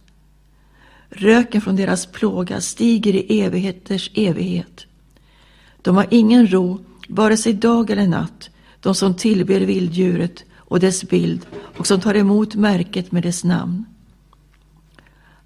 Röken 1.11 1.61
från 1.61 1.77
deras 1.77 2.07
plåga 2.07 2.61
stiger 2.61 3.15
i 3.15 3.41
evigheters 3.41 4.11
evighet. 4.15 4.87
De 5.83 5.97
har 5.97 6.07
ingen 6.11 6.53
ro, 6.53 6.79
vare 7.09 7.37
sig 7.37 7.53
dag 7.53 7.91
eller 7.91 8.07
natt, 8.07 8.51
de 8.81 8.95
som 8.95 9.15
tillber 9.15 9.61
vilddjuret 9.61 10.45
och 10.57 10.81
dess 10.81 11.05
bild 11.09 11.47
och 11.79 11.87
som 11.87 12.01
tar 12.01 12.15
emot 12.15 12.55
märket 12.55 13.13
med 13.13 13.23
dess 13.23 13.45
namn. 13.45 13.85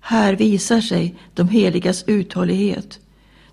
Här 0.01 0.35
visar 0.35 0.81
sig 0.81 1.19
de 1.35 1.49
heligas 1.49 2.05
uthållighet. 2.07 3.01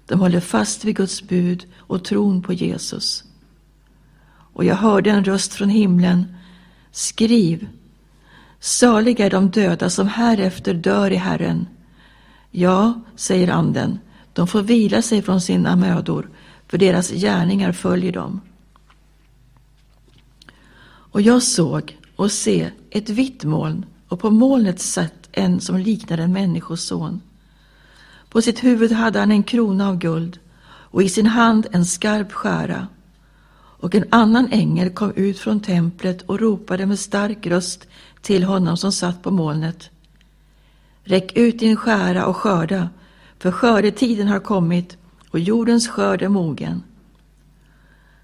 De 0.06 0.20
håller 0.20 0.40
fast 0.40 0.86
vid 0.86 0.96
Guds 0.96 1.22
bud 1.24 1.66
och 1.78 2.04
tron 2.04 2.42
på 2.42 2.54
Jesus. 2.54 3.25
Och 4.56 4.66
jag 4.66 4.76
hörde 4.76 5.12
en 5.12 5.24
röst 5.24 5.54
från 5.54 5.70
himlen. 5.70 6.36
Skriv. 6.92 7.68
Saliga 8.60 9.26
är 9.26 9.30
de 9.30 9.50
döda 9.50 9.90
som 9.90 10.08
härefter 10.08 10.74
dör 10.74 11.12
i 11.12 11.16
Herren. 11.16 11.68
Ja, 12.52 13.02
säger 13.16 13.48
anden, 13.48 14.00
de 14.34 14.48
får 14.48 14.62
vila 14.62 15.02
sig 15.02 15.22
från 15.22 15.42
sina 15.42 15.76
mödor, 15.76 16.30
för 16.68 16.78
deras 16.78 17.12
gärningar 17.12 17.72
följer 17.72 18.12
dem. 18.12 18.42
Och 20.88 21.22
jag 21.22 21.44
såg 21.44 21.98
och 22.16 22.32
se 22.32 22.72
ett 22.90 23.10
vitt 23.10 23.44
moln 23.44 23.86
och 24.08 24.20
på 24.20 24.30
molnet 24.30 24.82
satt 24.82 25.30
en 25.32 25.62
som 25.62 25.78
liknade 25.78 26.24
en 26.24 26.34
människoson. 26.34 27.22
På 28.30 28.42
sitt 28.42 28.64
huvud 28.64 28.92
hade 28.92 29.20
han 29.20 29.32
en 29.32 29.44
krona 29.44 29.90
av 29.90 29.98
guld 29.98 30.40
och 30.68 31.04
i 31.04 31.10
sin 31.10 31.28
hand 31.28 31.68
en 31.72 31.86
skarp 31.86 32.32
skära. 32.32 32.88
Och 33.78 33.96
en 33.96 34.06
annan 34.10 34.48
ängel 34.52 34.90
kom 34.90 35.12
ut 35.16 35.40
från 35.40 35.60
templet 35.60 36.22
och 36.22 36.40
ropade 36.40 36.86
med 36.86 37.00
stark 37.00 37.48
röst 37.48 37.88
till 38.22 38.44
honom 38.44 38.78
som 38.78 38.92
satt 38.92 39.24
på 39.24 39.32
molnet. 39.32 39.90
Räck 41.04 41.38
ut 41.38 41.60
din 41.60 41.76
skära 41.76 42.26
och 42.26 42.38
skörda, 42.38 42.90
för 43.40 43.52
skördetiden 43.52 44.28
har 44.28 44.40
kommit 44.40 44.98
och 45.30 45.40
jordens 45.40 45.88
skörd 45.88 46.22
är 46.22 46.30
mogen. 46.30 46.84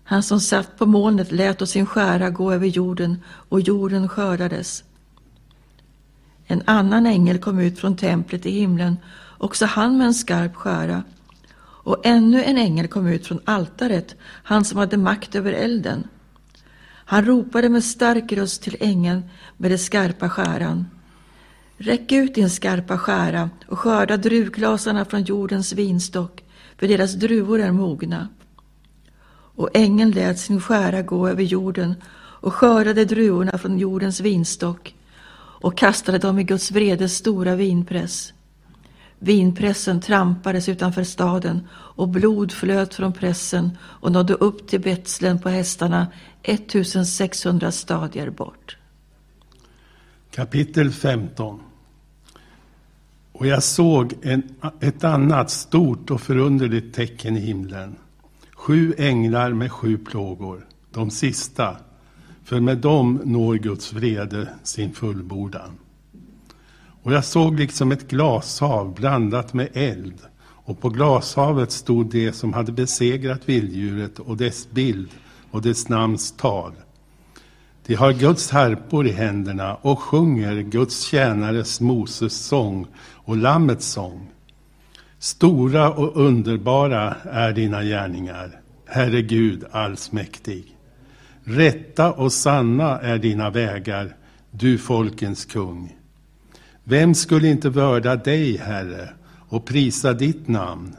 Han 0.04 0.24
som 0.24 0.40
satt 0.40 0.78
på 0.78 0.86
molnet 0.86 1.32
lät 1.32 1.70
sin 1.70 1.86
skära 1.86 2.30
gå 2.30 2.52
över 2.52 2.68
jorden 2.68 3.24
och 3.26 3.62
jorden 3.62 4.10
skördades. 4.10 4.84
En 6.46 6.62
annan 6.66 7.06
ängel 7.06 7.38
kom 7.38 7.60
ut 7.60 7.80
från 7.80 7.96
templet 7.96 8.46
i 8.46 8.52
himlen, 8.52 8.98
också 9.38 9.66
han 9.66 9.98
med 9.98 10.08
en 10.08 10.14
skarp 10.14 10.56
skära. 10.56 11.04
Och 11.84 12.06
ännu 12.06 12.44
en 12.44 12.58
ängel 12.58 12.88
kom 12.88 13.08
ut 13.08 13.28
från 13.28 13.40
altaret, 13.46 14.16
han 14.22 14.66
som 14.66 14.78
hade 14.78 14.98
makt 14.98 15.36
över 15.36 15.54
elden. 15.54 16.08
Han 17.12 17.26
ropade 17.26 17.70
med 17.70 17.84
stark 17.84 18.32
röst 18.32 18.64
till 18.64 18.78
ängeln 18.80 19.24
med 19.58 19.72
den 19.72 19.80
skarpa 19.80 20.30
skäran. 20.30 20.86
Räck 21.78 22.12
ut 22.12 22.36
din 22.36 22.50
skarpa 22.50 22.98
skära 22.98 23.50
och 23.68 23.80
skörda 23.80 24.18
druvglasarna 24.18 25.06
från 25.06 25.24
jordens 25.24 25.74
vinstock, 25.74 26.44
för 26.78 26.88
deras 26.88 27.14
druvor 27.14 27.60
är 27.60 27.72
mogna. 27.72 28.28
Och 29.56 29.70
ängeln 29.74 30.12
lät 30.12 30.40
sin 30.40 30.62
skära 30.62 31.02
gå 31.02 31.28
över 31.28 31.44
jorden 31.44 31.96
och 32.42 32.54
skördade 32.54 33.06
druvorna 33.06 33.58
från 33.58 33.78
jordens 33.78 34.20
vinstock 34.20 34.96
och 35.62 35.78
kastade 35.78 36.18
dem 36.18 36.40
i 36.40 36.44
Guds 36.44 36.72
vredes 36.72 37.16
stora 37.16 37.56
vinpress. 37.56 38.34
Vinpressen 39.24 40.02
trampades 40.02 40.70
utanför 40.70 41.04
staden 41.04 41.68
och 41.74 42.10
blod 42.10 42.52
flöt 42.52 42.94
från 42.94 43.14
pressen 43.14 43.78
och 43.82 44.12
nådde 44.12 44.34
upp 44.34 44.68
till 44.68 44.82
Betslen 44.82 45.40
på 45.40 45.50
hästarna 45.50 46.08
1600 46.44 47.72
stadier 47.72 48.30
bort. 48.30 48.78
Kapitel 50.32 50.92
15 50.92 51.60
Och 53.32 53.48
jag 53.48 53.64
såg 53.64 54.14
en, 54.22 54.44
ett 54.80 55.04
annat 55.04 55.52
stort 55.52 56.12
och 56.12 56.22
förunderligt 56.22 56.96
tecken 56.96 57.38
i 57.38 57.40
himlen. 57.40 57.96
Sju 58.56 58.94
änglar 58.98 59.54
med 59.54 59.72
sju 59.72 59.98
plågor, 59.98 60.68
de 60.92 61.12
sista, 61.12 61.78
för 62.44 62.60
med 62.60 62.78
dem 62.78 63.22
når 63.24 63.56
Guds 63.56 63.94
vrede 63.94 64.50
sin 64.64 64.94
fullbordan. 64.94 65.72
Och 67.04 67.14
jag 67.14 67.26
såg 67.26 67.60
liksom 67.60 67.92
ett 67.92 68.08
glashav 68.08 68.94
blandat 68.94 69.54
med 69.54 69.70
eld, 69.74 70.20
och 70.44 70.82
på 70.82 70.90
glashavet 70.90 71.72
stod 71.72 72.12
det 72.12 72.34
som 72.34 72.54
hade 72.54 72.72
besegrat 72.72 73.50
vilddjuret 73.50 74.20
och 74.20 74.38
dess 74.38 74.70
bild 74.72 75.10
och 75.52 75.62
dess 75.62 75.90
namns 75.90 76.32
tal. 76.32 76.74
De 77.86 77.96
har 77.96 78.14
Guds 78.14 78.52
harpor 78.52 79.08
i 79.08 79.12
händerna 79.12 79.76
och 79.76 80.00
sjunger 80.00 80.62
Guds 80.62 81.02
tjänares 81.02 81.82
Moses 81.82 82.46
sång 82.46 82.88
och 83.14 83.38
Lammets 83.38 83.88
sång. 83.88 84.30
Stora 85.20 85.92
och 85.94 86.26
underbara 86.26 87.16
är 87.24 87.54
dina 87.54 87.84
gärningar, 87.84 88.60
Herre 88.86 89.22
Gud 89.22 89.66
allsmäktig. 89.72 90.78
Rätta 91.44 92.12
och 92.12 92.34
sanna 92.34 93.00
är 93.00 93.18
dina 93.18 93.50
vägar, 93.50 94.16
du 94.52 94.78
folkens 94.78 95.46
kung. 95.46 95.96
Vem 96.84 97.16
skulle 97.16 97.48
inte 97.48 97.70
vörda 97.70 98.16
dig, 98.16 98.58
Herre, 98.58 99.10
och 99.48 99.66
prisa 99.66 100.14
ditt 100.14 100.48
namn? 100.48 100.96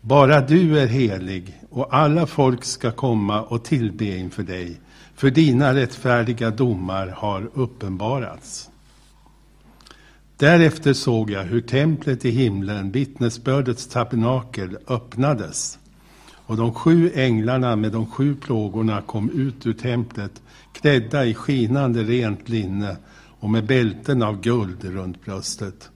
Bara 0.00 0.40
du 0.40 0.78
är 0.80 0.86
helig, 0.86 1.60
och 1.70 1.94
alla 1.94 2.26
folk 2.26 2.64
ska 2.64 2.90
komma 2.90 3.42
och 3.42 3.64
tillbe 3.64 4.04
inför 4.04 4.42
dig, 4.42 4.80
för 5.14 5.30
dina 5.30 5.74
rättfärdiga 5.74 6.50
domar 6.50 7.06
har 7.06 7.50
uppenbarats. 7.54 8.70
Därefter 10.36 10.92
såg 10.92 11.30
jag 11.30 11.42
hur 11.42 11.60
templet 11.60 12.24
i 12.24 12.30
himlen, 12.30 12.90
vittnesbördets 12.90 13.86
tabernakel, 13.86 14.78
öppnades. 14.86 15.78
Och 16.30 16.56
de 16.56 16.74
sju 16.74 17.10
änglarna 17.14 17.76
med 17.76 17.92
de 17.92 18.06
sju 18.06 18.34
plågorna 18.34 19.02
kom 19.02 19.30
ut 19.30 19.66
ur 19.66 19.72
templet, 19.72 20.42
klädda 20.72 21.24
i 21.24 21.34
skinande 21.34 22.02
rent 22.02 22.48
linne 22.48 22.96
och 23.40 23.50
med 23.50 23.66
bälten 23.66 24.22
av 24.22 24.40
guld 24.40 24.84
runt 24.84 25.24
bröstet. 25.24 25.90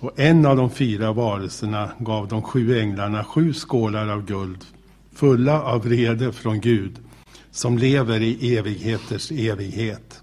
Och 0.00 0.20
en 0.20 0.46
av 0.46 0.56
de 0.56 0.70
fyra 0.70 1.12
varelserna 1.12 1.90
gav 1.98 2.28
de 2.28 2.42
sju 2.42 2.80
änglarna 2.80 3.24
sju 3.24 3.52
skålar 3.52 4.08
av 4.08 4.24
guld, 4.24 4.64
fulla 5.12 5.62
av 5.62 5.82
vrede 5.82 6.32
från 6.32 6.60
Gud, 6.60 6.98
som 7.50 7.78
lever 7.78 8.20
i 8.20 8.56
evigheters 8.56 9.32
evighet. 9.32 10.22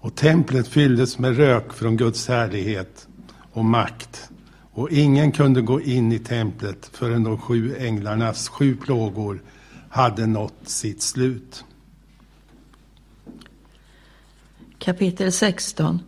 Och 0.00 0.14
templet 0.14 0.68
fylldes 0.68 1.18
med 1.18 1.36
rök 1.36 1.72
från 1.72 1.96
Guds 1.96 2.28
härlighet 2.28 3.08
och 3.52 3.64
makt. 3.64 4.30
Och 4.72 4.90
ingen 4.90 5.32
kunde 5.32 5.60
gå 5.60 5.80
in 5.80 6.12
i 6.12 6.18
templet 6.18 6.90
förrän 6.92 7.24
de 7.24 7.38
sju 7.38 7.76
änglarnas 7.78 8.48
sju 8.48 8.76
plågor 8.76 9.42
hade 9.88 10.26
nått 10.26 10.60
sitt 10.64 11.02
slut. 11.02 11.64
Kapitel 14.86 15.32
16 15.32 16.02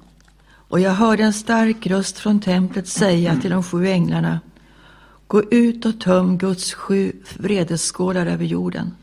Och 0.69 0.81
jag 0.81 0.91
hörde 0.91 1.23
en 1.23 1.33
stark 1.33 1.87
röst 1.87 2.19
från 2.19 2.41
templet 2.41 2.89
säga 2.89 3.41
till 3.41 3.51
de 3.51 3.63
sju 3.63 3.87
änglarna 3.87 4.41
Gå 5.27 5.43
ut 5.43 5.87
och 5.87 6.01
töm 6.01 6.39
Guds 6.39 6.75
sju 6.75 7.13
vredesskålar 7.39 8.27
över 8.27 8.45
jorden. 8.45 8.95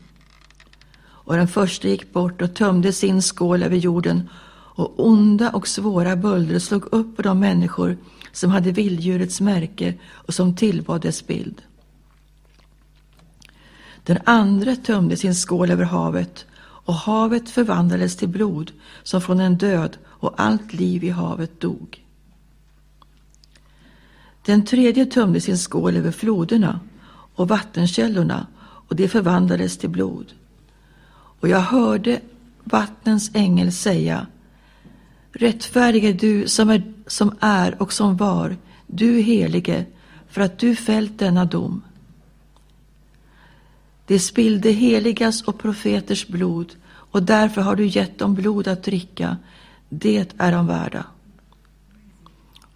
Och 0.98 1.36
den 1.36 1.48
första 1.48 1.88
gick 1.88 2.12
bort 2.12 2.42
och 2.42 2.54
tömde 2.54 2.92
sin 2.92 3.22
skål 3.22 3.62
över 3.62 3.76
jorden 3.76 4.28
och 4.50 5.06
onda 5.06 5.50
och 5.50 5.68
svåra 5.68 6.16
bölder 6.16 6.58
slog 6.58 6.92
upp 6.92 7.16
på 7.16 7.22
de 7.22 7.40
människor 7.40 7.96
som 8.32 8.50
hade 8.50 8.72
vilddjurets 8.72 9.40
märke 9.40 9.94
och 10.10 10.34
som 10.34 10.56
tillbad 10.56 11.00
dess 11.00 11.26
bild. 11.26 11.62
Den 14.02 14.18
andra 14.24 14.76
tömde 14.76 15.16
sin 15.16 15.34
skål 15.34 15.70
över 15.70 15.84
havet 15.84 16.46
och 16.86 16.94
havet 16.94 17.50
förvandlades 17.50 18.16
till 18.16 18.28
blod 18.28 18.72
som 19.02 19.20
från 19.20 19.40
en 19.40 19.56
död 19.56 19.96
och 20.04 20.34
allt 20.36 20.72
liv 20.72 21.04
i 21.04 21.10
havet 21.10 21.60
dog. 21.60 22.04
Den 24.42 24.64
tredje 24.64 25.06
tömde 25.06 25.40
sin 25.40 25.58
skål 25.58 25.96
över 25.96 26.10
floderna 26.10 26.80
och 27.34 27.48
vattenkällorna 27.48 28.46
och 28.58 28.96
det 28.96 29.08
förvandlades 29.08 29.78
till 29.78 29.90
blod. 29.90 30.32
Och 31.40 31.48
jag 31.48 31.60
hörde 31.60 32.20
vattnens 32.64 33.30
ängel 33.34 33.72
säga 33.72 34.26
Rättfärdig 35.32 36.04
är 36.04 36.12
du 36.12 36.48
som 36.48 36.70
är, 36.70 36.92
som 37.06 37.34
är 37.40 37.82
och 37.82 37.92
som 37.92 38.16
var, 38.16 38.56
du 38.86 39.20
helige, 39.20 39.84
för 40.28 40.40
att 40.40 40.58
du 40.58 40.76
fällt 40.76 41.18
denna 41.18 41.44
dom. 41.44 41.82
De 44.06 44.18
spillde 44.18 44.70
heligas 44.70 45.42
och 45.42 45.58
profeters 45.58 46.26
blod 46.26 46.74
och 46.86 47.22
därför 47.22 47.60
har 47.60 47.76
du 47.76 47.86
gett 47.86 48.18
dem 48.18 48.34
blod 48.34 48.68
att 48.68 48.82
dricka. 48.82 49.36
Det 49.88 50.34
är 50.38 50.52
de 50.52 50.66
värda. 50.66 51.04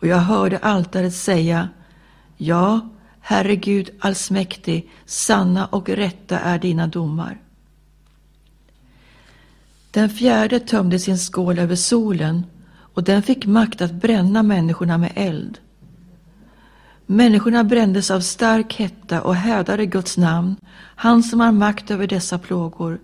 Och 0.01 0.07
jag 0.07 0.19
hörde 0.19 0.59
altaret 0.59 1.15
säga 1.15 1.69
Ja, 2.37 2.89
Herre 3.21 3.57
Gud 3.57 3.91
allsmäktig, 3.99 4.91
sanna 5.05 5.67
och 5.67 5.89
rätta 5.89 6.39
är 6.39 6.59
dina 6.59 6.87
domar. 6.87 7.41
Den 9.91 10.11
fjärde 10.11 10.61
tömde 10.61 10.99
sin 10.99 11.19
skål 11.19 11.59
över 11.59 11.77
solen 11.77 12.47
och 12.95 13.05
den 13.05 13.23
fick 13.23 13.47
makt 13.47 13.81
att 13.81 13.93
bränna 13.93 14.43
människorna 14.43 14.99
med 14.99 15.13
eld. 15.15 15.59
Människorna 17.13 17.65
brändes 17.65 18.11
av 18.11 18.21
stark 18.21 18.75
hetta 18.75 19.23
och 19.23 19.35
hädade 19.35 19.87
Guds 19.87 20.17
namn, 20.17 20.57
han 20.97 21.23
som 21.23 21.41
har 21.41 21.53
makt 21.53 21.91
över 21.91 22.07
dessa 22.07 22.39
plågor. 22.39 22.99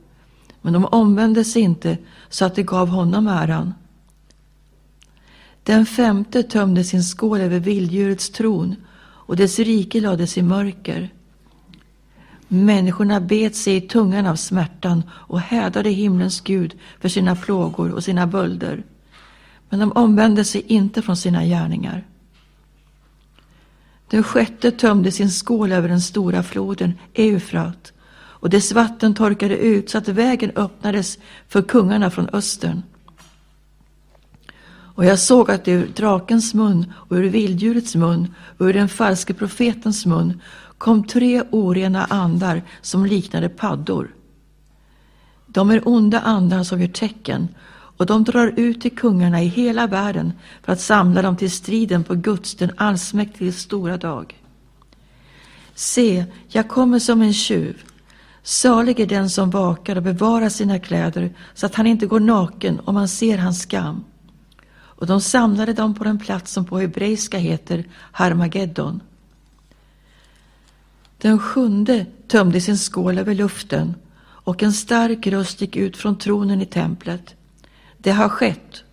Men 0.63 0.73
de 0.73 0.85
omvände 0.85 1.45
sig 1.45 1.63
inte 1.63 1.99
så 2.29 2.45
att 2.45 2.55
de 2.55 2.63
gav 2.63 2.89
honom 2.89 3.27
äran. 3.27 3.75
Den 5.63 5.87
femte 5.87 6.43
tömde 6.43 6.85
sin 6.85 7.03
skål 7.03 7.41
över 7.41 7.59
vilddjurets 7.59 8.31
tron 8.31 8.77
och 8.99 9.37
dess 9.37 9.59
rike 9.59 10.01
lades 10.01 10.39
i 10.39 10.43
mörker. 10.43 11.13
Människorna 12.49 13.21
bet 13.21 13.57
sig 13.57 13.77
i 13.77 13.81
tungan 13.81 14.27
av 14.27 14.37
smärtan 14.37 15.03
och 15.11 15.41
hädade 15.41 15.91
himlens 15.91 16.41
Gud 16.41 16.75
för 17.01 17.09
sina 17.09 17.37
plågor 17.37 17.91
och 17.91 18.05
sina 18.05 18.27
bölder. 18.27 18.85
Men 19.69 19.81
de 19.81 19.93
omvände 19.93 20.45
sig 20.45 20.61
inte 20.67 21.03
från 21.03 21.17
sina 21.17 21.45
gärningar. 21.45 22.05
Den 24.11 24.23
sjätte 24.23 24.71
tömde 24.71 25.13
sin 25.13 25.31
skål 25.31 25.73
över 25.73 25.89
den 25.89 26.01
stora 26.01 26.43
floden 26.43 26.93
Eufrat 27.15 27.93
och 28.47 28.51
dess 28.51 28.73
vatten 28.73 29.15
torkade 29.15 29.57
ut 29.57 29.91
så 29.91 29.99
att 29.99 30.09
vägen 30.09 30.53
öppnades 30.57 31.19
för 31.49 31.63
kungarna 31.63 32.11
från 32.11 32.29
östern. 32.29 32.83
Och 34.97 35.05
jag 35.05 35.19
såg 35.19 35.51
att 35.51 35.69
ur 35.69 35.87
drakens 35.87 36.55
mun 36.55 36.93
och 36.97 37.17
ur 37.17 37.29
vilddjurets 37.29 37.95
mun 37.95 38.35
och 38.59 38.67
ur 38.67 38.73
den 38.73 38.89
falske 38.89 39.35
profetens 39.35 40.07
mun 40.07 40.41
kom 40.79 41.05
tre 41.07 41.43
orena 41.51 42.05
andar 42.05 42.63
som 42.81 43.07
liknade 43.07 43.49
paddor. 43.49 44.15
De 45.47 45.71
är 45.71 45.89
onda 45.89 46.21
andar 46.21 46.63
som 46.63 46.81
gör 46.81 46.89
tecken 46.89 47.49
och 47.97 48.07
de 48.07 48.25
drar 48.25 48.53
ut 48.57 48.81
till 48.81 48.97
kungarna 48.97 49.43
i 49.43 49.47
hela 49.47 49.87
världen 49.87 50.33
för 50.63 50.73
att 50.73 50.81
samla 50.81 51.23
dem 51.23 51.37
till 51.37 51.51
striden 51.51 52.05
på 52.05 52.15
Guds, 52.15 52.55
den 52.55 52.71
allsmäktiges 52.77 53.61
stora 53.61 53.97
dag. 53.97 54.43
Se, 55.75 56.25
jag 56.49 56.69
kommer 56.69 56.99
som 56.99 57.23
en 57.23 57.33
tjuv. 57.33 57.83
Salig 58.43 59.01
är 59.01 59.07
den 59.07 59.31
som 59.31 59.51
vakar 59.51 59.97
och 59.97 60.03
bevarar 60.03 60.49
sina 60.49 60.79
kläder 60.79 61.35
så 61.55 61.67
att 61.67 61.75
han 61.75 61.87
inte 61.87 62.07
går 62.07 62.21
naken 62.21 62.81
om 62.85 62.95
man 62.95 63.09
ser 63.09 63.39
hans 63.39 63.63
skam. 63.63 64.05
Och 64.71 65.07
de 65.07 65.21
samlade 65.21 65.73
dem 65.73 65.95
på 65.95 66.05
den 66.05 66.19
plats 66.19 66.53
som 66.53 66.65
på 66.65 66.79
hebreiska 66.79 67.39
heter 67.39 67.85
Harmageddon. 67.93 69.01
Den 71.19 71.39
sjunde 71.39 72.07
tömde 72.29 72.61
sin 72.61 72.79
skål 72.79 73.19
över 73.19 73.35
luften 73.35 73.95
och 74.19 74.63
en 74.63 74.73
stark 74.73 75.27
röst 75.27 75.61
gick 75.61 75.77
ut 75.77 75.97
från 75.97 76.19
tronen 76.19 76.61
i 76.63 76.67
templet. 76.67 77.35
Det 78.07 78.13
har 78.13 78.29
skett. 78.29 78.85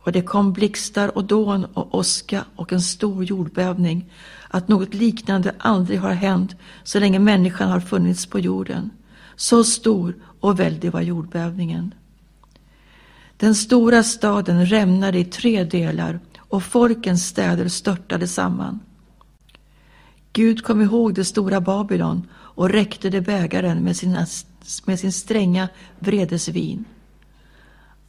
och 0.00 0.12
det 0.12 0.22
kom 0.22 0.52
blixtar 0.52 1.16
och 1.16 1.24
dån 1.24 1.64
och 1.64 1.94
åska 1.94 2.44
och 2.56 2.72
en 2.72 2.80
stor 2.80 3.24
jordbävning, 3.24 4.10
att 4.48 4.68
något 4.68 4.94
liknande 4.94 5.54
aldrig 5.58 6.00
har 6.00 6.12
hänt 6.12 6.56
så 6.84 6.98
länge 6.98 7.18
människan 7.18 7.70
har 7.70 7.80
funnits 7.80 8.26
på 8.26 8.38
jorden. 8.38 8.90
Så 9.36 9.64
stor 9.64 10.14
och 10.40 10.60
väldig 10.60 10.92
var 10.92 11.00
jordbävningen. 11.00 11.94
Den 13.36 13.54
stora 13.54 14.02
staden 14.02 14.66
rämnade 14.66 15.18
i 15.18 15.24
tre 15.24 15.64
delar 15.64 16.20
och 16.38 16.62
folkens 16.62 17.26
städer 17.26 17.68
störtade 17.68 18.28
samman. 18.28 18.80
Gud 20.32 20.64
kom 20.64 20.82
ihåg 20.82 21.14
det 21.14 21.24
stora 21.24 21.60
Babylon 21.60 22.28
och 22.32 22.70
räckte 22.70 23.10
det 23.10 23.20
bägaren 23.20 23.78
med, 23.78 23.96
sina, 23.96 24.26
med 24.84 25.00
sin 25.00 25.12
stränga 25.12 25.68
vredesvin. 25.98 26.84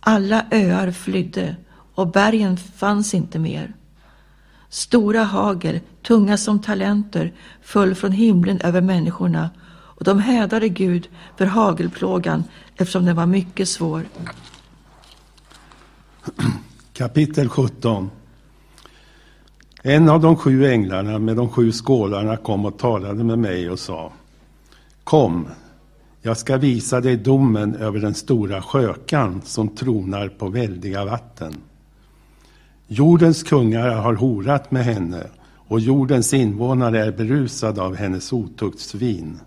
Alla 0.06 0.46
öar 0.52 0.92
flydde 0.92 1.56
och 1.96 2.12
bergen 2.12 2.58
fanns 2.58 3.14
inte 3.14 3.40
mer. 3.40 3.74
Stora 4.70 5.24
hagel, 5.24 5.80
tunga 6.02 6.38
som 6.38 6.62
talenter, 6.62 7.34
föll 7.62 7.96
från 7.96 8.12
himlen 8.12 8.62
över 8.62 8.82
människorna 8.82 9.50
och 9.70 10.04
de 10.04 10.20
hädade 10.20 10.70
Gud 10.70 11.10
för 11.38 11.46
hagelplågan 11.46 12.44
eftersom 12.76 13.06
den 13.06 13.16
var 13.16 13.26
mycket 13.26 13.70
svår. 13.70 14.04
Kapitel 16.94 17.50
17 17.50 18.10
En 19.84 20.10
av 20.10 20.22
de 20.22 20.36
sju 20.36 20.66
änglarna 20.66 21.20
med 21.20 21.36
de 21.36 21.50
sju 21.50 21.72
skålarna 21.72 22.38
kom 22.38 22.66
och 22.66 22.78
talade 22.78 23.24
med 23.24 23.40
mig 23.40 23.70
och 23.70 23.80
sa 23.80 24.12
Kom, 25.04 25.48
jag 26.26 26.38
ska 26.38 26.58
visa 26.58 27.02
dig 27.02 27.18
domen 27.18 27.76
över 27.76 28.00
den 28.00 28.14
stora 28.14 28.62
skökan 28.62 29.42
som 29.46 29.70
tronar 29.70 30.28
på 30.30 30.50
väldiga 30.50 31.06
vatten. 31.06 31.54
Jordens 32.88 33.44
kungar 33.44 33.90
har 33.90 34.14
horat 34.14 34.72
med 34.72 34.86
henne 34.86 35.24
och 35.68 35.80
jordens 35.80 36.34
invånare 36.34 37.06
är 37.06 37.12
berusade 37.12 37.82
av 37.82 37.96
hennes 37.96 38.34
otuktsvin. 38.34 39.40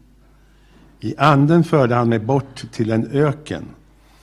I 1.00 1.14
anden 1.18 1.64
förde 1.64 1.94
han 1.94 2.08
mig 2.08 2.18
bort 2.18 2.64
till 2.72 2.90
en 2.90 3.06
öken 3.06 3.64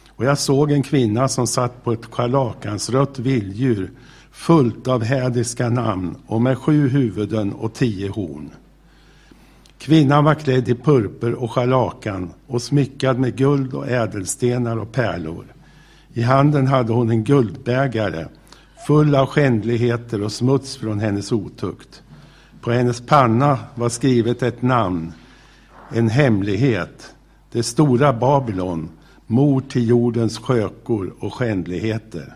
och 0.09 0.25
jag 0.25 0.37
såg 0.37 0.71
en 0.71 0.83
kvinna 0.83 1.27
som 1.27 1.47
satt 1.47 1.83
på 1.83 1.91
ett 1.91 2.05
scharlakansrött 2.05 3.19
vilddjur 3.19 3.91
fullt 4.31 4.87
av 4.87 5.03
hädiska 5.03 5.69
namn 5.69 6.15
och 6.27 6.41
med 6.41 6.57
sju 6.57 6.89
huvuden 6.89 7.53
och 7.53 7.73
tio 7.73 8.09
horn. 8.09 8.49
Kvinnan 9.83 10.23
var 10.23 10.35
klädd 10.35 10.69
i 10.69 10.75
purpur 10.75 11.33
och 11.33 11.51
scharlakan 11.51 12.33
och 12.47 12.61
smyckad 12.61 13.19
med 13.19 13.35
guld 13.35 13.73
och 13.73 13.87
ädelstenar 13.87 14.77
och 14.77 14.91
pärlor. 14.91 15.45
I 16.13 16.21
handen 16.21 16.67
hade 16.67 16.93
hon 16.93 17.09
en 17.09 17.23
guldbägare 17.23 18.25
full 18.87 19.15
av 19.15 19.25
skändligheter 19.25 20.23
och 20.23 20.31
smuts 20.31 20.77
från 20.77 20.99
hennes 20.99 21.31
otukt. 21.31 22.03
På 22.61 22.71
hennes 22.71 23.01
panna 23.01 23.59
var 23.75 23.89
skrivet 23.89 24.43
ett 24.43 24.61
namn, 24.61 25.13
en 25.89 26.09
hemlighet, 26.09 27.15
det 27.51 27.63
stora 27.63 28.13
Babylon, 28.13 28.89
mor 29.27 29.61
till 29.61 29.89
jordens 29.89 30.37
skökor 30.37 31.13
och 31.19 31.33
skändligheter. 31.33 32.33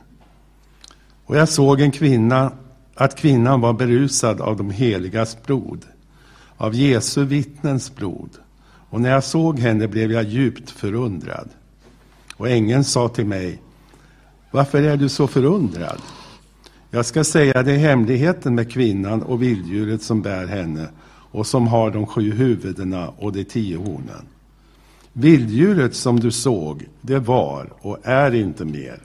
Och 1.25 1.37
jag 1.37 1.49
såg 1.49 1.81
en 1.81 1.91
kvinna, 1.91 2.51
att 2.95 3.15
kvinnan 3.15 3.61
var 3.61 3.73
berusad 3.73 4.41
av 4.41 4.57
de 4.57 4.71
heligas 4.71 5.43
blod, 5.43 5.85
av 6.57 6.75
Jesu 6.75 7.25
vittnens 7.25 7.95
blod. 7.95 8.29
Och 8.89 9.01
när 9.01 9.09
jag 9.09 9.23
såg 9.23 9.59
henne 9.59 9.87
blev 9.87 10.11
jag 10.11 10.23
djupt 10.23 10.69
förundrad. 10.69 11.49
Och 12.35 12.49
ängeln 12.49 12.83
sa 12.83 13.09
till 13.09 13.25
mig, 13.25 13.61
varför 14.51 14.81
är 14.81 14.97
du 14.97 15.09
så 15.09 15.27
förundrad? 15.27 16.01
Jag 16.91 17.05
ska 17.05 17.23
säga 17.23 17.63
dig 17.63 17.77
hemligheten 17.77 18.55
med 18.55 18.71
kvinnan 18.71 19.23
och 19.23 19.41
vilddjuret 19.41 20.01
som 20.01 20.21
bär 20.21 20.47
henne 20.47 20.87
och 21.31 21.47
som 21.47 21.67
har 21.67 21.91
de 21.91 22.05
sju 22.05 22.31
huvudena 22.31 23.09
och 23.09 23.33
de 23.33 23.43
tio 23.43 23.77
hornen. 23.77 24.25
Vilddjuret 25.13 25.95
som 25.95 26.19
du 26.19 26.31
såg, 26.31 26.85
det 27.01 27.19
var 27.19 27.73
och 27.81 27.97
är 28.03 28.35
inte 28.35 28.65
mer, 28.65 29.01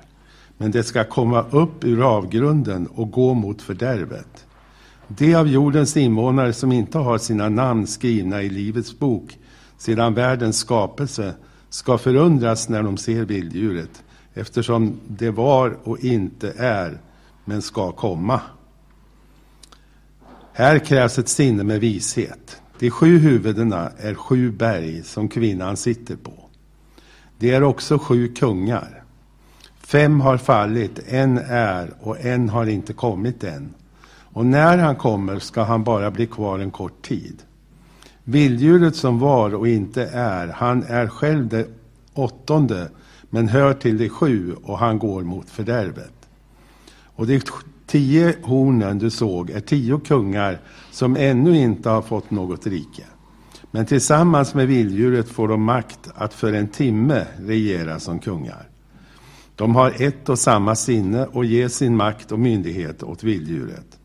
men 0.59 0.71
det 0.71 0.83
ska 0.83 1.05
komma 1.05 1.45
upp 1.51 1.85
ur 1.85 2.03
avgrunden 2.03 2.87
och 2.87 3.11
gå 3.11 3.35
mot 3.35 3.63
fördärvet. 3.63 4.47
De 5.09 5.35
av 5.35 5.49
jordens 5.49 5.97
invånare 5.97 6.53
som 6.53 6.73
inte 6.73 6.99
har 6.99 7.19
sina 7.19 7.49
namn 7.49 7.87
skrivna 7.87 8.43
i 8.43 8.49
Livets 8.49 8.99
bok 8.99 9.39
sedan 9.79 10.15
världens 10.15 10.59
skapelse 10.59 11.35
ska 11.69 11.99
förundras 11.99 12.69
när 12.69 12.83
de 12.83 12.97
ser 12.97 13.25
vilddjuret, 13.25 14.05
eftersom 14.35 15.01
det 15.09 15.31
var 15.31 15.77
och 15.83 15.99
inte 15.99 16.53
är, 16.57 17.01
men 17.45 17.63
ska 17.63 17.93
komma. 17.93 18.41
Här 20.53 20.79
krävs 20.79 21.19
ett 21.19 21.29
sinne 21.29 21.65
med 21.65 21.81
vishet. 21.81 22.63
De 22.79 22.91
sju 22.91 23.19
huvudena 23.19 23.91
är 23.99 24.15
sju 24.15 24.51
berg 24.51 25.03
som 25.03 25.29
kvinnan 25.29 25.77
sitter 25.77 26.17
på. 26.17 26.33
Det 27.39 27.51
är 27.51 27.63
också 27.63 27.99
sju 27.99 28.29
kungar. 28.29 29.05
Fem 29.81 30.21
har 30.21 30.37
fallit, 30.37 31.01
en 31.09 31.39
är 31.39 31.95
och 32.01 32.21
en 32.21 32.49
har 32.49 32.67
inte 32.67 32.93
kommit 32.93 33.45
än. 33.45 33.75
Och 34.33 34.47
när 34.47 34.79
han 34.79 34.97
kommer 34.97 35.39
ska 35.39 35.63
han 35.63 35.85
bara 35.85 36.11
bli 36.11 36.27
kvar 36.27 36.59
en 36.59 36.71
kort 36.71 37.03
tid. 37.03 37.43
Vilddjuret 38.25 38.97
som 38.97 39.19
var 39.19 39.55
och 39.55 39.69
inte 39.69 40.05
är, 40.07 40.49
han 40.49 40.83
är 40.83 41.07
själv 41.07 41.49
det 41.49 41.67
åttonde, 42.15 42.89
men 43.31 43.49
hör 43.49 43.75
till 43.75 43.99
de 43.99 44.09
sju 44.09 44.57
och 44.65 44.79
han 44.79 44.99
går 44.99 45.23
mot 45.23 45.51
fördärvet. 45.51 46.13
Och 47.05 47.27
de 47.27 47.41
tio 47.87 48.35
hornen 48.43 48.99
du 48.99 49.11
såg 49.11 49.51
är 49.51 49.61
tio 49.61 50.01
kungar 50.01 50.59
som 50.91 51.17
ännu 51.17 51.57
inte 51.57 51.91
har 51.91 52.03
fått 52.03 52.31
något 52.31 52.67
rike. 52.67 53.05
Men 53.71 53.87
tillsammans 53.87 54.55
med 54.55 54.69
vilddjuret 54.69 55.29
får 55.29 55.49
de 55.49 55.63
makt 55.63 56.11
att 56.15 56.35
för 56.35 56.53
en 56.53 56.69
timme 56.69 57.27
regera 57.39 58.01
som 58.01 58.19
kungar. 58.19 58.69
De 59.57 59.75
har 59.75 60.03
ett 60.03 60.29
och 60.29 60.39
samma 60.39 60.75
sinne 60.75 61.27
och 61.27 61.45
ger 61.45 61.69
sin 61.69 61.97
makt 61.97 62.33
och 62.33 62.39
myndighet 62.39 63.03
åt 63.03 63.23
vilddjuret. 63.23 63.99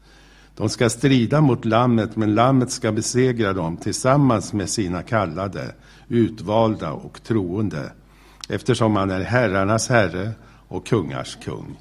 De 0.58 0.70
ska 0.70 0.90
strida 0.90 1.42
mot 1.42 1.66
lammet, 1.66 2.16
men 2.16 2.36
lammet 2.36 2.72
ska 2.72 2.92
besegra 2.92 3.54
dem 3.54 3.78
tillsammans 3.78 4.54
med 4.54 4.70
sina 4.70 5.04
kallade, 5.04 5.74
utvalda 6.08 6.92
och 6.92 7.24
troende, 7.24 7.92
eftersom 8.50 8.96
han 8.96 9.12
är 9.12 9.22
herrarnas 9.22 9.90
herre 9.90 10.32
och 10.68 10.88
kungars 10.88 11.38
kung. 11.44 11.80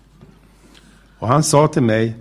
Och 1.19 1.29
han 1.29 1.43
sa 1.43 1.69
till 1.69 1.83
mig, 1.83 2.17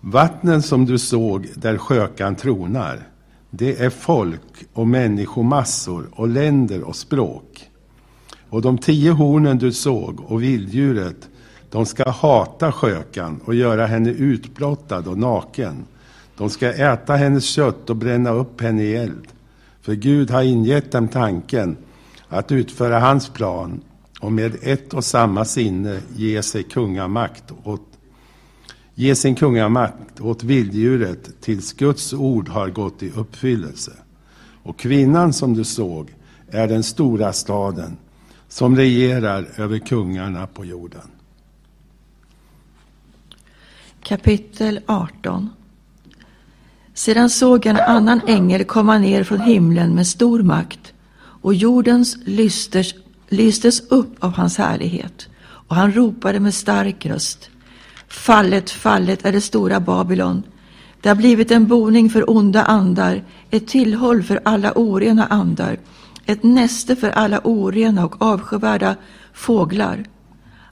vattnen 0.00 0.62
som 0.62 0.86
du 0.86 0.98
såg 0.98 1.48
där 1.54 1.78
skökan 1.78 2.36
tronar, 2.36 3.08
det 3.50 3.80
är 3.80 3.90
folk 3.90 4.64
och 4.72 4.88
människomassor 4.88 6.08
och 6.12 6.28
länder 6.28 6.82
och 6.82 6.96
språk. 6.96 7.70
Och 8.48 8.62
de 8.62 8.78
tio 8.78 9.10
hornen 9.10 9.58
du 9.58 9.72
såg 9.72 10.20
och 10.20 10.42
vilddjuret, 10.42 11.28
de 11.76 11.86
ska 11.86 12.10
hata 12.10 12.72
skökan 12.72 13.40
och 13.44 13.54
göra 13.54 13.86
henne 13.86 14.10
utblottad 14.10 14.98
och 14.98 15.18
naken. 15.18 15.84
De 16.36 16.50
ska 16.50 16.72
äta 16.72 17.16
hennes 17.16 17.44
kött 17.44 17.90
och 17.90 17.96
bränna 17.96 18.30
upp 18.30 18.60
henne 18.60 18.82
i 18.82 18.96
eld. 18.96 19.26
För 19.80 19.94
Gud 19.94 20.30
har 20.30 20.42
ingett 20.42 20.92
dem 20.92 21.08
tanken 21.08 21.76
att 22.28 22.52
utföra 22.52 23.00
hans 23.00 23.28
plan 23.28 23.80
och 24.20 24.32
med 24.32 24.56
ett 24.62 24.94
och 24.94 25.04
samma 25.04 25.44
sinne 25.44 26.00
ge 26.14 26.42
sig 26.42 26.62
kungamakt 26.62 27.52
åt 27.64 27.82
Ge 28.94 29.14
sin 29.14 29.34
kungamakt 29.34 30.20
åt 30.20 30.44
vilddjuret 30.44 31.40
tills 31.40 31.72
Guds 31.72 32.12
ord 32.12 32.48
har 32.48 32.68
gått 32.68 33.02
i 33.02 33.10
uppfyllelse. 33.10 33.92
Och 34.62 34.78
kvinnan 34.78 35.32
som 35.32 35.54
du 35.54 35.64
såg 35.64 36.14
är 36.50 36.68
den 36.68 36.82
stora 36.82 37.32
staden 37.32 37.96
som 38.48 38.76
regerar 38.76 39.48
över 39.56 39.78
kungarna 39.78 40.46
på 40.46 40.64
jorden. 40.64 41.10
Kapitel 44.08 44.80
18 44.86 45.50
Sedan 46.94 47.30
såg 47.30 47.66
en 47.66 47.76
annan 47.76 48.20
ängel 48.26 48.64
komma 48.64 48.98
ner 48.98 49.24
från 49.24 49.40
himlen 49.40 49.94
med 49.94 50.06
stor 50.06 50.42
makt 50.42 50.92
och 51.16 51.54
jordens 51.54 52.16
lysters 52.24 52.94
lystes 53.28 53.80
upp 53.80 54.24
av 54.24 54.32
hans 54.32 54.58
härlighet 54.58 55.28
och 55.42 55.76
han 55.76 55.92
ropade 55.92 56.40
med 56.40 56.54
stark 56.54 57.06
röst 57.06 57.50
Fallet, 58.08 58.70
fallet 58.70 59.26
är 59.26 59.32
det 59.32 59.40
stora 59.40 59.80
Babylon. 59.80 60.42
Det 61.00 61.08
har 61.08 61.16
blivit 61.16 61.50
en 61.50 61.66
boning 61.66 62.10
för 62.10 62.30
onda 62.30 62.62
andar, 62.62 63.24
ett 63.50 63.68
tillhåll 63.68 64.22
för 64.22 64.40
alla 64.44 64.72
orena 64.74 65.26
andar, 65.26 65.78
ett 66.26 66.42
näste 66.42 66.96
för 66.96 67.10
alla 67.10 67.40
orena 67.44 68.04
och 68.04 68.22
avskyvärda 68.22 68.96
fåglar. 69.32 70.04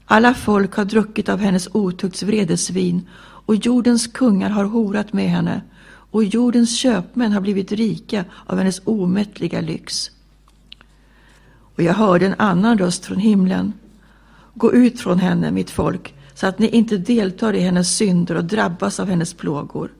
Alla 0.05 0.33
folk 0.33 0.75
har 0.75 0.85
druckit 0.85 1.29
av 1.29 1.39
hennes 1.39 1.67
otukts 1.71 2.23
vredesvin 2.23 3.07
och 3.17 3.55
jordens 3.55 4.07
kungar 4.07 4.49
har 4.49 4.65
horat 4.65 5.13
med 5.13 5.29
henne 5.29 5.61
och 6.11 6.23
jordens 6.23 6.77
köpmän 6.77 7.31
har 7.31 7.41
blivit 7.41 7.71
rika 7.71 8.25
av 8.45 8.57
hennes 8.57 8.81
omättliga 8.83 9.61
lyx. 9.61 10.11
Och 11.75 11.83
jag 11.83 11.93
hörde 11.93 12.25
en 12.25 12.35
annan 12.37 12.77
röst 12.77 13.05
från 13.05 13.17
himlen. 13.17 13.73
Gå 14.53 14.73
ut 14.73 14.99
från 14.99 15.19
henne, 15.19 15.51
mitt 15.51 15.69
folk, 15.69 16.13
så 16.33 16.47
att 16.47 16.59
ni 16.59 16.67
inte 16.67 16.97
deltar 16.97 17.53
i 17.53 17.59
hennes 17.59 17.97
synder 17.97 18.35
och 18.35 18.45
drabbas 18.45 18.99
av 18.99 19.07
hennes 19.07 19.33
plågor. 19.33 19.91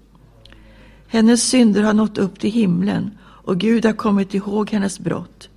Hennes 1.08 1.50
synder 1.50 1.84
har 1.84 1.94
nått 1.94 2.18
upp 2.18 2.40
till 2.40 2.52
himlen 2.52 3.12
och 3.22 3.58
Gud 3.58 3.86
har 3.86 3.94
kommit 3.94 4.34
ihåg 4.34 4.70
hennes 4.70 5.00
brott. 5.00 5.50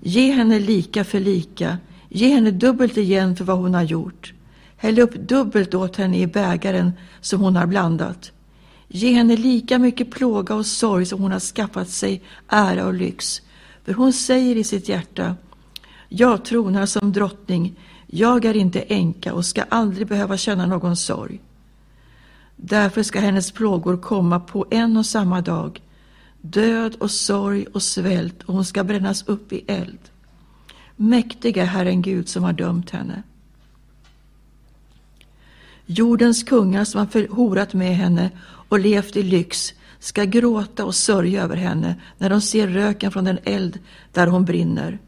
Ge 0.00 0.32
henne 0.32 0.58
lika 0.58 1.04
för 1.04 1.20
lika, 1.20 1.78
ge 2.10 2.28
henne 2.28 2.50
dubbelt 2.50 2.96
igen 2.96 3.36
för 3.36 3.44
vad 3.44 3.58
hon 3.58 3.74
har 3.74 3.82
gjort. 3.82 4.32
Häll 4.76 4.98
upp 4.98 5.14
dubbelt 5.14 5.74
åt 5.74 5.96
henne 5.96 6.18
i 6.18 6.26
bägaren 6.26 6.92
som 7.20 7.40
hon 7.40 7.56
har 7.56 7.66
blandat. 7.66 8.32
Ge 8.88 9.12
henne 9.12 9.36
lika 9.36 9.78
mycket 9.78 10.10
plåga 10.10 10.54
och 10.54 10.66
sorg 10.66 11.06
som 11.06 11.20
hon 11.20 11.32
har 11.32 11.40
skaffat 11.40 11.88
sig 11.88 12.22
ära 12.48 12.86
och 12.86 12.94
lyx. 12.94 13.42
För 13.84 13.94
hon 13.94 14.12
säger 14.12 14.56
i 14.56 14.64
sitt 14.64 14.88
hjärta, 14.88 15.36
jag 16.08 16.44
tronar 16.44 16.86
som 16.86 17.12
drottning, 17.12 17.78
jag 18.06 18.44
är 18.44 18.56
inte 18.56 18.80
änka 18.80 19.34
och 19.34 19.44
ska 19.44 19.62
aldrig 19.62 20.06
behöva 20.06 20.36
känna 20.36 20.66
någon 20.66 20.96
sorg. 20.96 21.40
Därför 22.56 23.02
ska 23.02 23.20
hennes 23.20 23.52
plågor 23.52 23.96
komma 23.96 24.40
på 24.40 24.66
en 24.70 24.96
och 24.96 25.06
samma 25.06 25.40
dag, 25.40 25.82
död 26.40 26.96
och 26.98 27.10
sorg 27.10 27.66
och 27.66 27.82
svält 27.82 28.42
och 28.42 28.54
hon 28.54 28.64
ska 28.64 28.84
brännas 28.84 29.28
upp 29.28 29.52
i 29.52 29.64
eld. 29.66 29.98
Mäktiga 31.02 31.64
Herren 31.64 32.02
Gud 32.02 32.28
som 32.28 32.44
har 32.44 32.52
dömt 32.52 32.90
henne. 32.90 33.22
Jordens 35.86 36.42
kungar 36.42 36.84
som 36.84 36.98
har 36.98 37.06
förhorat 37.06 37.74
med 37.74 37.96
henne 37.96 38.30
och 38.68 38.80
levt 38.80 39.16
i 39.16 39.22
lyx 39.22 39.74
ska 39.98 40.24
gråta 40.24 40.84
och 40.84 40.94
sörja 40.94 41.42
över 41.42 41.56
henne 41.56 41.94
när 42.18 42.30
de 42.30 42.40
ser 42.40 42.66
röken 42.66 43.10
från 43.10 43.24
den 43.24 43.38
eld 43.44 43.78
där 44.12 44.26
hon 44.26 44.44
brinner. 44.44 44.98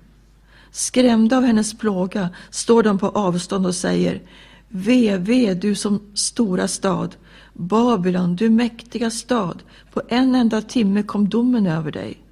Skrämda 0.71 1.37
av 1.37 1.45
hennes 1.45 1.79
plåga 1.79 2.29
står 2.51 2.83
de 2.83 2.99
på 2.99 3.09
avstånd 3.09 3.67
och 3.67 3.75
säger 3.75 4.23
Ve, 4.69 5.17
ve, 5.17 5.55
du 5.55 5.75
som 5.75 6.01
stora 6.15 6.69
stad, 6.69 7.17
Babylon, 7.53 8.37
du 8.37 8.51
mäktiga 8.51 9.11
stad, 9.11 9.63
på 9.93 10.03
en 10.09 10.35
enda 10.35 10.63
timme 10.63 11.03
kom 11.03 11.29
domen 11.29 11.67
över 11.67 11.93
dig. 11.93 12.23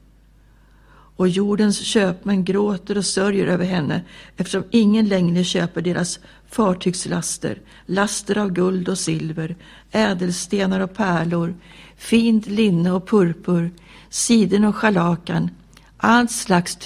Och 1.20 1.28
jordens 1.28 1.78
köpmän 1.78 2.44
gråter 2.44 2.98
och 2.98 3.04
sörjer 3.04 3.46
över 3.46 3.64
henne 3.64 4.02
eftersom 4.36 4.64
ingen 4.70 5.08
längre 5.08 5.44
köper 5.44 5.82
deras 5.82 6.18
fartygslaster, 6.50 7.58
laster 7.86 8.38
av 8.38 8.52
guld 8.52 8.88
och 8.88 8.98
silver, 8.98 9.56
ädelstenar 9.90 10.80
och 10.80 10.94
pärlor, 10.94 11.54
fint 11.96 12.46
linne 12.46 12.92
och 12.92 13.08
purpur, 13.08 13.70
siden 14.10 14.64
och 14.64 14.76
scharlakan, 14.76 15.50
allt 15.96 16.30
slags 16.30 16.78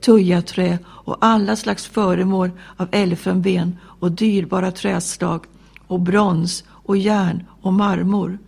tujaträ 0.00 0.78
och 0.86 1.16
alla 1.20 1.56
slags 1.56 1.86
föremål 1.86 2.50
av 2.76 2.88
elfenben 2.92 3.76
och 3.82 4.12
dyrbara 4.12 4.70
träslag 4.70 5.44
och 5.86 6.00
brons 6.00 6.64
och 6.68 6.96
järn 6.96 7.44
och 7.62 7.72
marmor. 7.72 8.38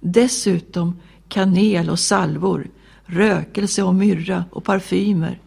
Dessutom 0.00 1.00
kanel 1.28 1.90
och 1.90 2.00
salvor, 2.00 2.66
rökelse 3.08 3.82
och 3.82 3.94
myrra 3.94 4.44
och 4.50 4.64
parfymer, 4.64 5.40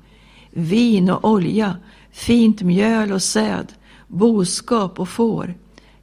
vin 0.49 1.09
och 1.09 1.25
olja, 1.25 1.77
fint 2.11 2.61
mjöl 2.61 3.11
och 3.11 3.23
säd, 3.23 3.73
boskap 4.07 4.99
och 4.99 5.09
får, 5.09 5.53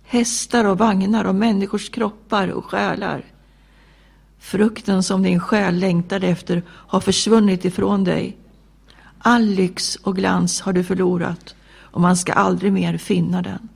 hästar 0.04 0.64
och 0.64 0.78
vagnar 0.78 1.24
och 1.24 1.34
människors 1.34 1.90
kroppar 1.90 2.48
och 2.48 2.64
själar. 2.64 3.24
Frukten 4.38 5.02
som 5.02 5.22
din 5.22 5.40
själ 5.40 5.78
längtade 5.78 6.28
efter 6.28 6.62
har 6.68 7.00
försvunnit 7.00 7.64
ifrån 7.64 8.04
dig. 8.04 8.36
All 9.18 9.44
lyx 9.44 9.96
och 9.96 10.16
glans 10.16 10.61
har 10.61 10.72
du 10.72 10.84
förlorat 10.84 11.54
och 11.80 12.00
man 12.00 12.16
ska 12.16 12.32
aldrig 12.32 12.72
mer 12.72 12.96
finna 12.96 13.42
den. 13.42 13.68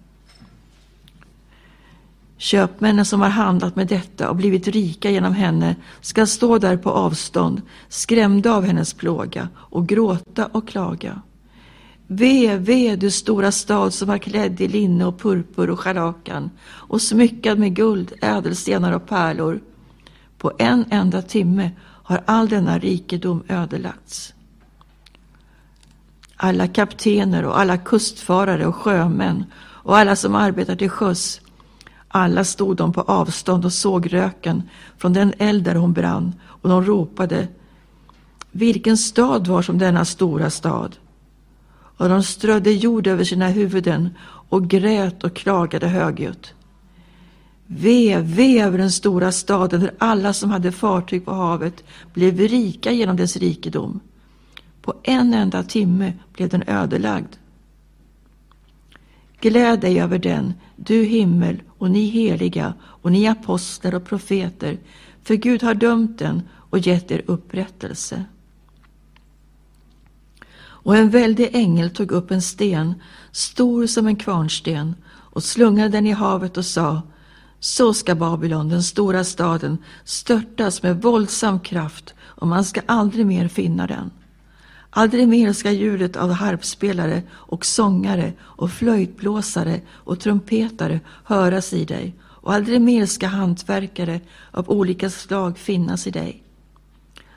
Köpmännen 2.42 3.04
som 3.04 3.20
har 3.20 3.28
handlat 3.28 3.76
med 3.76 3.86
detta 3.86 4.30
och 4.30 4.36
blivit 4.36 4.68
rika 4.68 5.10
genom 5.10 5.34
henne 5.34 5.76
ska 6.00 6.26
stå 6.26 6.58
där 6.58 6.76
på 6.76 6.90
avstånd, 6.90 7.62
skrämda 7.88 8.54
av 8.54 8.64
hennes 8.64 8.94
plåga 8.94 9.48
och 9.56 9.86
gråta 9.86 10.46
och 10.46 10.68
klaga. 10.68 11.22
Ve, 12.06 12.56
ve, 12.56 12.96
du 12.96 13.10
stora 13.10 13.52
stad 13.52 13.94
som 13.94 14.08
var 14.08 14.18
klädd 14.18 14.60
i 14.60 14.68
linne 14.68 15.04
och 15.04 15.20
purpur 15.20 15.70
och 15.70 15.80
scharlakan 15.80 16.50
och 16.64 17.02
smyckad 17.02 17.58
med 17.58 17.74
guld, 17.74 18.12
ädelstenar 18.20 18.92
och 18.92 19.08
pärlor. 19.08 19.60
På 20.38 20.52
en 20.58 20.84
enda 20.90 21.22
timme 21.22 21.70
har 21.82 22.22
all 22.24 22.48
denna 22.48 22.78
rikedom 22.78 23.42
ödelagts. 23.48 24.34
Alla 26.36 26.68
kaptener 26.68 27.44
och 27.44 27.60
alla 27.60 27.78
kustfarare 27.78 28.66
och 28.66 28.76
sjömän 28.76 29.44
och 29.62 29.98
alla 29.98 30.16
som 30.16 30.34
arbetar 30.34 30.76
till 30.76 30.90
sjöss 30.90 31.40
alla 32.14 32.44
stod 32.44 32.76
de 32.76 32.92
på 32.92 33.00
avstånd 33.00 33.64
och 33.64 33.72
såg 33.72 34.12
röken 34.12 34.62
från 34.98 35.12
den 35.12 35.32
eld 35.38 35.64
där 35.64 35.74
hon 35.74 35.92
brann 35.92 36.34
och 36.44 36.68
de 36.68 36.84
ropade 36.84 37.48
Vilken 38.50 38.96
stad 38.96 39.46
var 39.46 39.62
som 39.62 39.78
denna 39.78 40.04
stora 40.04 40.50
stad? 40.50 40.96
Och 41.96 42.08
de 42.08 42.22
strödde 42.22 42.72
jord 42.72 43.06
över 43.06 43.24
sina 43.24 43.48
huvuden 43.48 44.10
och 44.48 44.68
grät 44.68 45.24
och 45.24 45.36
klagade 45.36 45.88
högljutt. 45.88 46.54
Ve, 47.66 48.18
ve 48.20 48.62
över 48.62 48.78
den 48.78 48.90
stora 48.90 49.32
staden 49.32 49.80
där 49.80 49.94
alla 49.98 50.32
som 50.32 50.50
hade 50.50 50.72
fartyg 50.72 51.24
på 51.24 51.32
havet 51.32 51.84
blev 52.14 52.38
rika 52.38 52.92
genom 52.92 53.16
dess 53.16 53.36
rikedom. 53.36 54.00
På 54.82 54.94
en 55.02 55.34
enda 55.34 55.62
timme 55.62 56.12
blev 56.32 56.48
den 56.48 56.62
ödelagd. 56.66 57.36
Gläd 59.40 59.80
dig 59.80 60.00
över 60.00 60.18
den, 60.18 60.54
du 60.86 61.04
himmel 61.04 61.62
och 61.78 61.90
ni 61.90 62.04
heliga 62.04 62.74
och 62.82 63.12
ni 63.12 63.26
apostlar 63.26 63.94
och 63.94 64.04
profeter, 64.04 64.78
för 65.22 65.34
Gud 65.34 65.62
har 65.62 65.74
dömt 65.74 66.18
den 66.18 66.42
och 66.52 66.78
gett 66.78 67.10
er 67.10 67.22
upprättelse. 67.26 68.24
Och 70.84 70.96
en 70.96 71.10
väldig 71.10 71.50
ängel 71.52 71.90
tog 71.90 72.12
upp 72.12 72.30
en 72.30 72.42
sten, 72.42 72.94
stor 73.32 73.86
som 73.86 74.06
en 74.06 74.16
kvarnsten, 74.16 74.94
och 75.06 75.42
slungade 75.42 75.88
den 75.88 76.06
i 76.06 76.12
havet 76.12 76.56
och 76.56 76.64
sa 76.64 77.02
Så 77.60 77.94
ska 77.94 78.14
Babylon, 78.14 78.68
den 78.68 78.82
stora 78.82 79.24
staden, 79.24 79.78
störtas 80.04 80.82
med 80.82 81.02
våldsam 81.02 81.60
kraft 81.60 82.14
och 82.20 82.46
man 82.46 82.64
ska 82.64 82.80
aldrig 82.86 83.26
mer 83.26 83.48
finna 83.48 83.86
den. 83.86 84.10
Aldrig 84.94 85.28
mer 85.28 85.52
ska 85.52 85.70
ljudet 85.70 86.16
av 86.16 86.32
harpspelare 86.32 87.22
och 87.30 87.64
sångare 87.64 88.32
och 88.40 88.70
flöjtblåsare 88.70 89.80
och 89.90 90.20
trumpetare 90.20 91.00
höras 91.24 91.72
i 91.72 91.84
dig 91.84 92.14
och 92.22 92.52
aldrig 92.52 92.80
mer 92.80 93.06
ska 93.06 93.26
hantverkare 93.26 94.20
av 94.50 94.70
olika 94.70 95.10
slag 95.10 95.58
finnas 95.58 96.06
i 96.06 96.10
dig. 96.10 96.42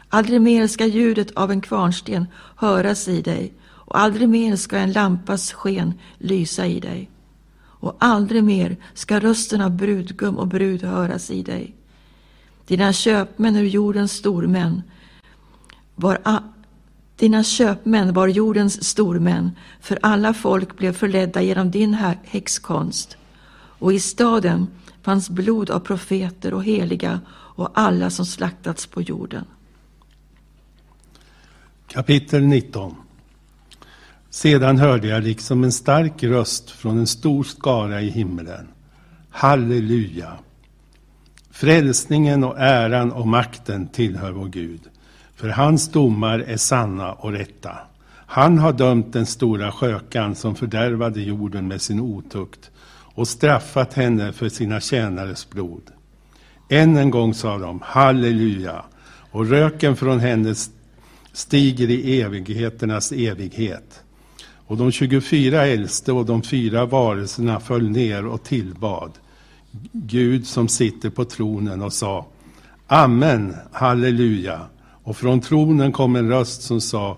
Aldrig 0.10 0.42
mer 0.42 0.68
ska 0.68 0.86
ljudet 0.86 1.32
av 1.32 1.52
en 1.52 1.62
kvarnsten 1.62 2.26
höras 2.56 3.08
i 3.08 3.22
dig 3.22 3.54
och 3.64 4.00
aldrig 4.00 4.30
mer 4.30 4.56
ska 4.56 4.78
en 4.78 4.92
lampas 4.92 5.54
sken 5.54 5.94
lysa 6.18 6.66
i 6.68 6.80
dig. 6.80 7.10
Och 7.58 7.96
aldrig 8.00 8.44
mer 8.44 8.78
ska 8.94 9.20
rösten 9.20 9.62
av 9.62 9.72
brudgum 9.72 10.38
och 10.38 10.48
brud 10.48 10.84
höras 10.84 11.32
i 11.32 11.44
dig. 11.44 11.76
Dina 12.68 12.94
köpmän 12.94 13.56
ur 13.56 13.66
jordens 13.66 14.12
stormän 14.12 14.82
var 15.96 16.20
dina 17.16 17.44
köpmän 17.44 18.14
var 18.14 18.28
jordens 18.28 18.84
stormän, 18.84 19.52
för 19.82 20.00
alla 20.02 20.34
folk 20.34 20.78
blev 20.78 20.94
förledda 20.94 21.42
genom 21.42 21.72
din 21.72 21.94
häxkonst. 22.24 23.18
Och 23.80 23.94
i 23.94 24.00
staden 24.00 24.68
fanns 25.02 25.30
blod 25.30 25.70
av 25.70 25.80
profeter 25.80 26.54
och 26.54 26.64
heliga 26.64 27.20
och 27.30 27.70
alla 27.74 28.10
som 28.10 28.26
slaktats 28.26 28.86
på 28.86 29.02
jorden. 29.02 29.46
Kapitel 31.88 32.44
19 32.44 32.96
Sedan 34.30 34.78
hörde 34.78 35.08
jag 35.08 35.24
liksom 35.24 35.64
en 35.64 35.72
stark 35.72 36.24
röst 36.24 36.70
från 36.70 36.98
en 36.98 37.08
stor 37.08 37.44
skara 37.44 38.02
i 38.02 38.10
himlen. 38.10 38.68
Halleluja! 39.30 40.34
Frälsningen 41.52 42.44
och 42.44 42.60
äran 42.60 43.12
och 43.12 43.28
makten 43.28 43.88
tillhör 43.88 44.32
vår 44.32 44.48
Gud. 44.48 44.82
För 45.36 45.50
hans 45.50 45.92
domar 45.92 46.40
är 46.40 46.58
sanna 46.58 47.14
och 47.14 47.32
rätta. 47.32 47.78
Han 48.28 48.58
har 48.58 48.74
dömt 48.74 49.14
den 49.14 49.26
stora 49.26 49.72
skökan 49.72 50.36
som 50.36 50.56
fördärvade 50.56 51.22
jorden 51.22 51.68
med 51.68 51.82
sin 51.82 52.00
otukt 52.00 52.72
och 53.16 53.28
straffat 53.28 53.94
henne 53.94 54.34
för 54.34 54.50
sina 54.50 54.80
tjänares 54.80 55.50
blod. 55.50 55.82
Än 56.70 56.98
en 56.98 57.10
gång 57.10 57.34
sa 57.34 57.58
de 57.58 57.80
halleluja 57.84 58.84
och 59.32 59.50
röken 59.50 59.96
från 59.96 60.20
henne 60.20 60.56
stiger 61.34 61.90
i 61.90 62.22
evigheternas 62.22 63.12
evighet. 63.12 64.04
Och 64.68 64.78
de 64.78 64.92
24 64.92 65.66
äldste 65.66 66.12
och 66.12 66.26
de 66.26 66.42
fyra 66.42 66.86
varelserna 66.86 67.60
föll 67.60 67.90
ner 67.90 68.26
och 68.26 68.44
tillbad 68.44 69.12
Gud 69.92 70.48
som 70.48 70.68
sitter 70.68 71.10
på 71.10 71.26
tronen 71.26 71.82
och 71.82 71.94
sa 71.94 72.26
Amen, 72.88 73.56
halleluja. 73.72 74.62
Och 75.06 75.18
från 75.18 75.42
tronen 75.42 75.92
kom 75.92 76.16
en 76.16 76.30
röst 76.30 76.62
som 76.62 76.82
sa 76.82 77.18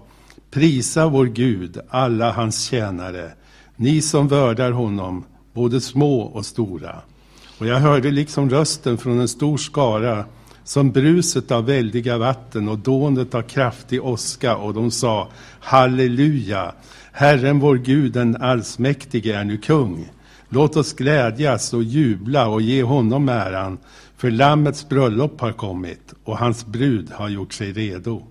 Prisa 0.51 1.07
vår 1.07 1.25
Gud, 1.25 1.79
alla 1.89 2.31
hans 2.31 2.63
tjänare, 2.63 3.31
ni 3.75 4.01
som 4.01 4.27
värdar 4.27 4.71
honom, 4.71 5.23
både 5.53 5.81
små 5.81 6.21
och 6.21 6.45
stora. 6.45 6.95
Och 7.57 7.67
jag 7.67 7.79
hörde 7.79 8.11
liksom 8.11 8.49
rösten 8.49 8.97
från 8.97 9.19
en 9.19 9.27
stor 9.27 9.57
skara, 9.57 10.25
som 10.63 10.91
bruset 10.91 11.51
av 11.51 11.65
väldiga 11.65 12.17
vatten 12.17 12.69
och 12.69 12.77
dånet 12.77 13.35
av 13.35 13.41
kraftig 13.41 14.05
åska, 14.05 14.57
och 14.57 14.73
de 14.73 14.91
sa 14.91 15.27
Halleluja! 15.59 16.71
Herren 17.11 17.59
vår 17.59 17.75
Gud, 17.75 18.13
den 18.13 18.35
allsmäktige, 18.35 19.33
är 19.33 19.43
nu 19.43 19.57
kung. 19.57 20.09
Låt 20.49 20.75
oss 20.75 20.93
glädjas 20.93 21.73
och 21.73 21.83
jubla 21.83 22.47
och 22.47 22.61
ge 22.61 22.83
honom 22.83 23.29
äran, 23.29 23.77
för 24.17 24.31
Lammets 24.31 24.89
bröllop 24.89 25.41
har 25.41 25.51
kommit 25.51 26.13
och 26.23 26.37
hans 26.37 26.65
brud 26.65 27.11
har 27.11 27.29
gjort 27.29 27.53
sig 27.53 27.71
redo. 27.71 28.23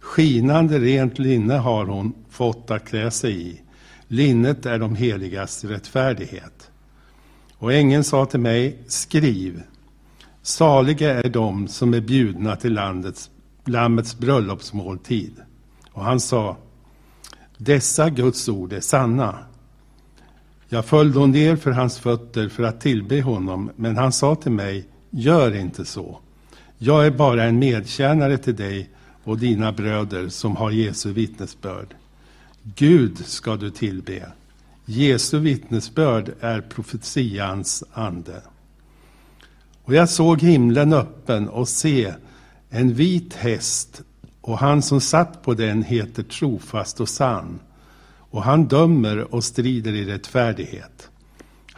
Skinande 0.00 0.78
rent 0.78 1.18
linne 1.18 1.54
har 1.54 1.86
hon 1.86 2.12
fått 2.30 2.70
att 2.70 2.88
klä 2.88 3.10
sig 3.10 3.48
i. 3.48 3.60
Linnet 4.08 4.66
är 4.66 4.78
de 4.78 4.96
heligas 4.96 5.64
rättfärdighet. 5.64 6.70
Och 7.58 7.72
ängeln 7.72 8.04
sa 8.04 8.26
till 8.26 8.40
mig, 8.40 8.78
skriv. 8.86 9.62
Saliga 10.42 11.14
är 11.14 11.28
de 11.28 11.68
som 11.68 11.94
är 11.94 12.00
bjudna 12.00 12.56
till 12.56 12.72
landets, 12.72 13.30
Lammets 13.64 14.18
bröllopsmåltid. 14.18 15.32
Och 15.92 16.04
han 16.04 16.20
sa, 16.20 16.56
dessa 17.58 18.10
Guds 18.10 18.48
ord 18.48 18.72
är 18.72 18.80
sanna. 18.80 19.38
Jag 20.68 20.84
föll 20.84 21.12
då 21.12 21.26
ner 21.26 21.56
för 21.56 21.70
hans 21.70 21.98
fötter 21.98 22.48
för 22.48 22.62
att 22.62 22.80
tillbe 22.80 23.22
honom, 23.22 23.70
men 23.76 23.96
han 23.96 24.12
sa 24.12 24.34
till 24.34 24.52
mig, 24.52 24.88
gör 25.14 25.54
inte 25.56 25.84
så. 25.84 26.18
Jag 26.78 27.06
är 27.06 27.10
bara 27.10 27.44
en 27.44 27.58
medtjänare 27.58 28.38
till 28.38 28.56
dig 28.56 28.90
och 29.24 29.38
dina 29.38 29.72
bröder 29.72 30.28
som 30.28 30.56
har 30.56 30.70
Jesu 30.70 31.12
vittnesbörd. 31.12 31.94
Gud 32.62 33.18
ska 33.18 33.56
du 33.56 33.70
tillbe. 33.70 34.26
Jesu 34.84 35.38
vittnesbörd 35.38 36.32
är 36.40 36.60
profetians 36.60 37.84
ande. 37.92 38.42
Och 39.84 39.94
jag 39.94 40.08
såg 40.08 40.40
himlen 40.40 40.92
öppen 40.92 41.48
och 41.48 41.68
se 41.68 42.14
en 42.70 42.94
vit 42.94 43.34
häst 43.34 44.02
och 44.40 44.58
han 44.58 44.82
som 44.82 45.00
satt 45.00 45.42
på 45.42 45.54
den 45.54 45.82
heter 45.82 46.22
trofast 46.22 47.00
och 47.00 47.08
sann 47.08 47.60
och 48.30 48.42
han 48.42 48.64
dömer 48.64 49.34
och 49.34 49.44
strider 49.44 49.92
i 49.92 50.04
rättfärdighet. 50.04 51.10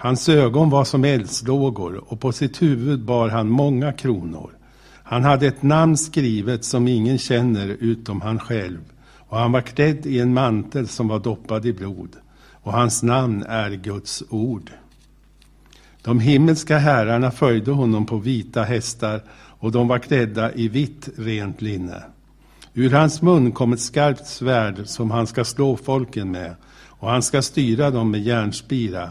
Hans 0.07 0.29
ögon 0.29 0.71
var 0.71 0.85
som 0.85 1.05
eldslågor 1.05 2.05
och 2.07 2.21
på 2.21 2.33
sitt 2.33 2.63
huvud 2.63 3.05
bar 3.05 3.29
han 3.29 3.49
många 3.49 3.93
kronor. 3.93 4.51
Han 5.03 5.25
hade 5.25 5.47
ett 5.47 5.63
namn 5.63 5.97
skrivet 5.97 6.65
som 6.65 6.89
ingen 6.89 7.19
känner 7.19 7.69
utom 7.69 8.21
han 8.21 8.39
själv 8.39 8.79
och 9.17 9.39
han 9.39 9.53
var 9.53 9.61
klädd 9.61 10.07
i 10.07 10.21
en 10.21 10.35
mantel 10.35 10.89
som 10.89 11.09
var 11.09 11.19
doppad 11.19 11.67
i 11.67 11.73
blod 11.73 12.17
och 12.63 12.73
hans 12.73 13.03
namn 13.03 13.43
är 13.49 13.71
Guds 13.71 14.23
ord. 14.31 14.71
De 16.03 16.21
himmelska 16.21 16.79
herrarna 16.79 17.31
följde 17.31 17.71
honom 17.71 18.07
på 18.07 18.17
vita 18.17 18.63
hästar 18.63 19.23
och 19.35 19.73
de 19.73 19.89
var 19.89 19.99
klädda 19.99 20.55
i 20.55 20.69
vitt 20.69 21.09
rent 21.17 21.63
linne. 21.63 22.03
Ur 22.75 22.91
hans 22.91 23.23
mun 23.23 23.53
kom 23.53 23.73
ett 23.73 23.81
skarpt 23.81 24.27
svärd 24.27 24.87
som 24.87 25.11
han 25.11 25.27
ska 25.27 25.45
slå 25.45 25.77
folken 25.77 26.31
med 26.31 26.55
och 26.87 27.11
han 27.11 27.23
ska 27.23 27.43
styra 27.43 27.91
dem 27.91 28.11
med 28.11 28.23
järnspira 28.23 29.11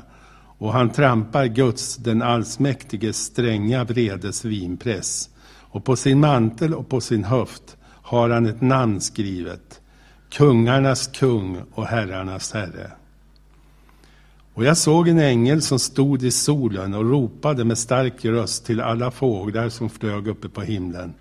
och 0.57 0.73
han 0.73 0.89
trampar 0.89 1.45
Guds, 1.45 1.95
den 1.95 2.21
allsmäktiges 2.21 3.17
stränga 3.17 3.83
vredes 3.83 4.45
vinpress 4.45 5.29
och 5.59 5.85
på 5.85 5.95
sin 5.95 6.19
mantel 6.19 6.73
och 6.73 6.89
på 6.89 7.01
sin 7.01 7.23
höft 7.23 7.77
har 7.85 8.29
han 8.29 8.45
ett 8.45 8.61
namn 8.61 9.01
skrivet 9.01 9.81
kungarnas 10.29 11.07
kung 11.07 11.61
och 11.73 11.85
herrarnas 11.85 12.53
herre. 12.53 12.91
Och 14.53 14.65
jag 14.65 14.77
såg 14.77 15.07
en 15.07 15.19
ängel 15.19 15.61
som 15.61 15.79
stod 15.79 16.23
i 16.23 16.31
solen 16.31 16.93
och 16.93 17.09
ropade 17.09 17.63
med 17.63 17.77
stark 17.77 18.25
röst 18.25 18.65
till 18.65 18.81
alla 18.81 19.11
fåglar 19.11 19.69
som 19.69 19.89
flög 19.89 20.27
uppe 20.27 20.49
på 20.49 20.61
himlen. 20.61 21.13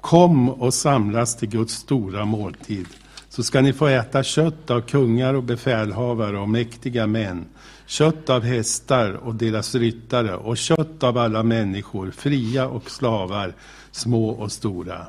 Kom 0.00 0.48
och 0.48 0.74
samlas 0.74 1.36
till 1.36 1.48
Guds 1.48 1.74
stora 1.74 2.24
måltid, 2.24 2.86
så 3.28 3.42
ska 3.42 3.60
ni 3.60 3.72
få 3.72 3.86
äta 3.86 4.22
kött 4.22 4.70
av 4.70 4.80
kungar 4.80 5.34
och 5.34 5.42
befälhavare 5.42 6.38
och 6.38 6.48
mäktiga 6.48 7.06
män, 7.06 7.44
kött 7.90 8.30
av 8.30 8.42
hästar 8.42 9.12
och 9.12 9.34
deras 9.34 9.74
ryttare 9.74 10.36
och 10.36 10.56
kött 10.56 11.02
av 11.02 11.18
alla 11.18 11.42
människor, 11.42 12.10
fria 12.10 12.68
och 12.68 12.90
slavar, 12.90 13.54
små 13.90 14.30
och 14.30 14.52
stora. 14.52 15.06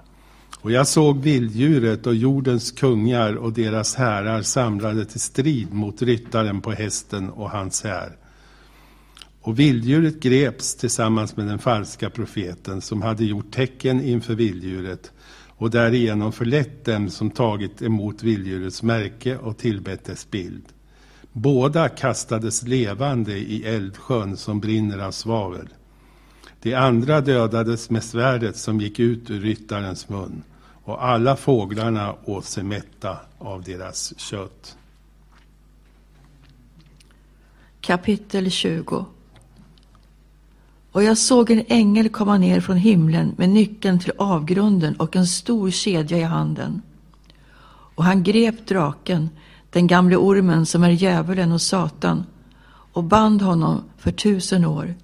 Och 0.61 0.71
jag 0.71 0.88
såg 0.88 1.21
vilddjuret 1.21 2.07
och 2.07 2.15
jordens 2.15 2.71
kungar 2.71 3.36
och 3.36 3.53
deras 3.53 3.95
härar 3.95 4.41
samlade 4.41 5.05
till 5.05 5.19
strid 5.19 5.73
mot 5.73 6.01
ryttaren 6.01 6.61
på 6.61 6.71
hästen 6.71 7.29
och 7.29 7.49
hans 7.49 7.84
här. 7.84 8.17
Och 9.41 9.59
vilddjuret 9.59 10.19
greps 10.19 10.75
tillsammans 10.75 11.38
med 11.38 11.47
den 11.47 11.59
falska 11.59 12.09
profeten 12.09 12.82
som 12.82 13.01
hade 13.01 13.25
gjort 13.25 13.51
tecken 13.51 14.01
inför 14.01 14.36
vilddjuret 14.36 15.11
och 15.47 15.69
därigenom 15.69 16.32
förlett 16.32 16.86
dem 16.86 17.09
som 17.09 17.32
tagit 17.32 17.82
emot 17.82 18.23
vilddjurets 18.23 18.84
märke 18.84 19.38
och 19.38 19.57
tillbett 19.57 20.05
dess 20.05 20.32
bild. 20.32 20.63
Båda 21.34 21.89
kastades 21.89 22.63
levande 22.63 23.38
i 23.38 23.63
eldsjön 23.63 24.38
som 24.38 24.59
brinner 24.59 24.99
av 24.99 25.11
svavel. 25.11 25.67
De 26.61 26.75
andra 26.75 27.21
dödades 27.21 27.89
med 27.89 28.03
svärdet 28.03 28.57
som 28.57 28.82
gick 28.82 28.99
ut 28.99 29.29
ur 29.29 29.39
ryttarens 29.39 30.09
mun 30.09 30.43
och 30.84 31.05
alla 31.05 31.36
fåglarna 31.36 32.15
åt 32.25 32.45
sig 32.45 32.63
mätta 32.63 33.17
av 33.38 33.63
deras 33.63 34.19
kött. 34.19 34.77
Kapitel 37.82 38.51
20 38.51 39.05
Och 40.91 41.03
jag 41.03 41.17
såg 41.17 41.51
en 41.51 41.63
ängel 41.67 42.09
komma 42.09 42.38
ner 42.38 42.61
från 42.61 42.77
himlen 42.77 43.36
med 43.38 43.49
nyckeln 43.49 43.99
till 43.99 44.13
avgrunden 44.17 44.95
och 44.95 45.15
en 45.15 45.27
stor 45.27 45.71
kedja 45.71 46.17
i 46.17 46.23
handen. 46.23 46.82
Och 47.95 48.03
han 48.03 48.23
grep 48.23 48.67
draken, 48.67 49.29
den 49.72 49.88
gamle 49.88 50.15
ormen 50.15 50.65
som 50.65 50.84
är 50.84 50.89
djävulen 50.89 51.51
och 51.51 51.61
Satan, 51.61 52.26
och 52.93 53.03
band 53.03 53.41
honom 53.41 53.84
för 53.97 54.11
tusen 54.11 54.65
år. 54.65 54.95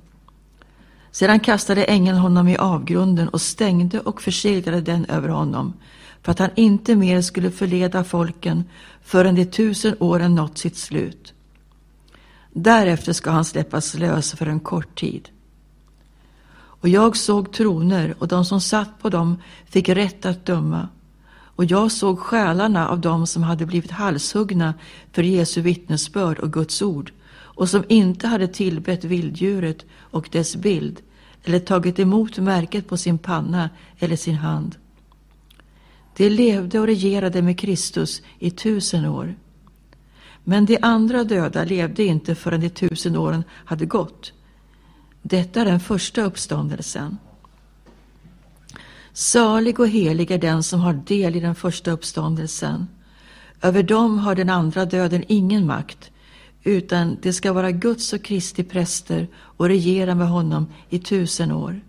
Sedan 1.12 1.40
kastade 1.40 1.84
ängeln 1.84 2.18
honom 2.18 2.48
i 2.48 2.58
avgrunden 2.58 3.30
och 3.30 3.42
stängde 3.42 4.00
och 4.00 4.22
förseglade 4.22 4.82
den 4.82 5.06
över 5.06 5.30
honom, 5.30 5.74
för 6.22 6.32
att 6.32 6.40
han 6.40 6.50
inte 6.56 6.96
mer 6.96 7.22
skulle 7.22 7.52
förleda 7.52 8.04
folken 8.04 8.64
förrän 9.02 9.36
de 9.36 9.46
tusen 9.46 9.96
åren 10.00 10.36
nått 10.36 10.58
sitt 10.58 10.78
slut. 10.78 11.34
Därefter 12.54 13.14
ska 13.14 13.32
han 13.32 13.46
släppas 13.46 13.94
lös 13.94 14.32
för 14.32 14.46
en 14.46 14.60
kort 14.60 15.00
tid. 15.00 15.30
Och 16.80 16.90
jag 16.90 17.18
såg 17.18 17.52
troner 17.52 18.16
och 18.20 18.28
de 18.28 18.46
som 18.46 18.62
satt 18.62 19.00
på 19.02 19.10
dem 19.10 19.42
fick 19.66 19.90
rätt 19.90 20.26
att 20.26 20.46
döma. 20.46 20.90
Och 21.58 21.66
jag 21.66 21.92
såg 21.92 22.20
själarna 22.20 22.90
av 22.90 23.02
dem 23.02 23.28
som 23.28 23.44
hade 23.44 23.66
blivit 23.66 23.92
halshuggna 23.92 24.74
för 25.12 25.24
Jesu 25.24 25.62
vittnesbörd 25.62 26.40
och 26.40 26.54
Guds 26.54 26.82
ord 26.82 27.12
och 27.30 27.70
som 27.70 27.84
inte 27.88 28.28
hade 28.28 28.48
tillbett 28.48 29.04
vilddjuret 29.04 29.86
och 29.96 30.30
dess 30.32 30.56
bild 30.56 31.02
eller 31.44 31.60
tagit 31.60 32.00
emot 32.00 32.38
märket 32.38 32.88
på 32.88 32.98
sin 32.98 33.18
panna 33.18 33.70
eller 34.00 34.16
sin 34.16 34.36
hand. 34.36 34.76
De 36.18 36.30
levde 36.30 36.80
och 36.80 36.88
regerade 36.88 37.42
med 37.42 37.60
Kristus 37.60 38.22
i 38.40 38.52
tusen 38.52 39.06
år. 39.06 39.36
Men 40.44 40.66
de 40.66 40.78
andra 40.82 41.24
döda 41.24 41.64
levde 41.64 42.04
inte 42.04 42.36
förrän 42.36 42.62
de 42.62 42.70
tusen 42.70 43.18
åren 43.18 43.44
hade 43.66 43.86
gått. 43.86 44.34
Detta 45.22 45.62
är 45.62 45.66
den 45.66 45.80
första 45.80 46.22
uppståndelsen. 46.22 47.18
Salig 49.20 49.80
och 49.80 49.88
helig 49.88 50.32
är 50.32 50.38
den 50.38 50.64
som 50.64 50.80
har 50.80 50.94
del 50.94 51.36
i 51.36 51.40
den 51.40 51.56
första 51.56 51.92
uppståndelsen. 51.92 52.88
Över 53.62 53.84
dem 53.84 54.20
har 54.20 54.36
den 54.36 54.50
andra 54.50 54.86
döden 54.86 55.24
ingen 55.28 55.66
makt, 55.66 56.12
utan 56.64 57.18
det 57.22 57.34
ska 57.34 57.54
vara 57.54 57.72
Guds 57.72 58.14
och 58.14 58.24
Kristi 58.24 58.64
präster 58.64 59.28
och 59.36 59.68
regera 59.68 60.16
med 60.16 60.30
honom 60.30 60.68
i 60.90 61.00
tusen 61.00 61.52
år. 61.52 61.82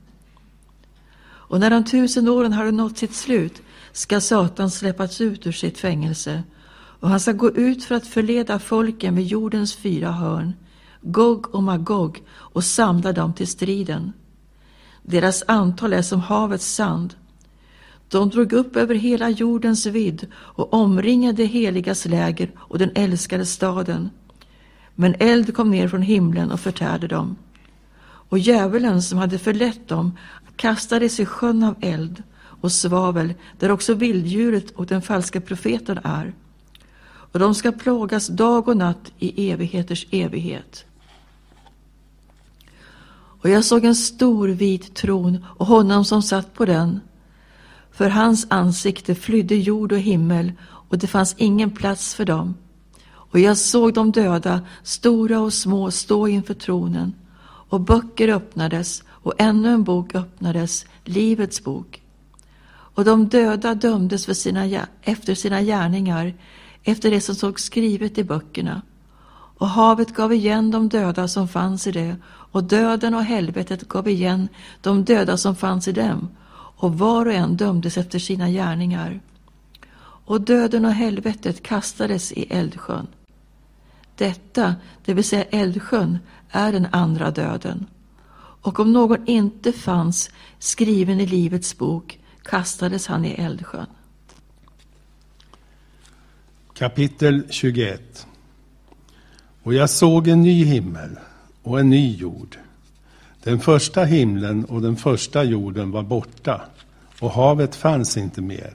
Och 1.20 1.60
när 1.60 1.70
de 1.70 1.84
tusen 1.84 2.28
åren 2.28 2.52
har 2.52 2.72
nått 2.72 2.98
sitt 2.98 3.14
slut 3.14 3.62
ska 3.92 4.20
Satan 4.20 4.70
släppas 4.70 5.20
ut 5.20 5.46
ur 5.46 5.52
sitt 5.52 5.78
fängelse 5.78 6.42
och 7.00 7.09
han 7.09 7.20
ska 7.20 7.32
gå 7.32 7.50
ut 7.50 7.84
för 7.84 7.94
att 7.94 8.06
förleda 8.06 8.59
folken 8.59 9.16
vid 9.16 9.26
jordens 9.26 9.76
fyra 9.76 10.12
hörn, 10.12 10.52
Gog 11.02 11.55
och 11.55 11.62
Magog, 11.62 12.22
och 12.30 12.64
samla 12.64 13.12
dem 13.12 13.34
till 13.34 13.48
striden. 13.48 14.12
Deras 15.02 15.44
antal 15.46 15.92
är 15.92 16.02
som 16.02 16.20
havets 16.20 16.74
sand. 16.74 17.14
De 18.09 18.30
drog 18.30 18.52
upp 18.52 18.76
över 18.76 18.94
hela 18.94 19.30
jordens 19.30 19.86
vidd 19.86 20.26
och 20.35 20.74
omringade 20.74 21.44
heligas 21.44 22.05
läger 22.05 22.51
och 22.56 22.78
den 22.78 22.90
älskade 22.94 23.47
staden. 23.47 24.10
Men 24.94 25.14
eld 25.18 25.55
kom 25.55 25.70
ner 25.70 25.89
från 25.89 26.02
himlen 26.02 26.51
och 26.51 26.60
förtärde 26.60 27.06
dem. 27.06 27.36
Och 28.01 28.39
djävulen 28.39 29.02
som 29.02 29.18
hade 29.18 29.39
förlett 29.39 29.89
dem 29.89 30.16
kastades 30.56 31.20
i 31.20 31.26
sjön 31.26 31.62
av 31.62 31.74
eld 31.80 32.22
och 32.60 32.72
svavel, 32.72 33.35
där 33.59 33.70
också 33.70 33.94
vilddjuret 33.94 34.70
och 34.70 34.86
den 34.86 35.02
falska 35.02 35.40
profeten 35.40 35.98
är. 36.05 36.35
Och 37.32 37.39
de 37.39 37.55
ska 37.55 37.72
plågas 37.72 38.26
dag 38.26 38.68
och 38.68 38.76
natt 38.76 39.12
i 39.18 39.51
evigheters 39.51 40.06
evighet. 40.10 40.85
Och 43.40 43.48
jag 43.48 43.64
såg 43.64 43.85
en 43.85 43.94
stor 43.94 44.48
vit 44.48 44.94
tron 44.94 45.44
och 45.48 45.66
honom 45.66 46.05
som 46.05 46.22
satt 46.22 46.55
på 46.55 46.64
den. 46.64 47.01
För 47.98 48.08
hans 48.08 48.46
ansikte 48.50 49.14
flydde 49.14 49.56
jord 49.56 49.92
och 49.92 49.98
himmel 49.98 50.52
och 50.62 50.98
det 50.98 51.06
fanns 51.06 51.34
ingen 51.38 51.70
plats 51.70 52.14
för 52.14 52.24
dem. 52.24 52.54
Och 53.08 53.38
jag 53.38 53.56
såg 53.56 53.94
de 53.94 54.12
döda, 54.12 54.60
stora 54.82 55.40
och 55.40 55.52
små, 55.52 55.90
stå 55.90 56.28
inför 56.28 56.54
tronen. 56.54 57.14
Och 57.42 57.80
böcker 57.80 58.28
öppnades 58.28 59.02
och 59.08 59.34
ännu 59.38 59.68
en 59.68 59.84
bok 59.84 60.14
öppnades, 60.14 60.86
Livets 61.04 61.64
bok. 61.64 62.02
Och 62.68 63.04
de 63.04 63.28
döda 63.28 63.74
dömdes 63.74 64.26
för 64.26 64.34
sina, 64.34 64.86
efter 65.02 65.34
sina 65.34 65.62
gärningar, 65.62 66.34
efter 66.82 67.10
det 67.10 67.20
som 67.20 67.34
såg 67.34 67.60
skrivet 67.60 68.18
i 68.18 68.24
böckerna. 68.24 68.82
Och 69.58 69.68
havet 69.68 70.14
gav 70.14 70.32
igen 70.32 70.70
de 70.70 70.88
döda 70.88 71.28
som 71.28 71.48
fanns 71.48 71.86
i 71.86 71.92
det, 71.92 72.16
och 72.26 72.64
döden 72.64 73.14
och 73.14 73.24
helvetet 73.24 73.88
gav 73.88 74.08
igen 74.08 74.48
de 74.80 75.04
döda 75.04 75.36
som 75.36 75.56
fanns 75.56 75.88
i 75.88 75.92
dem, 75.92 76.28
och 76.78 76.98
var 76.98 77.26
och 77.26 77.32
en 77.32 77.56
dömdes 77.56 77.98
efter 77.98 78.18
sina 78.18 78.50
gärningar. 78.50 79.20
Och 80.00 80.40
döden 80.40 80.84
och 80.84 80.92
helvetet 80.92 81.62
kastades 81.62 82.32
i 82.32 82.42
eldsjön. 82.42 83.06
Detta, 84.16 84.74
det 85.05 85.14
vill 85.14 85.24
säga 85.24 85.44
eldsjön, 85.44 86.18
är 86.50 86.72
den 86.72 86.86
andra 86.92 87.30
döden. 87.30 87.86
Och 88.62 88.80
om 88.80 88.92
någon 88.92 89.26
inte 89.26 89.72
fanns 89.72 90.30
skriven 90.59 91.20
i 91.20 91.26
Livets 91.26 91.78
bok 91.78 92.18
kastades 92.42 93.06
han 93.06 93.24
i 93.24 93.30
eldsjön. 93.30 93.86
Kapitel 96.74 97.46
21 97.50 98.26
Och 99.62 99.74
jag 99.74 99.90
såg 99.90 100.28
en 100.28 100.42
ny 100.42 100.64
himmel 100.64 101.18
och 101.62 101.80
en 101.80 101.90
ny 101.90 102.16
jord. 102.16 102.59
Den 103.48 103.60
första 103.60 104.04
himlen 104.04 104.64
och 104.64 104.82
den 104.82 104.96
första 104.96 105.44
jorden 105.44 105.90
var 105.90 106.02
borta 106.02 106.60
och 107.20 107.30
havet 107.30 107.74
fanns 107.74 108.16
inte 108.16 108.40
mer. 108.40 108.74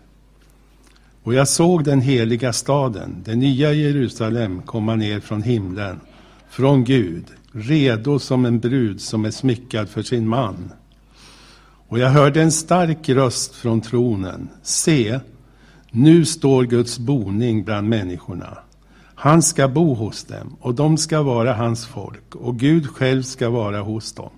Och 1.23 1.33
jag 1.33 1.47
såg 1.47 1.83
den 1.83 2.01
heliga 2.01 2.53
staden, 2.53 3.21
det 3.25 3.35
nya 3.35 3.73
Jerusalem, 3.73 4.61
komma 4.61 4.95
ner 4.95 5.19
från 5.19 5.43
himlen, 5.43 5.99
från 6.49 6.83
Gud, 6.83 7.25
redo 7.51 8.19
som 8.19 8.45
en 8.45 8.59
brud 8.59 9.01
som 9.01 9.25
är 9.25 9.31
smyckad 9.31 9.89
för 9.89 10.01
sin 10.01 10.27
man. 10.27 10.71
Och 11.87 11.99
jag 11.99 12.09
hörde 12.09 12.41
en 12.41 12.51
stark 12.51 13.09
röst 13.09 13.55
från 13.55 13.81
tronen. 13.81 14.49
Se, 14.63 15.19
nu 15.91 16.25
står 16.25 16.63
Guds 16.63 16.99
boning 16.99 17.63
bland 17.63 17.89
människorna. 17.89 18.57
Han 19.15 19.41
ska 19.41 19.67
bo 19.67 19.93
hos 19.93 20.23
dem 20.23 20.55
och 20.59 20.75
de 20.75 20.97
ska 20.97 21.21
vara 21.21 21.53
hans 21.53 21.85
folk 21.85 22.35
och 22.35 22.59
Gud 22.59 22.87
själv 22.87 23.23
ska 23.23 23.49
vara 23.49 23.81
hos 23.81 24.13
dem. 24.13 24.31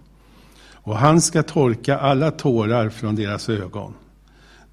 Och 0.85 0.97
han 0.97 1.21
ska 1.21 1.43
torka 1.43 1.97
alla 1.97 2.31
tårar 2.31 2.89
från 2.89 3.15
deras 3.15 3.49
ögon. 3.49 3.93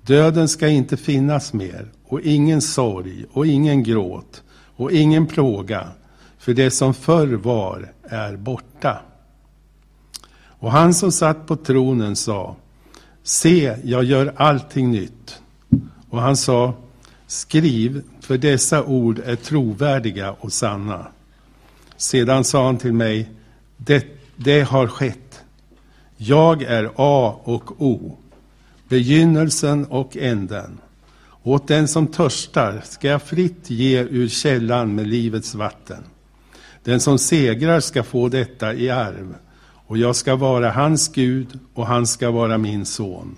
Döden 0.02 0.48
ska 0.48 0.68
inte 0.68 0.97
finnas 0.97 1.52
mer 1.52 1.89
och 2.05 2.20
ingen 2.20 2.62
sorg 2.62 3.24
och 3.32 3.47
ingen 3.47 3.82
gråt 3.82 4.43
och 4.76 4.93
ingen 4.93 5.26
plåga, 5.26 5.89
för 6.39 6.55
det 6.55 6.70
som 6.70 6.94
förr 6.94 7.26
var 7.26 7.93
är 8.02 8.36
borta. 8.36 9.01
Och 10.62 10.72
han 10.72 10.94
som 10.94 11.12
satt 11.12 11.47
på 11.47 11.56
tronen 11.56 12.16
sa, 12.16 12.56
se, 13.22 13.76
jag 13.84 14.05
gör 14.05 14.32
allting 14.36 14.90
nytt. 14.90 15.40
Och 16.10 16.20
han 16.20 16.36
sa, 16.36 16.74
skriv, 17.26 18.02
för 18.20 18.39
dessa 18.39 18.84
ord 18.84 19.18
är 19.24 19.36
trovärdiga 19.36 20.32
och 20.32 20.52
sanna. 20.52 21.06
Sedan 21.97 22.44
sa 22.44 22.66
han 22.66 22.78
till 22.78 22.93
mig, 22.93 23.30
det, 23.76 24.06
det 24.36 24.60
har 24.60 24.86
skett. 24.86 25.22
Jag 26.24 26.62
är 26.62 26.90
A 26.97 27.40
och 27.44 27.82
O, 27.82 28.16
begynnelsen 28.89 29.85
och 29.85 30.16
änden. 30.16 30.81
Åt 31.43 31.69
den 31.69 31.89
som 31.89 32.07
törstar 32.07 32.82
ska 32.85 33.09
jag 33.09 33.23
fritt 33.23 33.70
ge 33.70 34.01
ur 34.01 34.28
källan 34.28 34.94
med 34.94 35.07
livets 35.07 35.55
vatten. 35.55 36.05
Den 36.85 37.01
som 37.01 37.19
segrar 37.19 37.81
ska 37.81 38.03
få 38.03 38.28
detta 38.28 38.74
i 38.74 38.90
arv, 38.90 39.35
och 39.86 39.99
jag 39.99 40.16
ska 40.16 40.36
vara 40.36 40.70
hans 40.70 41.09
Gud 41.09 41.59
och 41.74 41.86
han 41.86 42.07
ska 42.07 42.31
vara 42.31 42.59
min 42.59 42.86
son. 42.86 43.36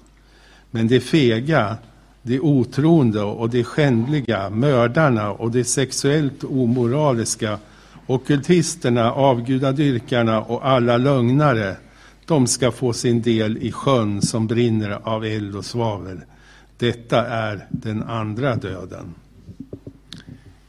Men 0.71 0.89
det 0.89 1.01
fega, 1.01 1.77
de 2.23 2.41
otroende 2.41 3.23
och 3.23 3.51
de 3.51 3.65
skändliga, 3.65 4.51
mördarna 4.51 5.33
och 5.33 5.51
de 5.51 5.65
sexuellt 5.65 6.45
omoraliska, 6.45 7.59
okultisterna, 8.07 9.13
avgudadyrkarna 9.13 10.43
och 10.43 10.69
alla 10.69 10.97
lögnare, 10.97 11.77
de 12.27 12.47
ska 12.47 12.71
få 12.71 12.93
sin 12.93 13.23
del 13.23 13.57
i 13.57 13.73
sjön 13.73 14.23
som 14.23 14.47
brinner 14.47 14.91
av 14.91 15.25
eld 15.25 15.57
och 15.57 15.65
svavel. 15.65 16.21
Detta 16.79 17.27
är 17.27 17.67
den 17.71 18.03
andra 18.03 18.57
döden. 18.57 19.15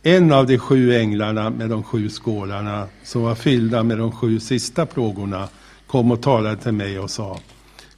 En 0.04 0.32
av 0.32 0.48
de 0.48 0.58
sju 0.58 0.94
änglarna 0.94 1.50
med 1.50 1.70
de 1.70 1.84
sju 1.84 2.10
skålarna, 2.10 2.88
som 3.04 3.22
var 3.22 3.36
fyllda 3.36 3.84
med 3.84 3.98
de 3.98 4.12
sju 4.12 4.40
sista 4.40 4.86
plågorna, 4.86 5.48
kom 5.88 6.12
och 6.12 6.22
talade 6.22 6.58
till 6.58 6.72
mig 6.72 7.00
och 7.00 7.12
sa 7.12 7.40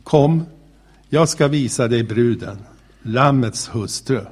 Kom, 0.04 0.46
jag 1.10 1.30
ska 1.30 1.48
visa 1.48 1.88
dig 1.88 2.04
bruden, 2.04 2.58
Lammets 3.02 3.70
hustru. 3.76 4.26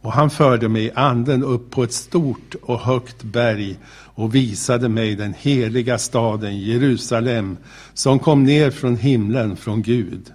Och 0.00 0.12
han 0.12 0.30
förde 0.30 0.68
mig 0.68 0.84
i 0.84 0.90
anden 0.94 1.44
upp 1.44 1.70
på 1.70 1.82
ett 1.82 1.92
stort 1.92 2.54
och 2.62 2.80
högt 2.80 3.22
berg 3.22 3.76
och 4.14 4.34
visade 4.34 4.88
mig 4.88 5.14
den 5.14 5.34
heliga 5.38 5.98
staden 5.98 6.58
Jerusalem 6.58 7.56
som 7.94 8.18
kom 8.18 8.44
ner 8.44 8.70
från 8.70 8.96
himlen 8.96 9.56
från 9.56 9.82
Gud. 9.82 10.32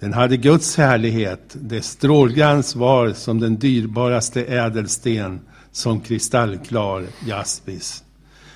Den 0.00 0.12
hade 0.12 0.36
Guds 0.36 0.76
härlighet, 0.76 1.56
dess 1.60 1.86
strålglans 1.86 2.76
var 2.76 3.12
som 3.12 3.40
den 3.40 3.58
dyrbaraste 3.58 4.44
ädelsten, 4.44 5.40
som 5.72 6.00
kristallklar 6.00 7.04
jaspis. 7.26 8.04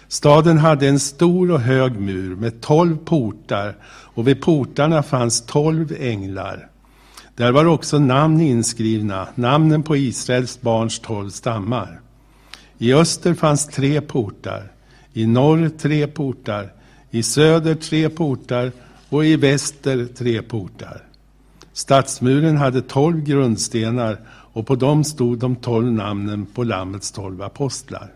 Staden 0.08 0.58
hade 0.58 0.88
en 0.88 1.00
stor 1.00 1.50
och 1.50 1.60
hög 1.60 2.00
mur 2.00 2.36
med 2.36 2.60
tolv 2.60 2.96
portar 2.96 3.76
och 3.86 4.28
vid 4.28 4.42
portarna 4.42 5.02
fanns 5.02 5.46
tolv 5.46 5.96
änglar. 6.00 6.68
Där 7.36 7.52
var 7.52 7.64
också 7.64 7.98
namn 7.98 8.40
inskrivna, 8.40 9.28
namnen 9.34 9.82
på 9.82 9.96
Israels 9.96 10.60
barns 10.60 10.98
tolv 10.98 11.30
stammar. 11.30 12.00
I 12.78 12.94
öster 12.94 13.34
fanns 13.34 13.66
tre 13.66 14.00
portar, 14.00 14.72
i 15.12 15.26
norr 15.26 15.70
tre 15.78 16.06
portar, 16.06 16.72
i 17.10 17.22
söder 17.22 17.74
tre 17.74 18.08
portar 18.08 18.72
och 19.08 19.24
i 19.24 19.36
väster 19.36 20.06
tre 20.06 20.42
portar. 20.42 21.02
Stadsmuren 21.72 22.56
hade 22.56 22.82
tolv 22.82 23.24
grundstenar 23.24 24.20
och 24.28 24.66
på 24.66 24.74
dem 24.74 25.04
stod 25.04 25.38
de 25.38 25.56
tolv 25.56 25.92
namnen 25.92 26.46
på 26.46 26.64
Lammets 26.64 27.12
tolv 27.12 27.42
apostlar. 27.42 28.12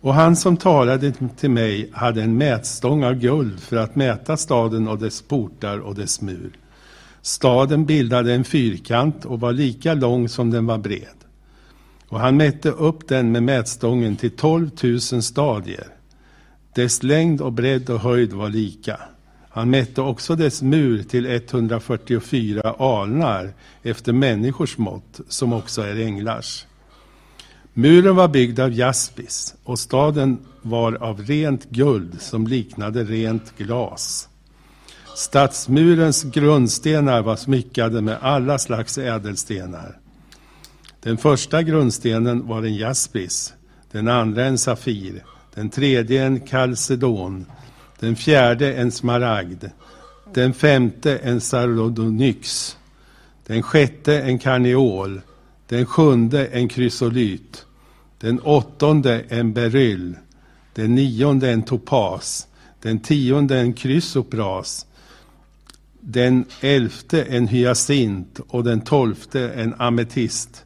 Och 0.00 0.14
han 0.14 0.36
som 0.36 0.56
talade 0.56 1.12
till 1.36 1.50
mig 1.50 1.90
hade 1.92 2.22
en 2.22 2.38
mätstång 2.38 3.04
av 3.04 3.14
guld 3.14 3.60
för 3.60 3.76
att 3.76 3.96
mäta 3.96 4.36
staden 4.36 4.88
och 4.88 4.98
dess 4.98 5.22
portar 5.22 5.78
och 5.78 5.94
dess 5.94 6.20
mur. 6.20 6.58
Staden 7.26 7.84
bildade 7.84 8.34
en 8.34 8.44
fyrkant 8.44 9.24
och 9.24 9.40
var 9.40 9.52
lika 9.52 9.94
lång 9.94 10.28
som 10.28 10.50
den 10.50 10.66
var 10.66 10.78
bred. 10.78 11.24
Och 12.08 12.20
han 12.20 12.36
mätte 12.36 12.70
upp 12.70 13.08
den 13.08 13.32
med 13.32 13.42
mätstången 13.42 14.16
till 14.16 14.30
12 14.30 14.70
000 14.82 15.00
stadier. 15.00 15.86
Dess 16.74 17.02
längd 17.02 17.40
och 17.40 17.52
bredd 17.52 17.90
och 17.90 18.00
höjd 18.00 18.32
var 18.32 18.48
lika. 18.48 19.00
Han 19.48 19.70
mätte 19.70 20.00
också 20.00 20.36
dess 20.36 20.62
mur 20.62 21.02
till 21.02 21.26
144 21.26 22.74
alnar 22.78 23.52
efter 23.82 24.12
människors 24.12 24.78
mått, 24.78 25.20
som 25.28 25.52
också 25.52 25.82
är 25.82 25.96
änglars. 25.96 26.66
Muren 27.72 28.16
var 28.16 28.28
byggd 28.28 28.60
av 28.60 28.72
jaspis 28.72 29.54
och 29.64 29.78
staden 29.78 30.38
var 30.62 30.92
av 30.92 31.20
rent 31.22 31.70
guld 31.70 32.20
som 32.20 32.46
liknade 32.46 33.04
rent 33.04 33.58
glas. 33.58 34.28
Stadsmurens 35.14 36.22
grundstenar 36.22 37.22
var 37.22 37.36
smyckade 37.36 38.00
med 38.00 38.18
alla 38.20 38.58
slags 38.58 38.98
ädelstenar. 38.98 39.98
Den 41.00 41.18
första 41.18 41.62
grundstenen 41.62 42.46
var 42.46 42.62
en 42.62 42.76
jaspis, 42.76 43.54
den 43.92 44.08
andra 44.08 44.44
en 44.44 44.58
safir, 44.58 45.24
den 45.54 45.70
tredje 45.70 46.26
en 46.26 46.40
kalcedon, 46.40 47.46
den 48.00 48.16
fjärde 48.16 48.74
en 48.74 48.92
smaragd, 48.92 49.64
den 50.34 50.54
femte 50.54 51.18
en 51.18 51.40
sardonyx, 51.40 52.76
den 53.46 53.62
sjätte 53.62 54.20
en 54.20 54.38
karneol, 54.38 55.20
den 55.68 55.86
sjunde 55.86 56.46
en 56.46 56.68
krysolyt, 56.68 57.66
den 58.18 58.40
åttonde 58.40 59.24
en 59.28 59.52
beryll, 59.52 60.16
den 60.72 60.94
nionde 60.94 61.50
en 61.50 61.62
topas, 61.62 62.46
den 62.82 62.98
tionde 62.98 63.58
en 63.58 63.72
krysopras, 63.72 64.86
den 66.06 66.44
elfte 66.60 67.22
en 67.22 67.48
hyacint 67.48 68.40
och 68.48 68.64
den 68.64 68.80
tolfte 68.80 69.52
en 69.52 69.74
ametist. 69.78 70.64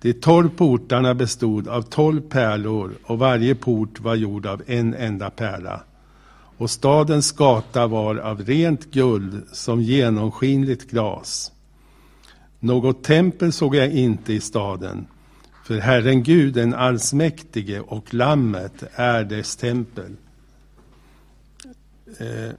De 0.00 0.12
tolv 0.12 0.48
portarna 0.48 1.14
bestod 1.14 1.68
av 1.68 1.82
tolv 1.82 2.20
pärlor 2.20 2.94
och 3.02 3.18
varje 3.18 3.54
port 3.54 4.00
var 4.00 4.14
gjord 4.14 4.46
av 4.46 4.62
en 4.66 4.94
enda 4.94 5.30
pärla. 5.30 5.82
och 6.56 6.70
stadens 6.70 7.32
gata 7.32 7.86
var 7.86 8.16
av 8.16 8.42
rent 8.42 8.90
guld 8.90 9.42
som 9.52 9.82
genomskinligt 9.82 10.90
glas. 10.90 11.52
Något 12.60 13.04
tempel 13.04 13.52
såg 13.52 13.74
jag 13.74 13.90
inte 13.92 14.32
i 14.32 14.40
staden, 14.40 15.06
för 15.64 15.78
Herren 15.78 16.22
Gud 16.22 16.54
den 16.54 16.74
allsmäktige 16.74 17.80
och 17.80 18.14
Lammet 18.14 18.84
är 18.94 19.24
dess 19.24 19.56
tempel. 19.56 20.16
Eh, 22.18 22.52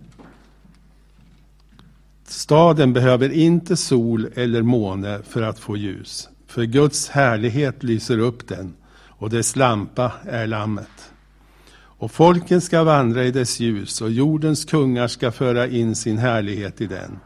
Staden 2.33 2.93
behöver 2.93 3.29
inte 3.29 3.77
sol 3.77 4.29
eller 4.35 4.61
måne 4.61 5.19
för 5.23 5.41
att 5.41 5.59
få 5.59 5.77
ljus, 5.77 6.29
för 6.47 6.63
Guds 6.63 7.09
härlighet 7.09 7.83
lyser 7.83 8.19
upp 8.19 8.47
den 8.47 8.73
och 9.07 9.29
dess 9.29 9.55
lampa 9.55 10.11
är 10.25 10.47
Lammet. 10.47 11.11
Och 11.75 12.11
folken 12.11 12.61
ska 12.61 12.83
vandra 12.83 13.23
i 13.23 13.31
dess 13.31 13.59
ljus 13.59 14.01
och 14.01 14.11
jordens 14.11 14.65
kungar 14.65 15.07
ska 15.07 15.31
föra 15.31 15.67
in 15.67 15.95
sin 15.95 16.17
härlighet 16.17 16.81
i 16.81 16.87
den. 16.87 17.19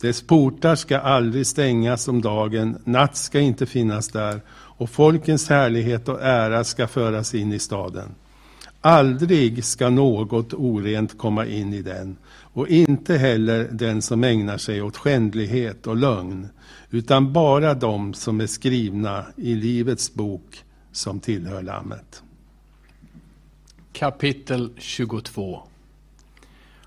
Dess 0.00 0.26
portar 0.26 0.76
ska 0.76 0.98
aldrig 0.98 1.46
stängas 1.46 2.08
om 2.08 2.20
dagen, 2.20 2.76
natt 2.84 3.16
ska 3.16 3.40
inte 3.40 3.66
finnas 3.66 4.08
där 4.08 4.40
och 4.50 4.90
folkens 4.90 5.48
härlighet 5.48 6.08
och 6.08 6.22
ära 6.22 6.64
ska 6.64 6.86
föras 6.86 7.34
in 7.34 7.52
i 7.52 7.58
staden. 7.58 8.14
Aldrig 8.80 9.64
ska 9.64 9.90
något 9.90 10.54
orent 10.54 11.18
komma 11.18 11.46
in 11.46 11.74
i 11.74 11.82
den 11.82 12.16
och 12.52 12.68
inte 12.68 13.18
heller 13.18 13.68
den 13.72 14.02
som 14.02 14.24
ägnar 14.24 14.58
sig 14.58 14.82
åt 14.82 14.96
skändlighet 14.96 15.86
och 15.86 15.96
lögn, 15.96 16.48
utan 16.90 17.32
bara 17.32 17.74
de 17.74 18.14
som 18.14 18.40
är 18.40 18.46
skrivna 18.46 19.24
i 19.36 19.54
Livets 19.54 20.14
bok 20.14 20.64
som 20.92 21.20
tillhör 21.20 21.62
Lammet. 21.62 22.22
Kapitel 23.92 24.70
22 24.78 25.62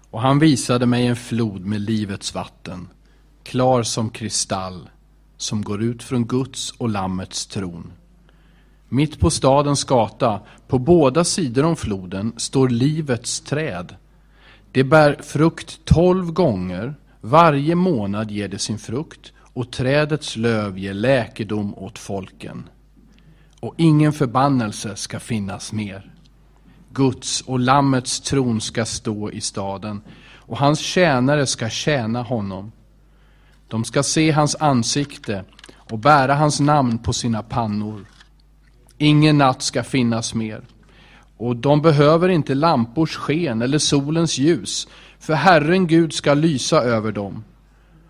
Och 0.10 0.22
han 0.22 0.40
visade 0.40 0.86
mig 0.86 1.07
en 1.07 1.15
flod 1.15 1.65
med 1.65 1.82
livets 1.82 2.36
vatten, 2.36 2.88
klar 3.44 3.84
som 3.84 4.10
kristall, 4.10 4.90
som 5.38 5.61
går 5.61 5.84
ut 5.84 6.03
från 6.03 6.28
Guds 6.28 6.72
och 6.72 6.90
Lammets 6.90 7.45
tron. 7.45 7.91
Mitt 8.94 9.20
på 9.20 9.30
stadens 9.30 9.84
gata, 9.84 10.40
på 10.68 10.80
båda 10.80 11.24
sidor 11.24 11.65
om 11.65 11.76
floden, 11.76 12.34
står 12.38 12.70
livets 12.70 13.41
träd. 13.41 13.95
Det 14.72 14.84
bär 14.84 15.22
frukt 15.24 15.86
tolv 15.86 16.32
gånger, 16.32 16.95
varje 17.22 17.76
månad 17.76 18.32
ger 18.32 18.48
det 18.48 18.60
sin 18.60 18.78
frukt, 18.78 19.34
och 19.40 19.72
trädets 19.72 20.36
löv 20.36 20.78
ger 20.78 20.94
läkedom 20.94 21.76
åt 21.76 21.99
folken. 21.99 22.70
Och 23.60 23.74
ingen 23.78 24.14
förbannelse 24.14 24.95
ska 24.95 25.20
finnas 25.20 25.74
mer. 25.74 26.11
Guds 26.90 27.41
och 27.41 27.60
Lammets 27.60 28.20
tron 28.20 28.61
ska 28.61 28.86
stå 28.86 29.32
i 29.32 29.41
staden, 29.41 30.02
och 30.36 30.57
hans 30.57 30.80
tjänare 30.80 31.45
ska 31.45 31.70
tjäna 31.70 32.22
honom. 32.22 32.72
De 33.68 33.84
ska 33.84 34.03
se 34.03 34.32
hans 34.32 34.56
ansikte 34.60 35.44
och 35.74 35.99
bära 35.99 36.36
hans 36.36 36.60
namn 36.60 36.98
på 36.98 37.14
sina 37.14 37.44
pannor. 37.44 38.06
Ingen 38.98 39.38
natt 39.38 39.61
ska 39.61 39.84
finnas 39.84 40.34
mer. 40.34 40.61
Och 41.38 41.56
de 41.56 41.82
behöver 41.82 42.30
inte 42.30 42.56
lampors 42.56 43.15
sken 43.15 43.61
eller 43.61 43.78
solens 43.78 44.38
ljus, 44.38 44.88
för 45.20 45.34
Herren 45.34 45.88
Gud 45.88 46.14
ska 46.14 46.34
lysa 46.34 46.82
över 46.82 47.11
dem. 47.11 47.44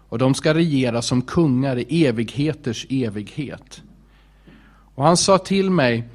Och 0.09 0.17
de 0.17 0.33
ska 0.33 0.53
regera 0.53 1.01
som 1.01 1.21
kungar 1.21 1.77
i 1.77 2.05
evigheters 2.05 2.87
evighet. 2.89 3.81
Och 4.95 5.03
han 5.03 5.17
sa 5.17 5.37
till 5.37 5.69
mig, 5.69 6.09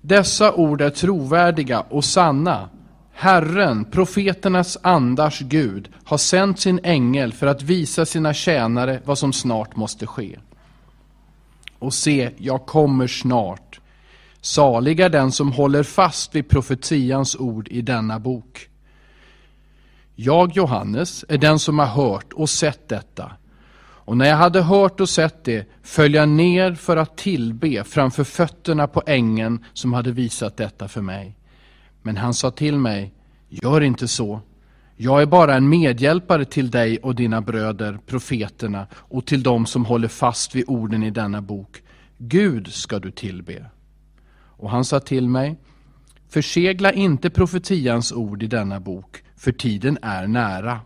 dessa 0.00 0.52
ord 0.52 0.80
är 0.80 0.90
trovärdiga 0.90 1.80
och 1.80 2.04
sanna. 2.04 2.68
Herren, 3.12 3.84
profeternas 3.84 4.78
andars 4.82 5.40
Gud, 5.40 5.88
har 6.04 6.18
sänt 6.18 6.60
sin 6.60 6.80
ängel 6.82 7.32
för 7.32 7.46
att 7.46 7.62
visa 7.62 8.06
sina 8.06 8.34
tjänare 8.34 9.00
vad 9.04 9.18
som 9.18 9.32
snart 9.32 9.76
måste 9.76 10.06
ske. 10.06 10.38
Och 11.78 11.94
se, 11.94 12.30
jag 12.36 12.66
kommer 12.66 13.06
snart. 13.06 13.80
Salig 14.44 15.00
är 15.00 15.08
den 15.08 15.32
som 15.32 15.52
håller 15.52 15.82
fast 15.82 16.34
vid 16.34 16.48
profetians 16.48 17.36
ord 17.36 17.68
i 17.68 17.82
denna 17.82 18.18
bok. 18.18 18.68
Jag, 20.14 20.52
Johannes, 20.52 21.24
är 21.28 21.38
den 21.38 21.58
som 21.58 21.78
har 21.78 21.86
hört 21.86 22.32
och 22.32 22.50
sett 22.50 22.88
detta. 22.88 23.32
Och 23.76 24.16
när 24.16 24.28
jag 24.28 24.36
hade 24.36 24.62
hört 24.62 25.00
och 25.00 25.08
sett 25.08 25.44
det 25.44 25.68
föll 25.82 26.14
jag 26.14 26.28
ner 26.28 26.74
för 26.74 26.96
att 26.96 27.16
tillbe 27.16 27.84
framför 27.84 28.24
fötterna 28.24 28.86
på 28.86 29.02
ängeln 29.06 29.64
som 29.72 29.92
hade 29.92 30.10
visat 30.10 30.56
detta 30.56 30.88
för 30.88 31.02
mig. 31.02 31.36
Men 32.02 32.16
han 32.16 32.34
sa 32.34 32.50
till 32.50 32.78
mig, 32.78 33.14
gör 33.48 33.80
inte 33.80 34.08
så. 34.08 34.40
Jag 34.96 35.22
är 35.22 35.26
bara 35.26 35.54
en 35.54 35.68
medhjälpare 35.68 36.44
till 36.44 36.70
dig 36.70 36.98
och 36.98 37.14
dina 37.14 37.40
bröder, 37.40 37.98
profeterna, 38.06 38.86
och 38.92 39.26
till 39.26 39.42
dem 39.42 39.66
som 39.66 39.84
håller 39.84 40.08
fast 40.08 40.54
vid 40.54 40.64
orden 40.66 41.02
i 41.02 41.10
denna 41.10 41.40
bok. 41.40 41.82
Gud 42.18 42.72
ska 42.72 42.98
du 42.98 43.10
tillbe. 43.10 43.66
Och 44.64 44.70
han 44.70 44.84
sa 44.84 45.00
till 45.00 45.28
mig, 45.28 45.56
försegla 46.28 46.92
inte 46.92 47.30
profetians 47.30 48.12
ord 48.12 48.42
i 48.42 48.46
denna 48.46 48.80
bok, 48.80 49.22
för 49.36 49.52
tiden 49.52 49.98
är 50.02 50.26
nära. 50.26 50.80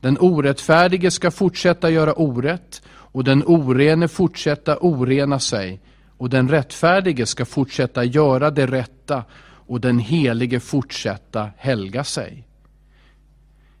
Den 0.00 0.18
orättfärdige 0.20 1.10
ska 1.10 1.30
fortsätta 1.30 1.90
göra 1.90 2.12
orätt 2.12 2.82
och 2.88 3.24
den 3.24 3.42
orene 3.46 4.08
fortsätta 4.08 4.78
orena 4.80 5.38
sig 5.38 5.80
och 6.18 6.30
den 6.30 6.48
rättfärdige 6.48 7.26
ska 7.26 7.44
fortsätta 7.44 8.04
göra 8.04 8.50
det 8.50 8.66
rätta 8.66 9.24
och 9.44 9.80
den 9.80 9.98
helige 9.98 10.60
fortsätta 10.60 11.50
helga 11.56 12.04
sig. 12.04 12.44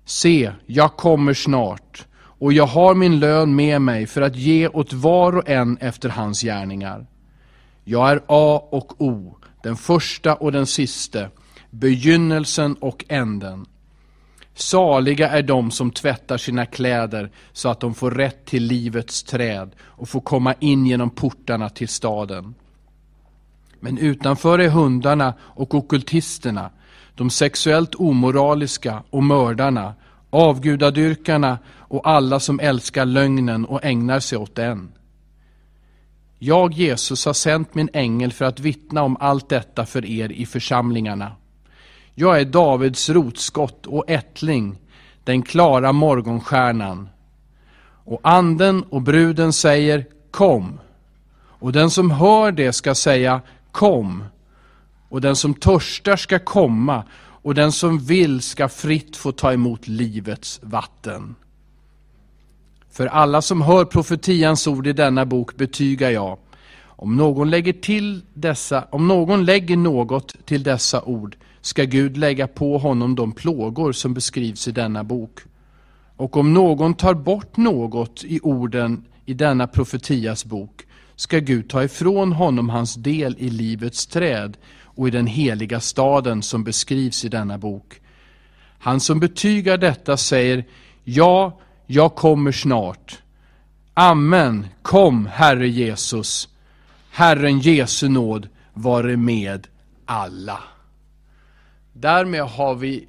Se, 0.04 0.52
jag 0.66 0.96
kommer 0.96 1.34
snart 1.34 2.06
och 2.16 2.52
jag 2.52 2.66
har 2.66 2.94
min 2.94 3.18
lön 3.20 3.54
med 3.54 3.82
mig 3.82 4.06
för 4.06 4.22
att 4.22 4.36
ge 4.36 4.68
åt 4.68 4.92
var 4.92 5.36
och 5.36 5.48
en 5.48 5.76
efter 5.80 6.08
hans 6.08 6.42
gärningar. 6.42 7.06
Jag 7.84 8.10
är 8.10 8.22
A 8.26 8.68
och 8.70 9.02
O, 9.02 9.36
den 9.62 9.76
första 9.76 10.34
och 10.34 10.52
den 10.52 10.66
siste, 10.66 11.30
begynnelsen 11.70 12.74
och 12.74 13.04
änden. 13.08 13.66
Saliga 14.54 15.28
är 15.28 15.42
de 15.42 15.70
som 15.70 15.90
tvättar 15.90 16.38
sina 16.38 16.66
kläder 16.66 17.30
så 17.52 17.68
att 17.68 17.80
de 17.80 17.94
får 17.94 18.10
rätt 18.10 18.44
till 18.44 18.64
livets 18.64 19.22
träd 19.22 19.70
och 19.80 20.08
får 20.08 20.20
komma 20.20 20.54
in 20.60 20.86
genom 20.86 21.10
portarna 21.10 21.68
till 21.68 21.88
staden. 21.88 22.54
Men 23.80 23.98
utanför 23.98 24.58
är 24.58 24.68
hundarna 24.68 25.34
och 25.40 25.74
okultisterna, 25.74 26.70
de 27.14 27.30
sexuellt 27.30 27.94
omoraliska 27.94 29.02
och 29.10 29.22
mördarna, 29.22 29.94
avgudadyrkarna 30.30 31.58
och 31.68 32.08
alla 32.08 32.40
som 32.40 32.60
älskar 32.60 33.04
lögnen 33.04 33.64
och 33.64 33.84
ägnar 33.84 34.20
sig 34.20 34.38
åt 34.38 34.54
den. 34.54 34.92
Jag, 36.44 36.72
Jesus, 36.72 37.26
har 37.26 37.32
sänt 37.32 37.74
min 37.74 37.88
ängel 37.92 38.32
för 38.32 38.44
att 38.44 38.60
vittna 38.60 39.02
om 39.02 39.16
allt 39.20 39.48
detta 39.48 39.86
för 39.86 40.04
er 40.04 40.32
i 40.32 40.46
församlingarna. 40.46 41.32
Jag 42.14 42.40
är 42.40 42.44
Davids 42.44 43.10
rotskott 43.10 43.86
och 43.86 44.04
ättling, 44.10 44.78
den 45.24 45.42
klara 45.42 45.92
morgonstjärnan. 45.92 47.08
Och 48.04 48.20
anden 48.22 48.82
och 48.82 49.02
bruden 49.02 49.52
säger 49.52 50.06
kom. 50.30 50.80
Och 51.34 51.72
den 51.72 51.90
som 51.90 52.10
hör 52.10 52.52
det 52.52 52.72
ska 52.72 52.94
säga 52.94 53.40
kom. 53.72 54.24
Och 55.08 55.20
den 55.20 55.36
som 55.36 55.54
törstar 55.54 56.16
ska 56.16 56.38
komma 56.38 57.04
och 57.18 57.54
den 57.54 57.72
som 57.72 57.98
vill 57.98 58.40
ska 58.40 58.68
fritt 58.68 59.16
få 59.16 59.32
ta 59.32 59.52
emot 59.52 59.88
livets 59.88 60.60
vatten. 60.62 61.34
För 62.92 63.06
alla 63.06 63.42
som 63.42 63.62
hör 63.62 63.84
profetians 63.84 64.66
ord 64.66 64.86
i 64.86 64.92
denna 64.92 65.26
bok 65.26 65.56
betygar 65.56 66.10
jag, 66.10 66.38
om 66.84 67.16
någon 67.16 67.50
lägger 67.50 67.72
till 67.72 68.22
dessa, 68.34 68.84
om 68.90 69.08
någon 69.08 69.44
lägger 69.44 69.76
något 69.76 70.46
till 70.46 70.62
dessa 70.62 71.02
ord 71.02 71.36
ska 71.60 71.84
Gud 71.84 72.16
lägga 72.16 72.46
på 72.46 72.78
honom 72.78 73.14
de 73.14 73.32
plågor 73.32 73.92
som 73.92 74.14
beskrivs 74.14 74.68
i 74.68 74.72
denna 74.72 75.04
bok. 75.04 75.40
Och 76.16 76.36
om 76.36 76.52
någon 76.52 76.94
tar 76.94 77.14
bort 77.14 77.56
något 77.56 78.24
i 78.24 78.40
orden 78.42 79.04
i 79.26 79.34
denna 79.34 79.66
profetias 79.66 80.44
bok 80.44 80.82
ska 81.16 81.38
Gud 81.38 81.70
ta 81.70 81.84
ifrån 81.84 82.32
honom 82.32 82.68
hans 82.68 82.94
del 82.94 83.36
i 83.38 83.50
livets 83.50 84.06
träd 84.06 84.56
och 84.84 85.08
i 85.08 85.10
den 85.10 85.26
heliga 85.26 85.80
staden 85.80 86.42
som 86.42 86.64
beskrivs 86.64 87.24
i 87.24 87.28
denna 87.28 87.58
bok. 87.58 88.00
Han 88.78 89.00
som 89.00 89.20
betygar 89.20 89.78
detta 89.78 90.16
säger 90.16 90.64
Ja, 91.04 91.58
jag 91.92 92.14
kommer 92.14 92.52
snart. 92.52 93.22
Amen, 93.94 94.66
kom 94.82 95.26
Herre 95.26 95.68
Jesus. 95.68 96.48
Herren 97.10 97.58
Jesu 97.58 98.08
nåd 98.08 98.48
vare 98.74 99.16
med 99.16 99.66
alla. 100.06 100.60
Därmed 101.92 102.42
har 102.42 102.74
vi 102.74 103.08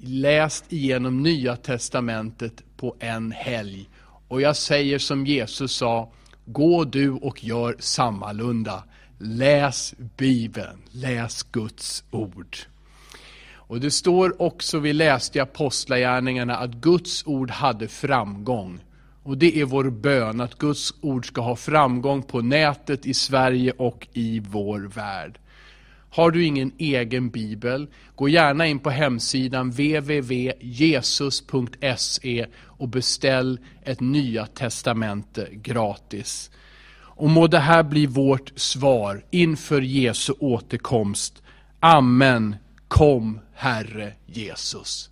läst 0.00 0.72
igenom 0.72 1.22
Nya 1.22 1.56
Testamentet 1.56 2.62
på 2.76 2.96
en 2.98 3.32
helg. 3.32 3.88
Och 4.28 4.40
jag 4.40 4.56
säger 4.56 4.98
som 4.98 5.26
Jesus 5.26 5.72
sa, 5.72 6.12
gå 6.44 6.84
du 6.84 7.10
och 7.10 7.44
gör 7.44 7.76
sammalunda. 7.78 8.84
Läs 9.18 9.94
Bibeln, 10.16 10.82
läs 10.90 11.42
Guds 11.42 12.04
ord. 12.10 12.56
Och 13.68 13.80
det 13.80 13.90
står 13.90 14.42
också, 14.42 14.78
vi 14.78 14.92
läste 14.92 15.38
i 15.38 15.40
Apostlagärningarna, 15.40 16.56
att 16.56 16.74
Guds 16.74 17.26
ord 17.26 17.50
hade 17.50 17.88
framgång. 17.88 18.80
Och 19.22 19.38
det 19.38 19.60
är 19.60 19.64
vår 19.64 19.90
bön, 19.90 20.40
att 20.40 20.58
Guds 20.58 20.94
ord 21.00 21.26
ska 21.26 21.40
ha 21.40 21.56
framgång 21.56 22.22
på 22.22 22.40
nätet 22.40 23.06
i 23.06 23.14
Sverige 23.14 23.72
och 23.76 24.08
i 24.12 24.40
vår 24.40 24.80
värld. 24.80 25.38
Har 26.10 26.30
du 26.30 26.44
ingen 26.44 26.72
egen 26.78 27.30
bibel, 27.30 27.86
gå 28.14 28.28
gärna 28.28 28.66
in 28.66 28.78
på 28.78 28.90
hemsidan 28.90 29.70
www.jesus.se 29.70 30.46
och 32.64 32.88
beställ 32.88 33.60
ett 33.82 34.00
nya 34.00 34.46
testamente 34.46 35.48
gratis. 35.52 36.50
Och 37.00 37.30
må 37.30 37.46
det 37.46 37.58
här 37.58 37.82
bli 37.82 38.06
vårt 38.06 38.52
svar 38.56 39.24
inför 39.30 39.80
Jesu 39.80 40.32
återkomst. 40.38 41.42
Amen. 41.80 42.56
Kom 42.88 43.40
Herre 43.60 44.18
Jesus. 44.28 45.10